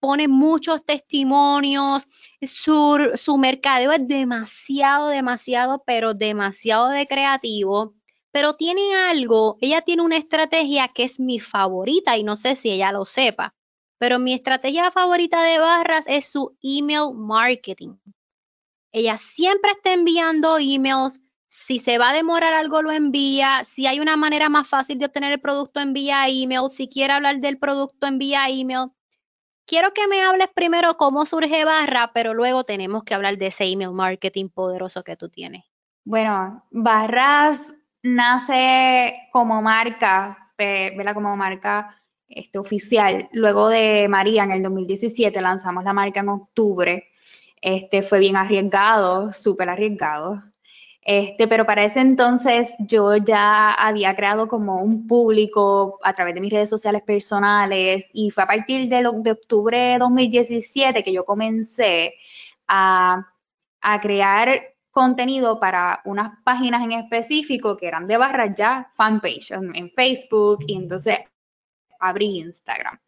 Pone 0.00 0.28
muchos 0.28 0.84
testimonios. 0.84 2.06
Su, 2.42 3.10
su 3.14 3.38
mercadeo 3.38 3.92
es 3.92 4.06
demasiado, 4.06 5.08
demasiado, 5.08 5.82
pero 5.86 6.14
demasiado 6.14 6.88
de 6.88 7.06
creativo. 7.06 7.94
Pero 8.34 8.54
tiene 8.54 8.96
algo, 8.96 9.58
ella 9.60 9.82
tiene 9.82 10.02
una 10.02 10.16
estrategia 10.16 10.88
que 10.88 11.04
es 11.04 11.20
mi 11.20 11.38
favorita 11.38 12.16
y 12.16 12.24
no 12.24 12.34
sé 12.34 12.56
si 12.56 12.68
ella 12.68 12.90
lo 12.90 13.04
sepa. 13.04 13.54
Pero 13.96 14.18
mi 14.18 14.32
estrategia 14.32 14.90
favorita 14.90 15.40
de 15.44 15.60
barras 15.60 16.04
es 16.08 16.32
su 16.32 16.58
email 16.60 17.14
marketing. 17.14 17.94
Ella 18.90 19.18
siempre 19.18 19.70
está 19.70 19.92
enviando 19.92 20.58
emails. 20.58 21.20
Si 21.46 21.78
se 21.78 21.96
va 21.96 22.10
a 22.10 22.12
demorar 22.12 22.54
algo, 22.54 22.82
lo 22.82 22.90
envía. 22.90 23.62
Si 23.62 23.86
hay 23.86 24.00
una 24.00 24.16
manera 24.16 24.48
más 24.48 24.66
fácil 24.66 24.98
de 24.98 25.06
obtener 25.06 25.30
el 25.30 25.40
producto, 25.40 25.78
envía 25.78 26.26
email. 26.26 26.68
Si 26.70 26.88
quiere 26.88 27.12
hablar 27.12 27.36
del 27.36 27.60
producto, 27.60 28.08
envía 28.08 28.48
email. 28.48 28.90
Quiero 29.64 29.92
que 29.92 30.08
me 30.08 30.22
hables 30.22 30.48
primero 30.52 30.96
cómo 30.96 31.24
surge 31.24 31.64
Barra, 31.64 32.10
pero 32.12 32.34
luego 32.34 32.64
tenemos 32.64 33.04
que 33.04 33.14
hablar 33.14 33.38
de 33.38 33.46
ese 33.46 33.64
email 33.66 33.92
marketing 33.92 34.48
poderoso 34.48 35.04
que 35.04 35.16
tú 35.16 35.28
tienes. 35.28 35.62
Bueno, 36.04 36.66
Barras 36.72 37.76
nace 38.04 39.28
como 39.32 39.60
marca, 39.60 40.52
¿verdad? 40.56 41.14
Como 41.14 41.36
marca 41.36 41.96
este, 42.28 42.58
oficial. 42.58 43.28
Luego 43.32 43.68
de 43.68 44.06
María 44.08 44.44
en 44.44 44.52
el 44.52 44.62
2017 44.62 45.40
lanzamos 45.40 45.82
la 45.82 45.92
marca 45.92 46.20
en 46.20 46.28
octubre 46.28 47.10
este, 47.64 48.02
fue 48.02 48.18
bien 48.20 48.36
arriesgado, 48.36 49.32
súper 49.32 49.70
arriesgado. 49.70 50.42
Este, 51.00 51.48
pero 51.48 51.64
para 51.64 51.84
ese 51.84 52.00
entonces 52.00 52.74
yo 52.78 53.16
ya 53.16 53.72
había 53.72 54.14
creado 54.14 54.48
como 54.48 54.82
un 54.82 55.06
público 55.06 55.98
a 56.02 56.12
través 56.12 56.34
de 56.34 56.42
mis 56.42 56.52
redes 56.52 56.68
sociales 56.68 57.02
personales 57.02 58.10
y 58.12 58.30
fue 58.30 58.42
a 58.44 58.46
partir 58.46 58.88
de, 58.88 58.96
de 59.22 59.30
octubre 59.30 59.78
de 59.78 59.98
2017 59.98 61.02
que 61.02 61.12
yo 61.12 61.24
comencé 61.24 62.14
a, 62.68 63.26
a, 63.80 64.00
crear 64.00 64.73
contenido 64.94 65.60
para 65.60 66.00
unas 66.06 66.42
páginas 66.44 66.82
en 66.82 66.92
específico 66.92 67.76
que 67.76 67.88
eran 67.88 68.06
de 68.06 68.16
barra 68.16 68.54
ya 68.54 68.90
fanpage 68.96 69.50
en, 69.50 69.76
en 69.76 69.90
Facebook 69.90 70.64
y 70.66 70.76
entonces 70.76 71.18
abrí 72.00 72.38
Instagram. 72.38 72.98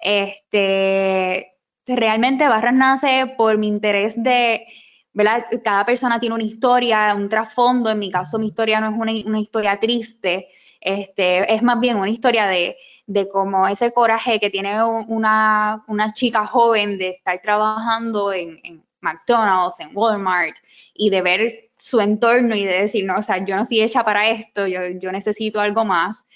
Este, 0.00 1.54
realmente 1.86 2.48
Barras 2.48 2.74
nace 2.74 3.34
por 3.36 3.58
mi 3.58 3.68
interés 3.68 4.22
de, 4.22 4.66
¿verdad? 5.12 5.46
Cada 5.64 5.84
persona 5.84 6.20
tiene 6.20 6.34
una 6.34 6.44
historia, 6.44 7.14
un 7.14 7.28
trasfondo. 7.28 7.90
En 7.90 7.98
mi 7.98 8.10
caso, 8.10 8.38
mi 8.38 8.48
historia 8.48 8.80
no 8.80 8.90
es 8.90 9.24
una, 9.26 9.40
historia 9.40 9.78
triste, 9.78 10.48
este, 10.80 11.52
es 11.52 11.62
más 11.62 11.78
bien 11.80 11.96
una 11.96 12.10
historia 12.10 12.46
de, 12.46 12.76
de 13.06 13.28
como 13.28 13.66
ese 13.68 13.92
coraje 13.92 14.40
que 14.40 14.50
tiene 14.50 14.82
una, 14.82 15.84
chica 16.14 16.46
joven 16.46 16.98
de 16.98 17.10
estar 17.10 17.40
trabajando 17.42 18.32
en, 18.32 18.84
McDonald's, 19.00 19.80
en 19.80 19.90
Walmart 19.94 20.56
y 20.94 21.10
de 21.10 21.22
ver 21.22 21.70
su 21.78 22.00
entorno 22.00 22.54
y 22.54 22.64
de 22.64 22.82
decir, 22.82 23.04
no, 23.04 23.16
o 23.16 23.22
sea, 23.22 23.44
yo 23.44 23.56
no 23.56 23.62
estoy 23.62 23.80
hecha 23.80 24.04
para 24.04 24.28
esto, 24.28 24.66
yo, 24.66 24.86
yo 25.00 25.10
necesito 25.12 25.60
algo 25.60 25.84
más. 25.84 26.26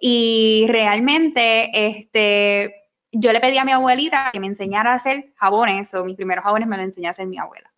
Y 0.00 0.66
realmente, 0.68 1.70
este, 1.86 2.74
yo 3.12 3.32
le 3.32 3.40
pedí 3.40 3.58
a 3.58 3.64
mi 3.64 3.72
abuelita 3.72 4.30
que 4.32 4.40
me 4.40 4.46
enseñara 4.46 4.92
a 4.92 4.96
hacer 4.96 5.32
jabones, 5.36 5.92
o 5.94 6.04
mis 6.04 6.16
primeros 6.16 6.44
jabones 6.44 6.68
me 6.68 6.76
los 6.76 6.86
enseñó 6.86 7.08
a 7.08 7.10
hacer 7.12 7.26
mi 7.26 7.38
abuela. 7.38 7.70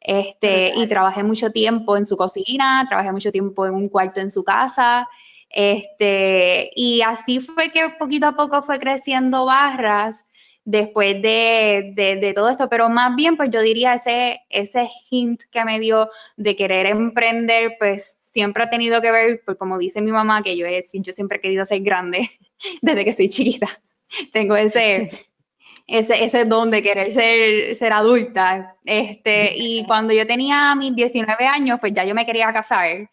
Este, 0.00 0.72
y 0.74 0.86
trabajé 0.86 1.22
mucho 1.22 1.50
tiempo 1.50 1.96
en 1.96 2.06
su 2.06 2.16
cocina, 2.16 2.86
trabajé 2.88 3.12
mucho 3.12 3.32
tiempo 3.32 3.66
en 3.66 3.74
un 3.74 3.88
cuarto 3.88 4.20
en 4.20 4.30
su 4.30 4.44
casa, 4.44 5.08
este, 5.50 6.70
y 6.74 7.02
así 7.02 7.40
fue 7.40 7.72
que 7.72 7.90
poquito 7.98 8.26
a 8.26 8.36
poco 8.36 8.62
fue 8.62 8.78
creciendo 8.78 9.44
Barras 9.44 10.26
después 10.64 11.20
de, 11.22 11.92
de, 11.94 12.32
todo 12.34 12.48
esto, 12.48 12.68
pero 12.68 12.88
más 12.88 13.16
bien, 13.16 13.36
pues 13.36 13.50
yo 13.50 13.60
diría 13.60 13.94
ese, 13.94 14.40
ese 14.50 14.88
hint 15.10 15.42
que 15.50 15.64
me 15.64 15.80
dio 15.80 16.08
de 16.36 16.54
querer 16.56 16.86
emprender, 16.86 17.76
pues 17.78 18.18
siempre 18.20 18.62
ha 18.62 18.70
tenido 18.70 19.00
que 19.00 19.10
ver, 19.10 19.42
pues 19.44 19.56
como 19.56 19.78
dice 19.78 20.00
mi 20.00 20.12
mamá, 20.12 20.42
que 20.42 20.56
yo, 20.56 20.66
yo 20.68 21.12
siempre 21.12 21.38
he 21.38 21.40
querido 21.40 21.64
ser 21.64 21.80
grande 21.80 22.30
desde 22.82 23.04
que 23.04 23.12
soy 23.12 23.28
chiquita. 23.28 23.80
tengo 24.32 24.56
ese, 24.56 25.10
ese, 25.86 26.24
ese 26.24 26.44
don 26.44 26.70
de 26.70 26.82
querer 26.82 27.12
ser, 27.12 27.74
ser 27.74 27.92
adulta. 27.92 28.76
Este, 28.84 29.56
y 29.56 29.84
cuando 29.86 30.12
yo 30.12 30.26
tenía 30.26 30.74
mis 30.74 30.94
19 30.94 31.46
años, 31.46 31.78
pues 31.80 31.92
ya 31.92 32.04
yo 32.04 32.14
me 32.14 32.26
quería 32.26 32.52
casar. 32.52 33.08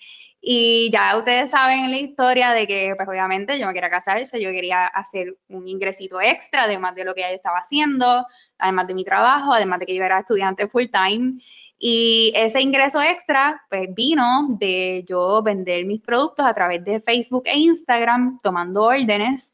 Y 0.50 0.90
ya 0.92 1.18
ustedes 1.18 1.50
saben 1.52 1.92
la 1.92 1.98
historia 1.98 2.52
de 2.52 2.66
que, 2.68 2.94
pues 2.96 3.08
obviamente 3.08 3.60
yo 3.60 3.68
me 3.68 3.74
quería 3.74 3.90
casar, 3.90 4.22
yo 4.24 4.52
quería 4.52 4.88
hacer 4.88 5.36
un 5.50 5.68
ingresito 5.68 6.22
extra, 6.22 6.64
además 6.64 6.96
de 6.96 7.04
lo 7.04 7.14
que 7.14 7.22
ya 7.22 7.32
estaba 7.32 7.58
haciendo, 7.58 8.26
además 8.58 8.88
de 8.88 8.94
mi 8.94 9.04
trabajo, 9.04 9.52
además 9.52 9.80
de 9.80 9.88
que 9.88 9.96
yo 9.96 10.04
era 10.04 10.20
estudiante 10.20 10.68
full 10.68 10.86
time. 10.86 11.42
Y 11.78 12.32
ese 12.36 12.62
ingreso 12.62 13.02
extra, 13.02 13.62
pues 13.70 13.94
vino 13.94 14.48
de 14.58 15.04
yo 15.08 15.44
vender 15.44 15.86
mis 15.86 16.02
productos 16.02 16.46
a 16.46 16.54
través 16.54 16.84
de 16.86 17.02
Facebook 17.02 17.44
e 17.46 17.58
Instagram, 17.58 18.40
tomando 18.42 18.84
órdenes 18.84 19.54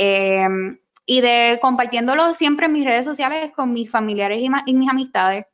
Em, 0.00 0.78
y 1.06 1.20
de 1.20 1.58
compartiéndolo 1.60 2.32
siempre 2.32 2.66
en 2.66 2.72
mis 2.72 2.84
redes 2.84 3.04
sociales 3.04 3.50
con 3.56 3.72
mis 3.72 3.90
familiares 3.90 4.38
y, 4.40 4.74
mis 4.74 4.88
amistades. 4.88 5.46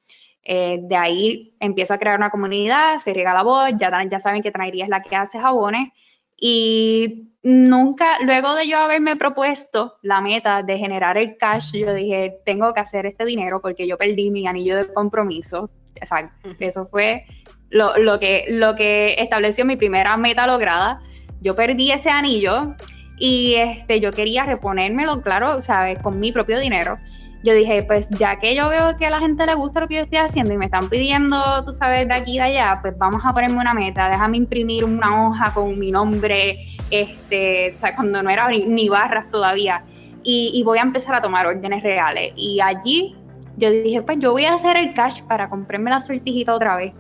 Eh, 0.45 0.79
de 0.83 0.97
ahí 0.97 1.55
empiezo 1.59 1.95
a 1.95 1.99
crear 1.99 2.19
una 2.19 2.31
comunidad, 2.31 2.99
se 2.99 3.15
riega 3.15 3.33
la 3.33 3.43
voz, 3.43 3.71
ya, 3.79 3.91
ya 4.05 4.21
saben 4.21 4.43
que 4.43 4.51
Trairía 4.51 4.85
es 4.85 4.91
la 4.91 5.01
que 5.01 5.17
hace 5.17 5.39
jabones. 5.39 5.89
Y 6.37 7.31
nunca, 7.43 8.19
luego 8.23 8.55
de 8.55 8.69
yo 8.69 8.79
haberme 8.79 9.17
propuesto 9.17 9.97
la 10.03 10.21
meta 10.21 10.63
de 10.63 10.79
generar 10.79 11.17
el 11.17 11.37
cash, 11.39 11.73
yo 11.73 11.95
dije, 11.95 12.39
tengo 12.45 12.75
que 12.75 12.81
hacer 12.81 13.07
este 13.07 13.25
dinero 13.25 13.61
porque 13.63 13.87
yo 13.87 13.97
perdí 13.97 14.31
mi 14.31 14.47
anillo 14.47 14.77
de 14.77 14.93
compromiso. 14.93 15.71
Exacto. 15.95 16.51
Eso 16.59 16.87
fue 16.87 17.25
lo, 17.71 17.97
lo, 17.97 18.19
que, 18.19 18.47
lo 18.49 18.75
que 18.75 19.15
estableció 19.19 19.65
mi 19.65 19.77
primera 19.77 20.17
meta 20.17 20.47
lograda. 20.47 21.01
Yo 21.41 21.55
perdí 21.55 21.91
ese 21.91 22.11
anillo 22.11 22.75
y 23.19 23.55
este, 23.55 24.01
yo 24.01 24.11
quería 24.11 24.45
reponérmelo, 24.45 25.23
claro, 25.23 25.63
¿sabes? 25.63 25.99
Con 26.01 26.19
mi 26.21 26.33
propio 26.33 26.59
dinero. 26.59 26.99
Yo 27.45 27.53
dije, 27.53 27.83
pues 27.83 28.09
ya 28.09 28.37
que 28.37 28.55
yo 28.55 28.71
veo 28.71 28.97
que 28.97 29.05
a 29.05 29.11
la 29.11 29.19
gente 29.19 29.45
le 29.45 29.55
gusta 29.55 29.81
lo 29.81 29.87
que 29.87 29.97
yo 29.97 30.01
estoy 30.01 30.17
haciendo 30.17 30.55
y 30.55 30.57
me 30.57 30.65
están 30.65 30.89
pidiendo, 30.89 31.63
tú 31.63 31.73
sabes, 31.73 32.09
de 32.09 32.15
aquí 32.15 32.37
y 32.37 32.39
de 32.39 32.45
allá, 32.45 32.79
pues 32.81 32.97
vamos 32.97 33.23
a 33.23 33.35
ponerme 33.35 33.59
una 33.59 33.75
meta, 33.75 34.09
déjame 34.09 34.39
imprimir 34.39 34.83
una 34.83 35.27
hoja 35.27 35.53
con 35.53 35.79
mi 35.79 35.91
nombre, 35.91 36.57
este, 36.91 37.75
o 37.75 37.77
sea, 37.77 37.95
cuando 37.95 38.23
no 38.23 38.31
era 38.31 38.49
ni, 38.49 38.89
barras 38.89 39.29
todavía, 39.31 39.85
y, 40.23 40.63
voy 40.65 40.79
a 40.79 40.83
empezar 40.83 41.17
a 41.17 41.21
tomar 41.21 41.47
órdenes 41.47 41.83
reales. 41.83 42.33
Y 42.35 42.61
allí 42.63 43.15
yo 43.59 43.71
dije, 43.71 44.01
pues 44.01 44.19
yo 44.21 44.33
voy 44.33 44.47
a 44.47 44.55
hacer 44.55 44.79
el 44.79 44.95
cash 44.95 45.21
para 45.25 45.51
comprarme 45.51 45.91
la 45.91 46.01
sortijita 46.01 46.55
otra 46.55 46.77
vez. 46.77 46.95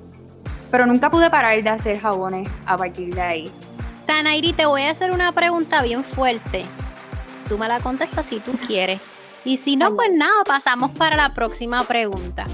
Pero 0.71 0.85
nunca 0.85 1.09
pude 1.09 1.31
parar 1.31 1.63
de 1.63 1.71
hacer 1.71 1.99
jabones 2.01 2.47
a 2.67 2.77
partir 2.77 3.15
de 3.15 3.23
ahí. 3.23 3.53
Tanairi, 4.05 4.53
te 4.53 4.67
voy 4.67 4.83
a 4.83 4.91
hacer 4.91 5.11
una 5.11 5.33
pregunta 5.33 5.81
bien 5.81 6.05
fuerte. 6.05 6.67
Tú 7.49 7.57
me 7.57 7.67
la 7.67 7.81
contestas 7.81 8.27
si 8.27 8.41
tú 8.41 8.53
quieres. 8.67 9.14
Y 9.45 9.59
si 9.59 9.77
no, 9.77 9.95
pues 9.95 10.11
nada, 10.13 10.43
pasamos 10.45 10.91
para 10.93 11.17
la 11.17 11.29
próxima 11.35 11.85
pregunta. 11.85 12.47